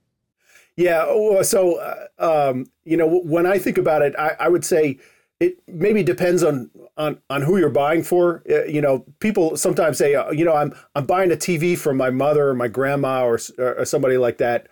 Yeah, 0.76 1.42
so 1.42 1.78
uh, 1.78 2.50
um, 2.50 2.66
you 2.84 2.96
know, 2.96 3.06
when 3.06 3.46
I 3.46 3.58
think 3.58 3.78
about 3.78 4.02
it, 4.02 4.14
I, 4.18 4.36
I, 4.40 4.48
would 4.48 4.64
say 4.64 4.98
it 5.38 5.58
maybe 5.68 6.02
depends 6.02 6.42
on 6.42 6.68
on 6.96 7.20
on 7.30 7.42
who 7.42 7.58
you're 7.58 7.68
buying 7.68 8.02
for. 8.02 8.42
Uh, 8.50 8.64
you 8.64 8.80
know, 8.80 9.04
people 9.20 9.56
sometimes 9.56 9.98
say, 9.98 10.16
uh, 10.16 10.32
you 10.32 10.44
know, 10.44 10.54
I'm 10.54 10.74
I'm 10.96 11.06
buying 11.06 11.30
a 11.30 11.36
TV 11.36 11.78
for 11.78 11.94
my 11.94 12.10
mother 12.10 12.48
or 12.48 12.54
my 12.54 12.66
grandma 12.66 13.24
or, 13.24 13.38
or 13.58 13.84
somebody 13.84 14.16
like 14.16 14.38
that. 14.38 14.68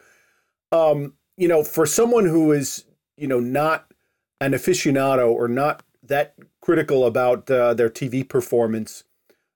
Um, 0.73 1.15
you 1.37 1.47
know, 1.47 1.63
for 1.63 1.87
someone 1.87 2.27
who 2.27 2.51
is 2.51 2.85
you 3.17 3.29
know 3.29 3.41
not 3.41 3.87
an 4.41 4.53
aficionado 4.53 5.31
or 5.31 5.47
not 5.47 5.85
that 6.03 6.35
critical 6.61 7.07
about 7.07 7.49
uh, 7.49 7.75
their 7.75 7.91
TV 7.91 8.29
performance, 8.29 9.05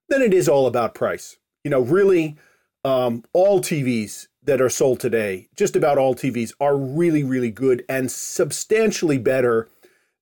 then 0.07 0.21
it 0.21 0.33
is 0.33 0.47
all 0.47 0.65
about 0.65 0.95
price. 0.95 1.37
You 1.65 1.71
know, 1.71 1.81
really, 1.81 2.37
um, 2.85 3.25
all 3.33 3.59
TVs 3.59 4.27
that 4.47 4.61
are 4.61 4.69
sold 4.69 4.99
today, 4.99 5.47
just 5.55 5.75
about 5.75 5.97
all 5.97 6.15
TVs, 6.15 6.53
are 6.59 6.75
really, 6.75 7.23
really 7.23 7.51
good 7.51 7.85
and 7.87 8.09
substantially 8.09 9.17
better 9.17 9.67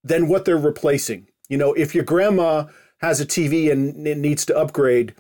than 0.04 0.28
what 0.28 0.44
they're 0.44 0.58
replacing. 0.58 1.28
You 1.48 1.58
know, 1.58 1.74
if 1.74 1.96
your 1.96 2.04
grandma 2.04 2.66
has 2.98 3.22
a 3.22 3.26
TV 3.26 3.72
and 3.72 4.06
it 4.06 4.18
needs 4.18 4.44
to 4.46 4.58
upgrade, 4.58 5.14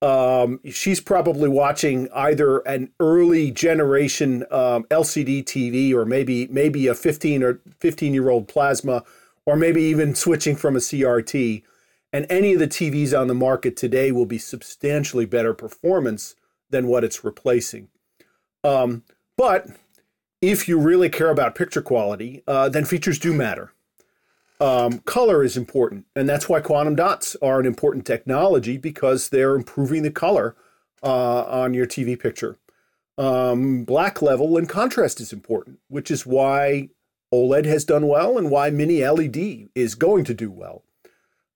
um, 0.00 0.60
she's 0.70 1.00
probably 1.00 1.48
watching 1.48 2.08
either 2.14 2.58
an 2.58 2.90
early 3.00 3.50
generation 3.50 4.44
um, 4.50 4.84
LCD 4.84 5.44
TV 5.44 5.92
or 5.92 6.04
maybe 6.04 6.46
maybe 6.48 6.86
a 6.86 6.94
15 6.94 7.42
or 7.42 7.60
15 7.80 8.14
year 8.14 8.28
old 8.28 8.46
plasma 8.46 9.02
or 9.46 9.56
maybe 9.56 9.82
even 9.82 10.14
switching 10.14 10.56
from 10.56 10.76
a 10.76 10.80
CRT. 10.80 11.62
And 12.12 12.26
any 12.30 12.52
of 12.52 12.60
the 12.60 12.68
TVs 12.68 13.18
on 13.18 13.26
the 13.26 13.34
market 13.34 13.76
today 13.76 14.12
will 14.12 14.26
be 14.26 14.38
substantially 14.38 15.26
better 15.26 15.54
performance 15.54 16.36
than 16.70 16.86
what 16.86 17.02
it's 17.02 17.24
replacing. 17.24 17.88
Um, 18.64 19.04
but 19.36 19.68
if 20.40 20.68
you 20.68 20.78
really 20.78 21.08
care 21.08 21.30
about 21.30 21.54
picture 21.54 21.82
quality, 21.82 22.42
uh, 22.48 22.68
then 22.68 22.84
features 22.84 23.18
do 23.18 23.32
matter. 23.32 23.72
Um, 24.60 25.00
color 25.00 25.42
is 25.42 25.56
important, 25.56 26.06
and 26.16 26.28
that's 26.28 26.48
why 26.48 26.60
quantum 26.60 26.96
dots 26.96 27.36
are 27.42 27.60
an 27.60 27.66
important 27.66 28.06
technology 28.06 28.76
because 28.76 29.28
they're 29.28 29.54
improving 29.54 30.02
the 30.02 30.10
color 30.10 30.56
uh, 31.02 31.44
on 31.44 31.74
your 31.74 31.86
TV 31.86 32.18
picture. 32.18 32.56
Um, 33.18 33.84
black 33.84 34.22
level 34.22 34.56
and 34.56 34.68
contrast 34.68 35.20
is 35.20 35.32
important, 35.32 35.78
which 35.88 36.10
is 36.10 36.24
why 36.24 36.88
OLED 37.32 37.64
has 37.66 37.84
done 37.84 38.06
well 38.06 38.38
and 38.38 38.50
why 38.50 38.70
Mini 38.70 39.06
LED 39.06 39.68
is 39.74 39.94
going 39.94 40.24
to 40.24 40.34
do 40.34 40.50
well. 40.50 40.84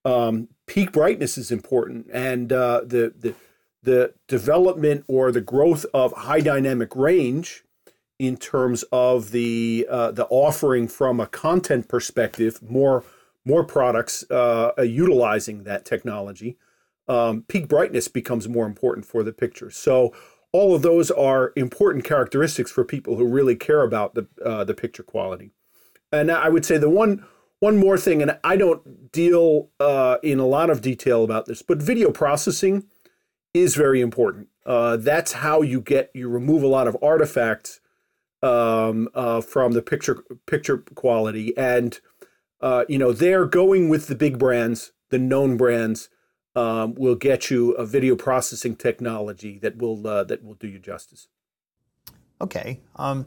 Um, 0.05 0.49
peak 0.67 0.93
brightness 0.93 1.39
is 1.39 1.51
important, 1.51 2.07
and 2.13 2.53
uh, 2.53 2.83
the, 2.85 3.13
the 3.17 3.35
the 3.83 4.14
development 4.26 5.05
or 5.09 5.31
the 5.33 5.41
growth 5.41 5.87
of 5.95 6.12
high 6.12 6.41
dynamic 6.41 6.95
range 6.97 7.64
in 8.18 8.37
terms 8.37 8.85
of 8.91 9.31
the 9.31 9.87
uh, 9.89 10.11
the 10.11 10.26
offering 10.26 10.89
from 10.89 11.20
a 11.20 11.26
content 11.26 11.89
perspective, 11.89 12.61
more 12.62 13.05
more 13.45 13.64
products 13.64 14.29
uh, 14.31 14.72
utilizing 14.79 15.64
that 15.64 15.85
technology. 15.85 16.59
Um, 17.07 17.45
peak 17.49 17.68
brightness 17.68 18.09
becomes 18.09 18.49
more 18.49 18.66
important 18.66 19.07
for 19.07 19.22
the 19.22 19.33
picture. 19.33 19.70
So 19.70 20.12
all 20.53 20.74
of 20.74 20.83
those 20.83 21.11
are 21.11 21.53
important 21.57 22.05
characteristics 22.05 22.70
for 22.70 22.85
people 22.85 23.16
who 23.16 23.26
really 23.26 23.57
care 23.57 23.83
about 23.83 24.14
the 24.14 24.26
uh, 24.45 24.64
the 24.64 24.74
picture 24.74 25.03
quality. 25.03 25.53
And 26.12 26.31
I 26.31 26.49
would 26.49 26.64
say 26.64 26.79
the 26.79 26.91
one 26.91 27.24
one 27.61 27.76
more 27.76 27.99
thing, 27.99 28.22
and 28.22 28.39
I 28.45 28.57
don't 28.57 29.11
deal 29.12 29.70
uh, 29.81 30.18
in 30.22 30.39
a 30.39 30.47
lot 30.47 30.70
of 30.70 30.81
detail 30.81 31.24
about 31.24 31.47
this, 31.47 31.62
but 31.62 31.79
video 31.79 32.11
processing 32.11 32.85
is 33.55 33.74
very 33.74 34.01
important. 34.01 34.49
Uh, 34.66 34.96
that's 34.96 35.32
how 35.32 35.62
you 35.62 35.80
get 35.80 36.11
you 36.14 36.28
remove 36.28 36.62
a 36.62 36.66
lot 36.66 36.86
of 36.86 36.96
artifacts 37.03 37.80
um, 38.42 39.09
uh, 39.14 39.40
from 39.40 39.72
the 39.72 39.82
picture 39.82 40.22
picture 40.46 40.78
quality, 40.78 41.57
and 41.57 42.01
uh, 42.61 42.84
you 42.88 42.99
know 42.99 43.12
they're 43.12 43.46
going 43.46 43.88
with 43.88 44.07
the 44.07 44.14
big 44.14 44.38
brands, 44.38 44.92
the 45.11 45.18
known 45.18 45.57
brands. 45.57 46.09
Um, 46.57 46.96
will 46.96 47.14
get 47.14 47.51
you 47.51 47.70
a 47.72 47.86
video 47.86 48.16
processing 48.16 48.74
technology 48.74 49.61
that 49.61 49.76
will 49.76 50.05
uh, 50.05 50.24
that 50.24 50.42
will 50.42 50.55
do 50.55 50.66
you 50.66 50.80
justice. 50.80 51.28
Okay. 52.40 52.80
Um, 52.96 53.26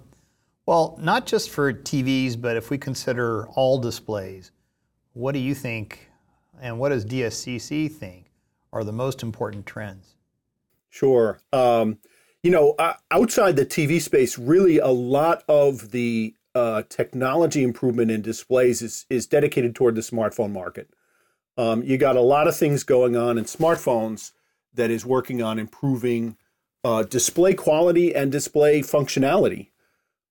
well, 0.66 0.98
not 1.02 1.28
just 1.28 1.50
for 1.50 1.72
TVs, 1.72 2.40
but 2.40 2.58
if 2.58 2.70
we 2.70 2.78
consider 2.78 3.48
all 3.50 3.78
displays, 3.78 4.52
what 5.14 5.32
do 5.32 5.40
you 5.40 5.56
think, 5.56 6.10
and 6.62 6.78
what 6.78 6.90
does 6.90 7.06
DSCC 7.06 7.90
think 7.90 8.31
are 8.74 8.84
the 8.84 8.92
most 8.92 9.24
important 9.24 9.66
trends? 9.66 10.16
Sure. 10.90 11.40
Um, 11.54 12.00
you 12.44 12.52
know, 12.52 12.76
outside 13.12 13.56
the 13.56 13.66
TV 13.66 14.02
space, 14.02 14.38
really 14.38 14.80
a 14.80 14.88
lot 14.88 15.44
of 15.48 15.92
the 15.92 16.36
uh, 16.54 16.84
technology 16.90 17.64
improvement 17.64 18.12
in 18.12 18.22
displays 18.22 18.82
is, 18.82 19.06
is 19.10 19.26
dedicated 19.28 19.76
toward 19.76 19.96
the 19.96 20.02
smartphone 20.02 20.52
market. 20.52 20.90
Um, 21.58 21.84
you 21.84 21.98
got 21.98 22.16
a 22.16 22.22
lot 22.22 22.48
of 22.48 22.56
things 22.56 22.84
going 22.84 23.16
on 23.16 23.38
in 23.38 23.46
smartphones 23.46 24.32
that 24.74 24.90
is 24.90 25.06
working 25.06 25.42
on 25.42 25.60
improving 25.60 26.38
uh, 26.84 27.04
display 27.04 27.54
quality 27.54 28.16
and 28.16 28.32
display 28.32 28.82
functionality. 28.82 29.71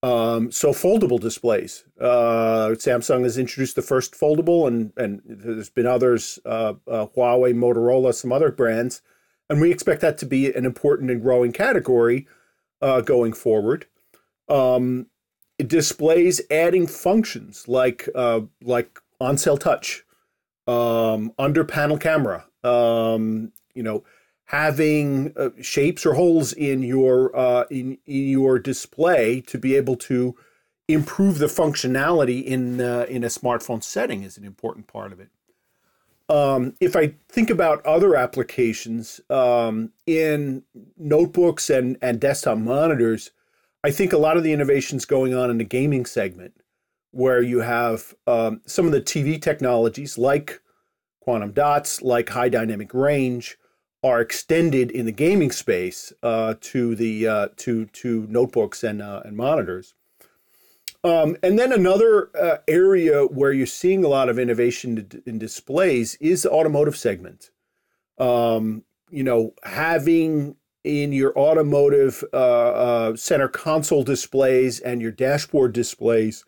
Um, 0.03 0.51
so 0.51 0.71
foldable 0.73 1.21
displays. 1.21 1.85
Uh, 2.01 2.71
Samsung 2.71 3.23
has 3.25 3.37
introduced 3.37 3.77
the 3.77 3.83
first 3.83 4.15
foldable, 4.15 4.67
and 4.67 4.93
and 4.97 5.21
there's 5.27 5.69
been 5.69 5.87
others, 5.87 6.39
uh, 6.47 6.75
uh, 6.89 7.07
Huawei, 7.15 7.55
Motorola, 7.55 8.15
some 8.15 8.33
other 8.33 8.51
brands, 8.51 9.03
and 9.51 9.61
we 9.61 9.71
expect 9.71 10.01
that 10.01 10.17
to 10.19 10.27
be 10.27 10.53
an 10.53 10.65
important 10.65 11.11
and 11.11 11.21
growing 11.21 11.53
category 11.53 12.27
uh, 12.81 13.03
going 13.03 13.35
forward. 13.35 13.87
Um, 14.49 15.07
displays 15.59 16.41
adding 16.51 16.87
functions 16.87 17.69
like 17.69 18.09
uh, 18.15 18.41
like 18.63 18.99
on 19.21 19.37
cell 19.37 19.59
touch, 19.59 20.05
um, 20.67 21.33
under 21.39 21.63
panel 21.63 21.99
camera. 21.99 22.47
Um, 22.65 23.53
you 23.75 23.83
know, 23.83 24.05
having 24.51 25.33
uh, 25.37 25.51
shapes 25.61 26.05
or 26.05 26.15
holes 26.15 26.53
in 26.53 26.83
your 26.83 27.35
uh, 27.37 27.65
in, 27.71 27.97
in 28.05 28.29
your 28.29 28.59
display 28.59 29.41
to 29.41 29.57
be 29.57 29.77
able 29.77 29.95
to 29.95 30.35
improve 30.89 31.39
the 31.39 31.47
functionality 31.47 32.43
in 32.45 32.81
uh, 32.81 33.07
in 33.09 33.23
a 33.23 33.29
smartphone 33.29 33.81
setting 33.81 34.25
is 34.25 34.37
an 34.37 34.45
important 34.45 34.89
part 34.89 35.13
of 35.13 35.21
it. 35.21 35.29
Um, 36.29 36.75
if 36.81 36.97
I 36.97 37.15
think 37.29 37.49
about 37.49 37.87
other 37.87 38.17
applications 38.17 39.21
um, 39.31 39.93
in 40.05 40.65
notebooks 40.99 41.71
and, 41.71 41.97
and 42.03 42.21
desktop 42.21 42.59
monitors, 42.59 43.31
I 43.85 43.93
think 43.93 44.13
a 44.13 44.19
lot 44.19 44.37
of 44.37 44.43
the 44.43 44.53
innovations 44.53 45.05
going 45.05 45.33
on 45.33 45.51
in 45.51 45.59
the 45.59 45.65
gaming 45.65 46.07
segment, 46.07 46.55
where 47.13 47.41
you 47.41 47.61
have 47.61 48.17
um, 48.27 48.63
some 48.67 48.87
of 48.87 48.91
the 48.91 49.01
TV 49.01 49.41
technologies 49.41 50.19
like 50.19 50.61
quantum 51.21 51.53
dots, 51.53 52.03
like 52.03 52.29
high 52.31 52.49
dynamic 52.49 52.93
range, 52.93 53.57
are 54.03 54.21
extended 54.21 54.91
in 54.91 55.07
the 55.07 55.13
gaming 55.13 55.51
space 55.51 56.13
uh, 56.23 56.55
to 56.61 56.95
the 56.95 57.27
uh, 57.27 57.49
to 57.57 57.87
to 57.87 58.27
notebooks 58.29 58.83
and 58.83 59.03
uh, 59.03 59.23
and 59.25 59.37
monitors. 59.37 59.95
Um, 61.03 61.37
and 61.43 61.59
then 61.59 61.73
another 61.73 62.31
uh, 62.39 62.59
area 62.69 63.25
where 63.25 63.53
you're 63.53 63.67
seeing 63.67 64.05
a 64.05 64.09
lot 64.09 64.29
of 64.29 64.39
innovation 64.39 65.23
in 65.25 65.39
displays 65.39 66.15
is 66.17 66.43
the 66.43 66.51
automotive 66.51 66.97
segment. 66.97 67.51
Um, 68.19 68.85
you 69.11 69.23
know, 69.23 69.55
having 69.65 70.57
in 70.85 71.13
your 71.13 71.37
automotive 71.39 72.23
uh, 72.33 72.37
uh, 72.37 73.17
center 73.17 73.49
console 73.49 74.03
displays 74.03 74.81
and 74.81 75.01
your 75.03 75.11
dashboard 75.11 75.73
displays 75.73 76.45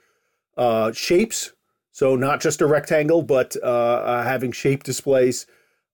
shapes. 0.93 1.53
So 1.95 2.17
not 2.17 2.41
just 2.41 2.63
a 2.63 2.67
rectangle, 2.67 3.23
but 3.23 3.57
having 3.63 4.53
shape 4.53 4.85
displays. 4.85 5.47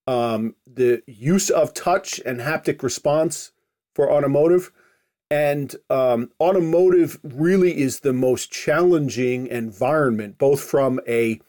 Um, 0.09 0.55
the 0.67 1.03
use 1.07 1.51
of 1.51 1.75
touch 1.75 2.19
and 2.25 2.41
haptic 2.41 2.83
response 2.83 3.53
for 3.95 4.11
automotive 4.11 4.73
and 5.31 5.77
um, 5.91 6.31
automotive 6.41 7.21
really 7.23 7.79
is 7.79 8.01
the 8.01 8.15
most 8.15 8.51
challenging 8.51 9.47
environment, 9.49 10.39
both 10.39 10.63
from 10.63 11.01
a 11.07 11.41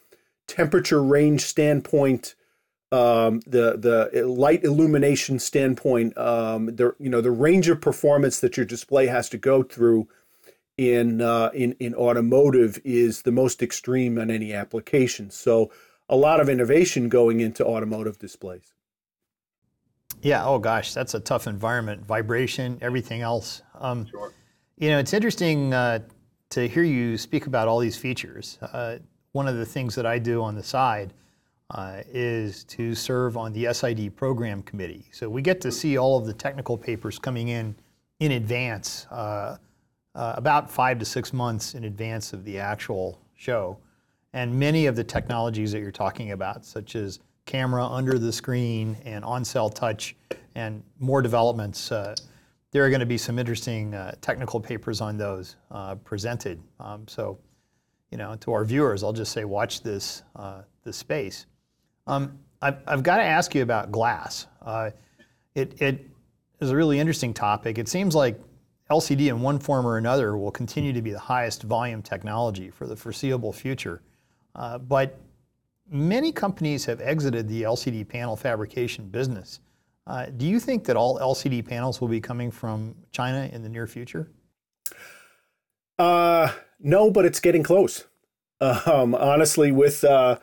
temperature 0.46 1.02
range 1.02 1.40
standpoint, 1.40 2.34
um, 2.92 3.40
the 3.46 3.78
the 3.78 4.26
light 4.26 4.64
illumination 4.64 5.38
standpoint, 5.38 6.18
um, 6.18 6.66
the 6.66 6.94
you 6.98 7.08
know 7.08 7.22
the 7.22 7.30
range 7.30 7.68
of 7.68 7.80
performance 7.80 8.40
that 8.40 8.58
your 8.58 8.66
display 8.66 9.06
has 9.06 9.30
to 9.30 9.38
go 9.38 9.62
through 9.62 10.06
in 10.76 11.22
uh, 11.22 11.50
in 11.54 11.72
in 11.80 11.94
automotive 11.94 12.78
is 12.84 13.22
the 13.22 13.32
most 13.32 13.62
extreme 13.62 14.18
on 14.18 14.30
any 14.30 14.52
application. 14.52 15.30
So 15.30 15.70
a 16.10 16.16
lot 16.16 16.40
of 16.40 16.48
innovation 16.48 17.08
going 17.08 17.40
into 17.40 17.64
automotive 17.64 18.18
displays. 18.18 18.74
Yeah. 20.22 20.44
Oh 20.44 20.58
gosh, 20.58 20.92
that's 20.92 21.14
a 21.14 21.20
tough 21.20 21.46
environment. 21.46 22.04
Vibration, 22.04 22.78
everything 22.82 23.22
else. 23.22 23.62
Um, 23.78 24.06
sure. 24.06 24.32
You 24.76 24.90
know, 24.90 24.98
it's 24.98 25.14
interesting 25.14 25.72
uh, 25.72 26.00
to 26.50 26.68
hear 26.68 26.82
you 26.82 27.16
speak 27.16 27.46
about 27.46 27.68
all 27.68 27.78
these 27.78 27.96
features. 27.96 28.58
Uh, 28.60 28.98
one 29.32 29.46
of 29.46 29.56
the 29.56 29.64
things 29.64 29.94
that 29.94 30.04
I 30.04 30.18
do 30.18 30.42
on 30.42 30.54
the 30.54 30.62
side 30.62 31.14
uh, 31.70 32.02
is 32.12 32.64
to 32.64 32.94
serve 32.94 33.36
on 33.36 33.52
the 33.52 33.72
SID 33.72 34.16
program 34.16 34.62
committee. 34.62 35.06
So 35.12 35.28
we 35.28 35.40
get 35.40 35.60
to 35.60 35.70
see 35.70 35.96
all 35.96 36.18
of 36.18 36.26
the 36.26 36.32
technical 36.32 36.76
papers 36.76 37.18
coming 37.18 37.48
in 37.48 37.76
in 38.18 38.32
advance, 38.32 39.06
uh, 39.10 39.56
uh, 40.16 40.34
about 40.36 40.70
five 40.70 40.98
to 40.98 41.04
six 41.04 41.32
months 41.32 41.74
in 41.74 41.84
advance 41.84 42.32
of 42.32 42.44
the 42.44 42.58
actual 42.58 43.20
show. 43.36 43.78
And 44.32 44.58
many 44.58 44.86
of 44.86 44.96
the 44.96 45.04
technologies 45.04 45.72
that 45.72 45.80
you're 45.80 45.90
talking 45.90 46.32
about, 46.32 46.64
such 46.64 46.94
as 46.94 47.20
camera 47.46 47.84
under 47.84 48.18
the 48.18 48.32
screen 48.32 48.96
and 49.04 49.24
on-cell 49.24 49.70
touch 49.70 50.14
and 50.54 50.82
more 50.98 51.22
developments. 51.22 51.90
Uh, 51.90 52.14
there 52.70 52.84
are 52.84 52.88
going 52.88 53.00
to 53.00 53.06
be 53.06 53.18
some 53.18 53.38
interesting 53.38 53.94
uh, 53.94 54.14
technical 54.20 54.60
papers 54.60 55.00
on 55.00 55.16
those 55.16 55.56
uh, 55.72 55.96
presented. 55.96 56.60
Um, 56.78 57.08
so, 57.08 57.38
you 58.10 58.18
know, 58.18 58.36
to 58.36 58.52
our 58.52 58.64
viewers, 58.64 59.02
I'll 59.02 59.12
just 59.12 59.32
say 59.32 59.44
watch 59.44 59.82
this 59.82 60.22
uh, 60.36 60.62
this 60.84 60.96
space. 60.96 61.46
Um, 62.06 62.38
I've, 62.62 62.78
I've 62.86 63.02
got 63.02 63.16
to 63.18 63.24
ask 63.24 63.54
you 63.54 63.62
about 63.62 63.90
glass. 63.90 64.46
Uh, 64.62 64.90
it, 65.54 65.80
it 65.82 66.08
is 66.60 66.70
a 66.70 66.76
really 66.76 66.98
interesting 66.98 67.34
topic. 67.34 67.78
It 67.78 67.88
seems 67.88 68.14
like 68.14 68.40
LCD 68.90 69.28
in 69.28 69.40
one 69.40 69.58
form 69.58 69.86
or 69.86 69.98
another 69.98 70.36
will 70.36 70.50
continue 70.50 70.92
to 70.92 71.02
be 71.02 71.10
the 71.10 71.18
highest 71.18 71.62
volume 71.62 72.02
technology 72.02 72.70
for 72.70 72.86
the 72.86 72.96
foreseeable 72.96 73.52
future. 73.52 74.02
Uh, 74.54 74.78
but 74.78 75.18
many 75.88 76.32
companies 76.32 76.84
have 76.84 77.00
exited 77.00 77.48
the 77.48 77.62
LCD 77.62 78.08
panel 78.08 78.36
fabrication 78.36 79.08
business. 79.08 79.60
Uh, 80.06 80.26
do 80.26 80.46
you 80.46 80.58
think 80.58 80.84
that 80.84 80.96
all 80.96 81.18
LCD 81.18 81.66
panels 81.66 82.00
will 82.00 82.08
be 82.08 82.20
coming 82.20 82.50
from 82.50 82.94
China 83.12 83.48
in 83.52 83.62
the 83.62 83.68
near 83.68 83.86
future? 83.86 84.28
Uh, 85.98 86.52
no, 86.80 87.10
but 87.10 87.24
it's 87.24 87.40
getting 87.40 87.62
close. 87.62 88.06
Um, 88.60 89.14
honestly, 89.14 89.72
with 89.72 90.04
uh, 90.04 90.38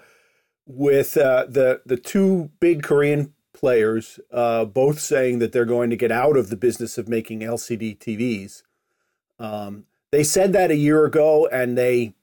with 0.65 1.17
uh, 1.17 1.45
the 1.47 1.81
the 1.85 1.97
two 1.97 2.49
big 2.59 2.81
Korean 2.81 3.33
players 3.53 4.19
uh, 4.31 4.65
both 4.65 4.99
saying 4.99 5.39
that 5.39 5.51
they're 5.51 5.65
going 5.65 5.91
to 5.91 5.95
get 5.95 6.11
out 6.11 6.35
of 6.35 6.49
the 6.49 6.55
business 6.55 6.97
of 6.97 7.07
making 7.07 7.41
LCD 7.41 7.97
TVs. 7.97 8.63
Um, 9.37 9.85
they 10.11 10.23
said 10.23 10.53
that 10.53 10.71
a 10.71 10.75
year 10.75 11.05
ago, 11.05 11.47
and 11.51 11.77
they 11.77 12.15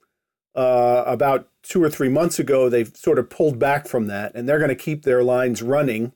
about 0.55 1.49
two 1.65 1.83
or 1.83 1.91
three 1.91 2.09
months 2.09 2.39
ago, 2.39 2.69
they've 2.69 2.95
sort 2.97 3.19
of 3.19 3.31
pulled 3.31 3.59
back 3.59 3.89
from 3.89 4.07
that, 4.07 4.33
and 4.35 4.49
they're 4.49 4.59
going 4.59 4.69
to 4.69 4.75
keep 4.77 5.03
their 5.03 5.25
lines 5.25 5.63
running 5.63 6.13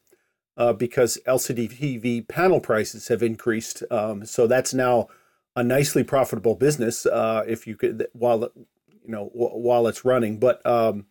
uh, 0.57 0.72
because 0.72 1.18
LCD 1.26 1.78
TV 1.78 2.28
panel 2.28 2.61
prices 2.61 3.09
have 3.09 3.22
increased. 3.22 3.82
Um, 3.90 4.24
so 4.26 4.46
that's 4.46 4.74
now 4.74 5.09
a 5.57 5.64
nicely 5.64 6.05
profitable 6.05 6.55
business 6.55 7.07
uh, 7.07 7.44
if 7.46 7.66
you 7.66 7.76
could 7.76 8.07
while 8.12 8.40
you 8.40 8.66
know 9.07 9.30
while 9.32 9.86
it's 9.86 10.05
running. 10.05 10.38
But 10.38 10.64
um, 10.66 11.07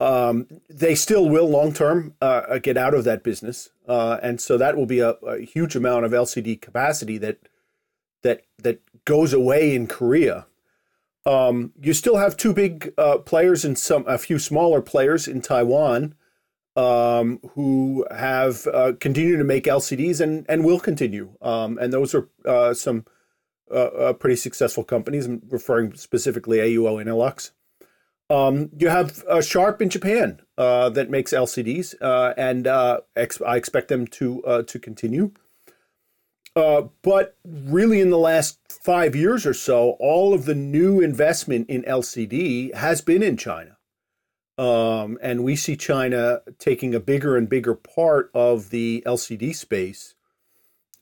um, 0.00 0.46
they 0.68 0.94
still 0.94 1.28
will 1.28 1.48
long 1.48 1.72
term 1.72 2.14
uh, 2.20 2.58
get 2.58 2.76
out 2.76 2.94
of 2.94 3.04
that 3.04 3.24
business, 3.24 3.70
uh, 3.88 4.18
and 4.22 4.40
so 4.40 4.56
that 4.58 4.76
will 4.76 4.86
be 4.86 5.00
a, 5.00 5.10
a 5.10 5.40
huge 5.40 5.74
amount 5.74 6.04
of 6.04 6.12
LCD 6.12 6.60
capacity 6.60 7.18
that 7.18 7.38
that 8.22 8.42
that 8.58 8.80
goes 9.04 9.32
away 9.32 9.74
in 9.74 9.86
Korea. 9.86 10.46
Um, 11.26 11.72
you 11.80 11.94
still 11.94 12.16
have 12.16 12.36
two 12.36 12.52
big 12.52 12.92
uh, 12.98 13.18
players 13.18 13.64
and 13.64 13.78
some 13.78 14.04
a 14.06 14.18
few 14.18 14.38
smaller 14.38 14.82
players 14.82 15.26
in 15.26 15.40
Taiwan 15.40 16.14
um, 16.76 17.40
who 17.54 18.06
have 18.10 18.66
uh, 18.66 18.92
continued 19.00 19.38
to 19.38 19.44
make 19.44 19.64
LCDs 19.64 20.20
and 20.20 20.44
and 20.48 20.64
will 20.64 20.80
continue. 20.80 21.36
Um, 21.40 21.78
and 21.78 21.92
those 21.92 22.14
are 22.14 22.28
uh, 22.44 22.74
some 22.74 23.06
uh, 23.70 23.74
uh, 23.74 24.12
pretty 24.12 24.36
successful 24.36 24.84
companies. 24.84 25.26
I'm 25.26 25.42
referring 25.48 25.94
specifically 25.94 26.58
AUO 26.58 27.00
and 27.00 27.08
Innolux. 27.08 27.52
Um, 28.30 28.70
you 28.78 28.88
have 28.88 29.24
uh, 29.28 29.40
Sharp 29.40 29.80
in 29.80 29.90
Japan 29.90 30.40
that 30.56 31.10
makes 31.10 31.32
LCDs, 31.32 31.94
and 32.36 32.66
ex- 33.16 33.40
I 33.40 33.56
expect 33.56 33.88
them 33.88 34.06
to 34.08 34.64
to 34.66 34.78
continue. 34.78 35.32
Uh, 36.56 36.82
but 37.02 37.36
really, 37.44 38.00
in 38.00 38.10
the 38.10 38.18
last 38.18 38.58
five 38.82 39.16
years 39.16 39.44
or 39.44 39.54
so, 39.54 39.96
all 39.98 40.32
of 40.32 40.44
the 40.44 40.54
new 40.54 41.00
investment 41.00 41.68
in 41.68 41.82
LCD 41.82 42.72
has 42.74 43.00
been 43.00 43.22
in 43.22 43.36
China. 43.36 43.76
Um, 44.56 45.18
and 45.20 45.42
we 45.42 45.56
see 45.56 45.76
China 45.76 46.42
taking 46.58 46.94
a 46.94 47.00
bigger 47.00 47.36
and 47.36 47.48
bigger 47.48 47.74
part 47.74 48.30
of 48.34 48.70
the 48.70 49.02
LCD 49.04 49.54
space. 49.54 50.14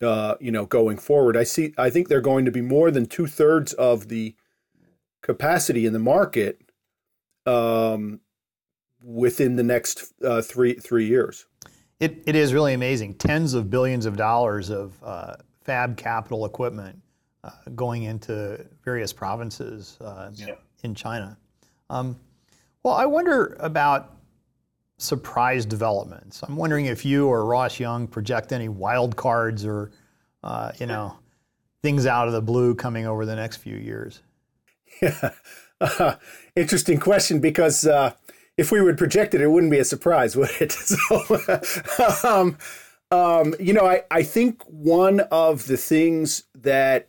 Uh, 0.01 0.37
you 0.41 0.51
know, 0.51 0.65
going 0.65 0.97
forward, 0.97 1.37
I 1.37 1.45
see. 1.45 1.75
I 1.77 1.91
think 1.91 2.09
they're 2.09 2.21
going 2.21 2.45
to 2.47 2.51
be 2.51 2.63
more 2.63 2.91
than 2.91 3.07
two 3.07 3.27
thirds 3.27 3.73
of 3.75 4.09
the 4.09 4.35
capacity 5.21 5.87
in 5.87 5.93
the 5.93 5.99
market 5.99 6.61
um, 7.47 8.21
within 9.05 9.57
the 9.57 9.63
next 9.63 10.13
uh, 10.25 10.43
three 10.43 10.75
three 10.75 11.07
years. 11.07 11.47
It, 12.03 12.21
it 12.27 12.35
is 12.35 12.53
really 12.53 12.75
amazing. 12.75 13.15
Tens 13.15 13.55
of 13.55 13.71
billions 13.71 14.07
of 14.07 14.17
dollars 14.17 14.71
of 14.71 14.93
uh, 15.05 15.37
fab 15.61 15.97
capital 15.97 16.47
equipment 16.47 16.99
uh, 17.45 17.51
going 17.77 18.03
into 18.03 18.67
various 18.85 19.13
provinces 19.13 19.99
uh, 20.01 20.33
yeah. 20.35 20.57
in 20.83 20.97
China. 20.97 21.39
Um, 21.91 22.19
well, 22.83 22.95
I 22.95 23.07
wonder 23.07 23.57
about 23.61 24.17
surprise 24.99 25.65
developments. 25.65 26.43
I'm 26.43 26.57
wondering 26.57 26.87
if 26.87 27.05
you 27.05 27.29
or 27.29 27.45
Ross 27.45 27.79
Young 27.79 28.09
project 28.09 28.51
any 28.51 28.69
wild 28.69 29.15
cards 29.15 29.65
or, 29.65 29.93
uh, 30.43 30.73
you 30.81 30.87
know, 30.87 31.17
things 31.83 32.05
out 32.05 32.27
of 32.27 32.33
the 32.33 32.43
blue 32.43 32.75
coming 32.75 33.07
over 33.07 33.25
the 33.25 33.37
next 33.37 33.59
few 33.59 33.77
years. 33.77 34.23
Yeah, 35.01 35.31
uh, 35.81 36.17
interesting 36.57 36.99
question 36.99 37.39
because 37.39 37.87
uh, 37.87 38.15
if 38.57 38.71
we 38.71 38.81
would 38.81 38.99
project 38.99 39.35
it, 39.35 39.41
it 39.41 39.49
wouldn't 39.49 39.73
be 39.73 39.79
a 39.79 39.85
surprise, 39.85 40.37
would 40.37 40.51
it? 40.61 40.73
so, 40.73 42.15
um, 42.25 42.59
um, 43.11 43.55
you 43.61 43.73
know, 43.73 43.87
I, 43.87 44.03
I 44.11 44.23
think 44.23 44.63
one 44.65 45.21
of 45.31 45.67
the 45.67 45.77
things 45.77 46.45
that 46.55 47.09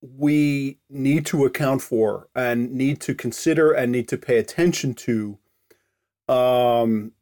we 0.00 0.78
need 0.88 1.26
to 1.26 1.44
account 1.44 1.82
for 1.82 2.28
and 2.34 2.72
need 2.72 3.00
to 3.00 3.14
consider 3.14 3.72
and 3.72 3.90
need 3.90 4.08
to 4.08 4.16
pay 4.16 4.38
attention 4.38 4.94
to 4.94 5.38
um, 6.28 7.12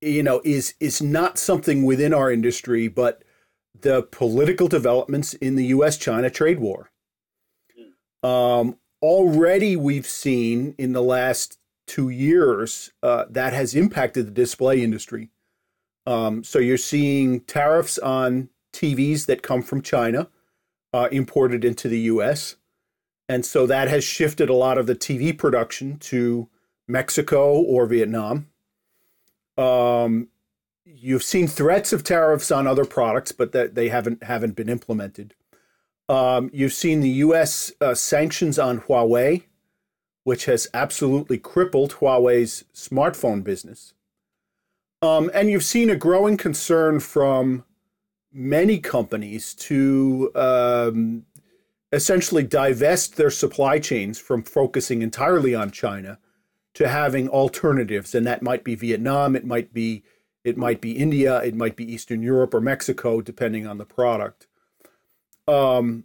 you 0.00 0.22
know, 0.22 0.42
is 0.44 0.74
is 0.80 1.00
not 1.00 1.38
something 1.38 1.84
within 1.84 2.12
our 2.12 2.30
industry, 2.30 2.88
but 2.88 3.22
the 3.80 4.02
political 4.02 4.68
developments 4.68 5.34
in 5.34 5.56
the 5.56 5.66
U.S.-China 5.66 6.32
trade 6.32 6.58
war. 6.58 6.90
Um, 8.22 8.78
already, 9.00 9.76
we've 9.76 10.06
seen 10.06 10.74
in 10.76 10.92
the 10.92 11.02
last 11.02 11.58
two 11.92 12.08
years 12.08 12.90
uh, 13.02 13.26
that 13.28 13.52
has 13.52 13.74
impacted 13.74 14.26
the 14.26 14.30
display 14.30 14.82
industry. 14.82 15.28
Um, 16.06 16.42
so 16.42 16.58
you're 16.58 16.78
seeing 16.78 17.40
tariffs 17.40 17.98
on 17.98 18.48
TVs 18.72 19.26
that 19.26 19.42
come 19.42 19.60
from 19.60 19.82
China 19.82 20.28
uh, 20.94 21.08
imported 21.12 21.66
into 21.66 21.88
the 21.88 22.00
U.S. 22.12 22.56
And 23.28 23.44
so 23.44 23.66
that 23.66 23.88
has 23.88 24.04
shifted 24.04 24.48
a 24.48 24.54
lot 24.54 24.78
of 24.78 24.86
the 24.86 24.94
TV 24.94 25.36
production 25.36 25.98
to 25.98 26.48
Mexico 26.88 27.60
or 27.60 27.84
Vietnam. 27.84 28.48
Um, 29.58 30.28
you've 30.86 31.22
seen 31.22 31.46
threats 31.46 31.92
of 31.92 32.04
tariffs 32.04 32.50
on 32.50 32.66
other 32.66 32.86
products, 32.86 33.32
but 33.32 33.52
that 33.52 33.74
they 33.74 33.90
haven't 33.90 34.22
haven't 34.22 34.56
been 34.56 34.70
implemented. 34.70 35.34
Um, 36.08 36.48
you've 36.54 36.72
seen 36.72 37.00
the 37.00 37.10
U.S. 37.26 37.70
Uh, 37.82 37.94
sanctions 37.94 38.58
on 38.58 38.80
Huawei, 38.80 39.42
which 40.24 40.44
has 40.44 40.68
absolutely 40.72 41.38
crippled 41.38 41.94
Huawei's 41.94 42.64
smartphone 42.74 43.42
business. 43.42 43.94
Um, 45.00 45.30
and 45.34 45.50
you've 45.50 45.64
seen 45.64 45.90
a 45.90 45.96
growing 45.96 46.36
concern 46.36 47.00
from 47.00 47.64
many 48.32 48.78
companies 48.78 49.52
to 49.54 50.30
um, 50.34 51.26
essentially 51.90 52.44
divest 52.44 53.16
their 53.16 53.30
supply 53.30 53.78
chains 53.78 54.18
from 54.18 54.42
focusing 54.42 55.02
entirely 55.02 55.54
on 55.54 55.70
China 55.70 56.18
to 56.74 56.88
having 56.88 57.28
alternatives, 57.28 58.14
and 58.14 58.26
that 58.26 58.42
might 58.42 58.64
be 58.64 58.74
Vietnam, 58.74 59.36
it 59.36 59.44
might 59.44 59.74
be 59.74 60.04
it 60.44 60.56
might 60.56 60.80
be 60.80 60.92
India, 60.92 61.38
it 61.42 61.54
might 61.54 61.76
be 61.76 61.92
Eastern 61.92 62.20
Europe 62.20 62.52
or 62.52 62.60
Mexico, 62.60 63.20
depending 63.20 63.64
on 63.66 63.78
the 63.78 63.84
product. 63.84 64.48
Um, 65.46 66.04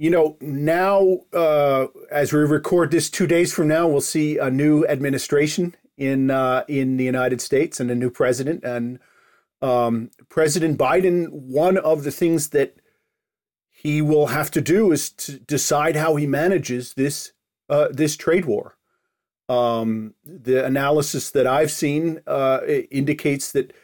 you 0.00 0.08
know, 0.08 0.38
now 0.40 1.18
uh, 1.34 1.88
as 2.10 2.32
we 2.32 2.38
record 2.38 2.90
this, 2.90 3.10
two 3.10 3.26
days 3.26 3.52
from 3.52 3.68
now, 3.68 3.86
we'll 3.86 4.00
see 4.00 4.38
a 4.38 4.50
new 4.50 4.86
administration 4.86 5.76
in 5.98 6.30
uh, 6.30 6.64
in 6.68 6.96
the 6.96 7.04
United 7.04 7.42
States 7.42 7.78
and 7.80 7.90
a 7.90 7.94
new 7.94 8.08
president. 8.08 8.64
And 8.64 8.98
um, 9.60 10.10
President 10.30 10.78
Biden, 10.78 11.28
one 11.30 11.76
of 11.76 12.04
the 12.04 12.10
things 12.10 12.48
that 12.48 12.76
he 13.70 14.00
will 14.00 14.28
have 14.28 14.50
to 14.52 14.62
do 14.62 14.90
is 14.90 15.10
to 15.10 15.38
decide 15.38 15.96
how 15.96 16.16
he 16.16 16.26
manages 16.26 16.94
this 16.94 17.32
uh, 17.68 17.88
this 17.90 18.16
trade 18.16 18.46
war. 18.46 18.78
Um, 19.50 20.14
the 20.24 20.64
analysis 20.64 21.30
that 21.32 21.46
I've 21.46 21.70
seen 21.70 22.22
uh, 22.26 22.60
indicates 22.90 23.52
that 23.52 23.74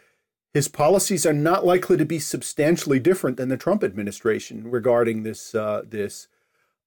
his 0.57 0.69
policies 0.69 1.27
are 1.27 1.35
not 1.35 1.67
likely 1.67 1.97
to 1.97 2.05
be 2.07 2.19
substantially 2.19 2.99
different 2.99 3.37
than 3.37 3.49
the 3.49 3.57
Trump 3.57 3.85
administration 3.85 4.71
regarding 4.71 5.23
this. 5.23 5.55
Uh, 5.55 5.83
this 5.87 6.29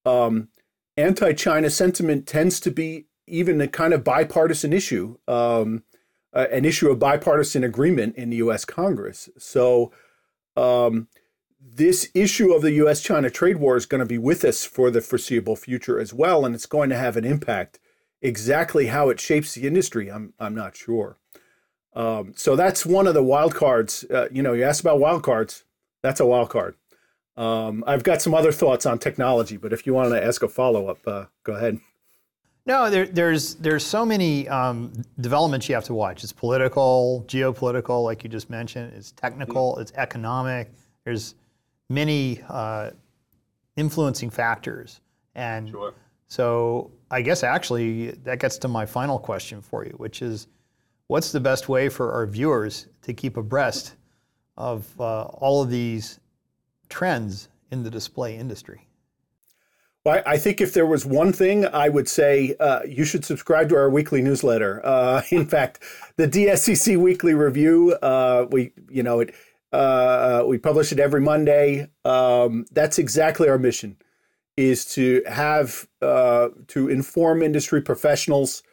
um, 0.06 0.50
anti-China 0.98 1.70
sentiment 1.70 2.26
tends 2.26 2.60
to 2.60 2.72
be 2.72 3.06
even 3.28 3.62
a 3.62 3.68
kind 3.68 3.94
of 3.94 4.04
bipartisan 4.04 4.74
issue, 4.74 5.18
um, 5.28 5.84
uh, 6.34 6.48
an 6.52 6.66
issue 6.66 6.90
of 6.90 6.98
bipartisan 6.98 7.64
agreement 7.64 8.16
in 8.16 8.32
the 8.32 8.38
U.S. 8.38 8.66
Congress. 8.66 9.30
So 9.38 9.92
um, 10.58 11.08
this 11.62 12.10
issue 12.16 12.54
of 12.54 12.64
the 12.64 12.72
US 12.84 13.02
China 13.02 13.30
trade 13.30 13.58
war 13.58 13.78
is 13.78 13.86
going 13.86 14.00
to 14.00 14.06
be 14.06 14.18
with 14.18 14.44
us 14.44 14.66
for 14.66 14.90
the 14.90 15.02
foreseeable 15.02 15.56
future 15.56 16.00
as 16.00 16.14
well, 16.14 16.46
and 16.46 16.56
it's 16.56 16.66
going 16.66 16.90
to 16.90 16.98
have 16.98 17.18
an 17.18 17.26
impact. 17.26 17.80
Exactly 18.22 18.88
how 18.88 19.10
it 19.10 19.20
shapes 19.20 19.54
the 19.54 19.68
industry, 19.68 20.10
I'm, 20.10 20.34
I'm 20.40 20.56
not 20.56 20.76
sure. 20.76 21.18
Um, 21.94 22.34
so 22.36 22.56
that's 22.56 22.86
one 22.86 23.08
of 23.08 23.14
the 23.14 23.24
wild 23.24 23.56
cards. 23.56 24.06
Uh, 24.06 24.28
you 24.32 24.42
know, 24.42 24.54
you 24.54 24.64
asked 24.64 24.82
about 24.82 25.00
wild 25.00 25.24
cards, 25.24 25.64
that's 26.02 26.20
a 26.20 26.26
wild 26.26 26.50
card. 26.50 26.76
Um, 27.36 27.84
I've 27.88 28.04
got 28.04 28.22
some 28.22 28.34
other 28.34 28.52
thoughts 28.52 28.86
on 28.86 29.00
technology, 29.00 29.58
but 29.58 29.72
if 29.72 29.86
you 29.86 29.94
want 29.94 30.12
to 30.12 30.24
ask 30.24 30.44
a 30.44 30.48
follow 30.48 30.88
up, 30.88 31.00
uh, 31.08 31.26
go 31.44 31.54
ahead. 31.54 31.80
No, 32.66 32.90
there, 32.90 33.08
there's 33.08 33.56
there's 33.56 33.86
so 33.86 34.06
many 34.06 34.48
um, 34.50 34.92
developments 35.20 35.68
you 35.70 35.76
have 35.76 35.86
to 35.86 35.94
watch. 35.94 36.24
It's 36.24 36.34
political, 36.34 37.26
geopolitical, 37.28 38.04
like 38.04 38.24
you 38.24 38.30
just 38.30 38.50
mentioned. 38.50 38.94
It's 38.96 39.12
technical. 39.12 39.72
Mm-hmm. 39.72 39.82
It's 39.82 39.94
economic. 39.96 40.72
There's 41.06 41.36
many 41.90 42.42
uh, 42.48 42.92
influencing 43.78 44.30
factors. 44.30 45.02
And 45.36 45.70
sure. 45.70 45.94
so 46.28 46.92
I 47.10 47.22
guess 47.22 47.44
actually 47.44 48.12
that 48.24 48.40
gets 48.40 48.58
to 48.60 48.68
my 48.68 48.86
final 48.86 49.18
question 49.18 49.62
for 49.62 49.86
you, 49.86 49.94
which 49.98 50.22
is 50.22 50.48
what's 51.10 51.32
the 51.32 51.40
best 51.40 51.68
way 51.68 51.90
for 51.90 52.14
our 52.14 52.26
viewers 52.28 52.86
to 53.02 53.14
keep 53.14 53.36
abreast 53.36 53.96
of 54.56 54.88
uh, 55.02 55.24
all 55.24 55.64
of 55.64 55.70
these 55.70 56.20
trends 56.88 57.50
in 57.72 57.84
the 57.84 57.90
display 57.90 58.38
industry? 58.38 58.88
Well, 60.06 60.22
I 60.26 60.38
think 60.38 60.62
if 60.62 60.74
there 60.74 60.86
was 60.86 61.06
one 61.06 61.34
thing, 61.34 61.66
I 61.66 61.90
would 61.90 62.08
say 62.08 62.56
uh, 62.60 62.84
you 62.88 63.04
should 63.04 63.26
subscribe 63.26 63.70
to 63.70 63.76
our 63.76 63.90
weekly 63.90 64.22
newsletter. 64.22 64.86
Uh, 64.86 65.24
in 65.32 65.46
fact, 65.48 65.84
the 66.16 66.28
DSCC 66.28 66.96
Weekly 66.96 67.34
Review, 67.34 67.94
uh, 68.02 68.46
we 68.50 68.72
you 68.90 69.04
know 69.04 69.20
it 69.20 69.34
uh, 69.74 70.44
we 70.48 70.58
publish 70.58 70.92
it 70.92 71.00
every 71.00 71.22
Monday. 71.22 71.90
Um, 72.06 72.66
that's 72.72 73.00
exactly 73.00 73.50
our 73.50 73.58
mission: 73.58 73.98
is 74.56 74.86
to 74.94 75.24
have 75.28 75.88
uh, 76.02 76.50
to 76.68 76.88
inform 76.88 77.42
industry 77.42 77.82
professionals, 77.82 78.64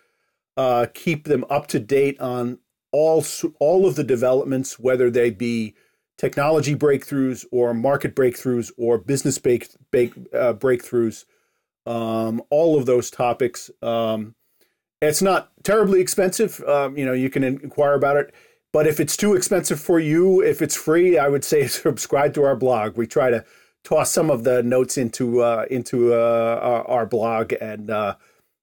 uh, 0.56 0.86
keep 0.94 1.24
them 1.24 1.44
up 1.50 1.66
to 1.68 1.78
date 1.78 2.20
on 2.20 2.58
all 2.92 3.24
all 3.58 3.86
of 3.86 3.96
the 3.96 4.04
developments, 4.04 4.78
whether 4.78 5.10
they 5.10 5.30
be 5.30 5.74
technology 6.18 6.74
breakthroughs 6.74 7.44
or 7.50 7.74
market 7.74 8.14
breakthroughs 8.14 8.70
or 8.78 8.96
business 8.96 9.38
break, 9.38 9.68
break, 9.90 10.12
uh, 10.32 10.54
breakthroughs. 10.54 11.24
Um, 11.84 12.42
all 12.50 12.76
of 12.76 12.86
those 12.86 13.10
topics. 13.10 13.70
Um, 13.80 14.34
it's 15.00 15.22
not 15.22 15.52
terribly 15.62 16.00
expensive. 16.00 16.60
Um, 16.66 16.96
you 16.96 17.04
know, 17.04 17.12
you 17.12 17.30
can 17.30 17.44
inquire 17.44 17.94
about 17.94 18.16
it. 18.16 18.34
But 18.72 18.86
if 18.86 19.00
it's 19.00 19.16
too 19.16 19.34
expensive 19.34 19.80
for 19.80 19.98
you, 19.98 20.42
if 20.42 20.60
it's 20.60 20.76
free, 20.76 21.16
I 21.16 21.28
would 21.28 21.44
say 21.44 21.66
subscribe 21.66 22.34
to 22.34 22.44
our 22.44 22.56
blog. 22.56 22.96
We 22.96 23.06
try 23.06 23.30
to 23.30 23.44
toss 23.84 24.10
some 24.10 24.30
of 24.30 24.44
the 24.44 24.62
notes 24.62 24.98
into 24.98 25.42
uh, 25.42 25.66
into 25.70 26.12
uh, 26.12 26.60
our, 26.62 26.88
our, 26.88 27.06
blog, 27.06 27.52
and 27.60 27.90
uh, 27.90 28.16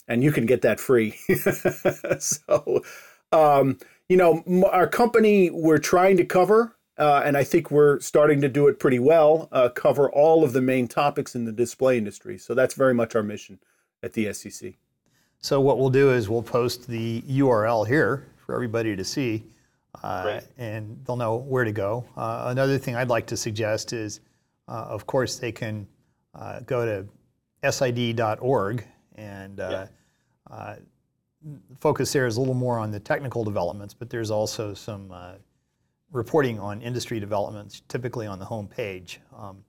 and 0.07 0.23
you 0.23 0.31
can 0.31 0.45
get 0.45 0.61
that 0.61 0.79
free. 0.79 1.11
so, 2.19 2.83
um, 3.31 3.77
you 4.09 4.17
know, 4.17 4.43
our 4.71 4.87
company 4.87 5.49
we're 5.49 5.77
trying 5.77 6.17
to 6.17 6.25
cover, 6.25 6.75
uh, 6.97 7.21
and 7.25 7.37
I 7.37 7.43
think 7.43 7.71
we're 7.71 7.99
starting 7.99 8.41
to 8.41 8.49
do 8.49 8.67
it 8.67 8.79
pretty 8.79 8.99
well. 8.99 9.49
Uh, 9.51 9.69
cover 9.69 10.11
all 10.11 10.43
of 10.43 10.53
the 10.53 10.61
main 10.61 10.87
topics 10.87 11.35
in 11.35 11.45
the 11.45 11.51
display 11.51 11.97
industry. 11.97 12.37
So 12.37 12.53
that's 12.53 12.75
very 12.75 12.93
much 12.93 13.15
our 13.15 13.23
mission 13.23 13.59
at 14.03 14.13
DSCC. 14.13 14.75
So 15.39 15.59
what 15.59 15.77
we'll 15.77 15.89
do 15.89 16.11
is 16.11 16.29
we'll 16.29 16.43
post 16.43 16.87
the 16.87 17.21
URL 17.21 17.87
here 17.87 18.27
for 18.45 18.53
everybody 18.53 18.95
to 18.95 19.03
see 19.03 19.43
uh, 20.01 20.41
and 20.57 20.99
they'll 21.05 21.15
know 21.15 21.35
where 21.35 21.63
to 21.63 21.71
go. 21.71 22.05
Uh, 22.17 22.45
another 22.47 22.77
thing 22.77 22.95
I'd 22.95 23.09
like 23.09 23.27
to 23.27 23.37
suggest 23.37 23.93
is, 23.93 24.19
uh, 24.67 24.85
of 24.89 25.05
course, 25.05 25.37
they 25.37 25.51
can 25.51 25.87
uh, 26.33 26.61
go 26.61 26.85
to 27.61 27.71
sid.org 27.71 28.85
and 29.15 29.59
uh, 29.59 29.85
yeah. 30.49 30.75
focus 31.79 32.13
there 32.13 32.27
is 32.27 32.37
a 32.37 32.39
little 32.39 32.53
more 32.53 32.79
on 32.79 32.91
the 32.91 32.99
technical 32.99 33.43
developments, 33.43 33.93
but 33.93 34.09
there's 34.09 34.31
also 34.31 34.73
some 34.73 35.13
reporting 36.11 36.59
on 36.59 36.81
industry 36.81 37.19
developments, 37.19 37.81
typically 37.87 38.27
on 38.27 38.39
the 38.39 38.45
home 38.45 38.67
page. 38.67 39.19
Um, 39.35 39.63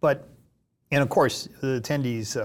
but, 0.00 0.28
and 0.90 1.02
of 1.02 1.08
course, 1.08 1.48
the 1.60 1.80
attendees 1.80 2.36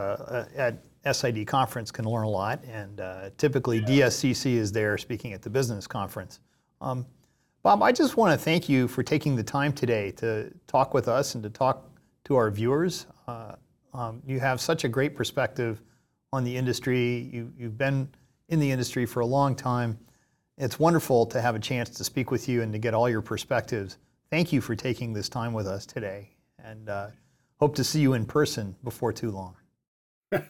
at 0.55 0.83
SID 1.15 1.47
conference 1.47 1.91
can 1.91 2.05
learn 2.05 2.25
a 2.25 2.29
lot, 2.29 2.63
and 2.65 2.99
uh, 2.99 3.29
typically 3.37 3.79
yeah. 3.79 4.07
DSCC 4.07 4.55
is 4.55 4.71
there 4.71 4.97
speaking 4.97 5.33
at 5.33 5.41
the 5.41 5.49
business 5.49 5.87
conference. 5.87 6.39
Um, 6.81 7.05
Bob, 7.63 7.81
I 7.81 7.91
just 7.91 8.17
want 8.17 8.37
to 8.37 8.43
thank 8.43 8.69
you 8.69 8.87
for 8.87 9.03
taking 9.03 9.35
the 9.35 9.43
time 9.43 9.73
today 9.73 10.11
to 10.11 10.51
talk 10.67 10.93
with 10.93 11.07
us 11.07 11.35
and 11.35 11.43
to 11.43 11.49
talk 11.49 11.89
to 12.25 12.35
our 12.35 12.51
viewers. 12.51 13.07
Uh, 13.27 13.55
um, 13.93 14.21
you 14.25 14.39
have 14.39 14.61
such 14.61 14.83
a 14.83 14.89
great 14.89 15.15
perspective 15.15 15.81
on 16.33 16.43
the 16.43 16.55
industry. 16.55 17.29
You, 17.33 17.53
you've 17.57 17.77
been 17.77 18.09
in 18.49 18.59
the 18.59 18.71
industry 18.71 19.05
for 19.05 19.21
a 19.21 19.25
long 19.25 19.55
time. 19.55 19.97
It's 20.57 20.79
wonderful 20.79 21.25
to 21.27 21.41
have 21.41 21.55
a 21.55 21.59
chance 21.59 21.89
to 21.89 22.03
speak 22.03 22.31
with 22.31 22.49
you 22.49 22.61
and 22.61 22.73
to 22.73 22.79
get 22.79 22.93
all 22.93 23.09
your 23.09 23.21
perspectives. 23.21 23.97
Thank 24.29 24.51
you 24.51 24.61
for 24.61 24.75
taking 24.75 25.13
this 25.13 25.29
time 25.29 25.53
with 25.53 25.67
us 25.67 25.85
today, 25.85 26.31
and 26.63 26.89
uh, 26.89 27.07
hope 27.59 27.75
to 27.75 27.83
see 27.83 28.01
you 28.01 28.13
in 28.13 28.25
person 28.25 28.75
before 28.83 29.13
too 29.13 29.31
long. 29.31 29.55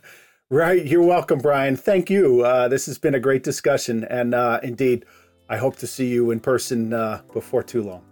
Right. 0.50 0.86
You're 0.86 1.04
welcome, 1.04 1.40
Brian. 1.40 1.76
Thank 1.76 2.10
you. 2.10 2.42
Uh, 2.46 2.70
this 2.70 2.86
has 2.86 2.98
been 2.98 3.16
a 3.16 3.20
great 3.20 3.44
discussion. 3.44 4.06
And 4.06 4.34
uh, 4.34 4.62
indeed, 4.64 5.04
I 5.50 5.58
hope 5.58 5.76
to 5.78 5.88
see 5.88 6.08
you 6.08 6.32
in 6.32 6.40
person 6.40 6.94
uh, 6.94 7.22
before 7.34 7.64
too 7.64 7.84
long. 7.84 8.06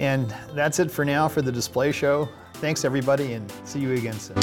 And 0.00 0.34
that's 0.54 0.80
it 0.80 0.90
for 0.90 1.04
now 1.04 1.28
for 1.28 1.40
the 1.40 1.52
display 1.52 1.92
show. 1.92 2.28
Thanks, 2.62 2.84
everybody, 2.84 3.32
and 3.32 3.52
see 3.64 3.80
you 3.80 3.92
again 3.94 4.14
soon. 4.20 4.36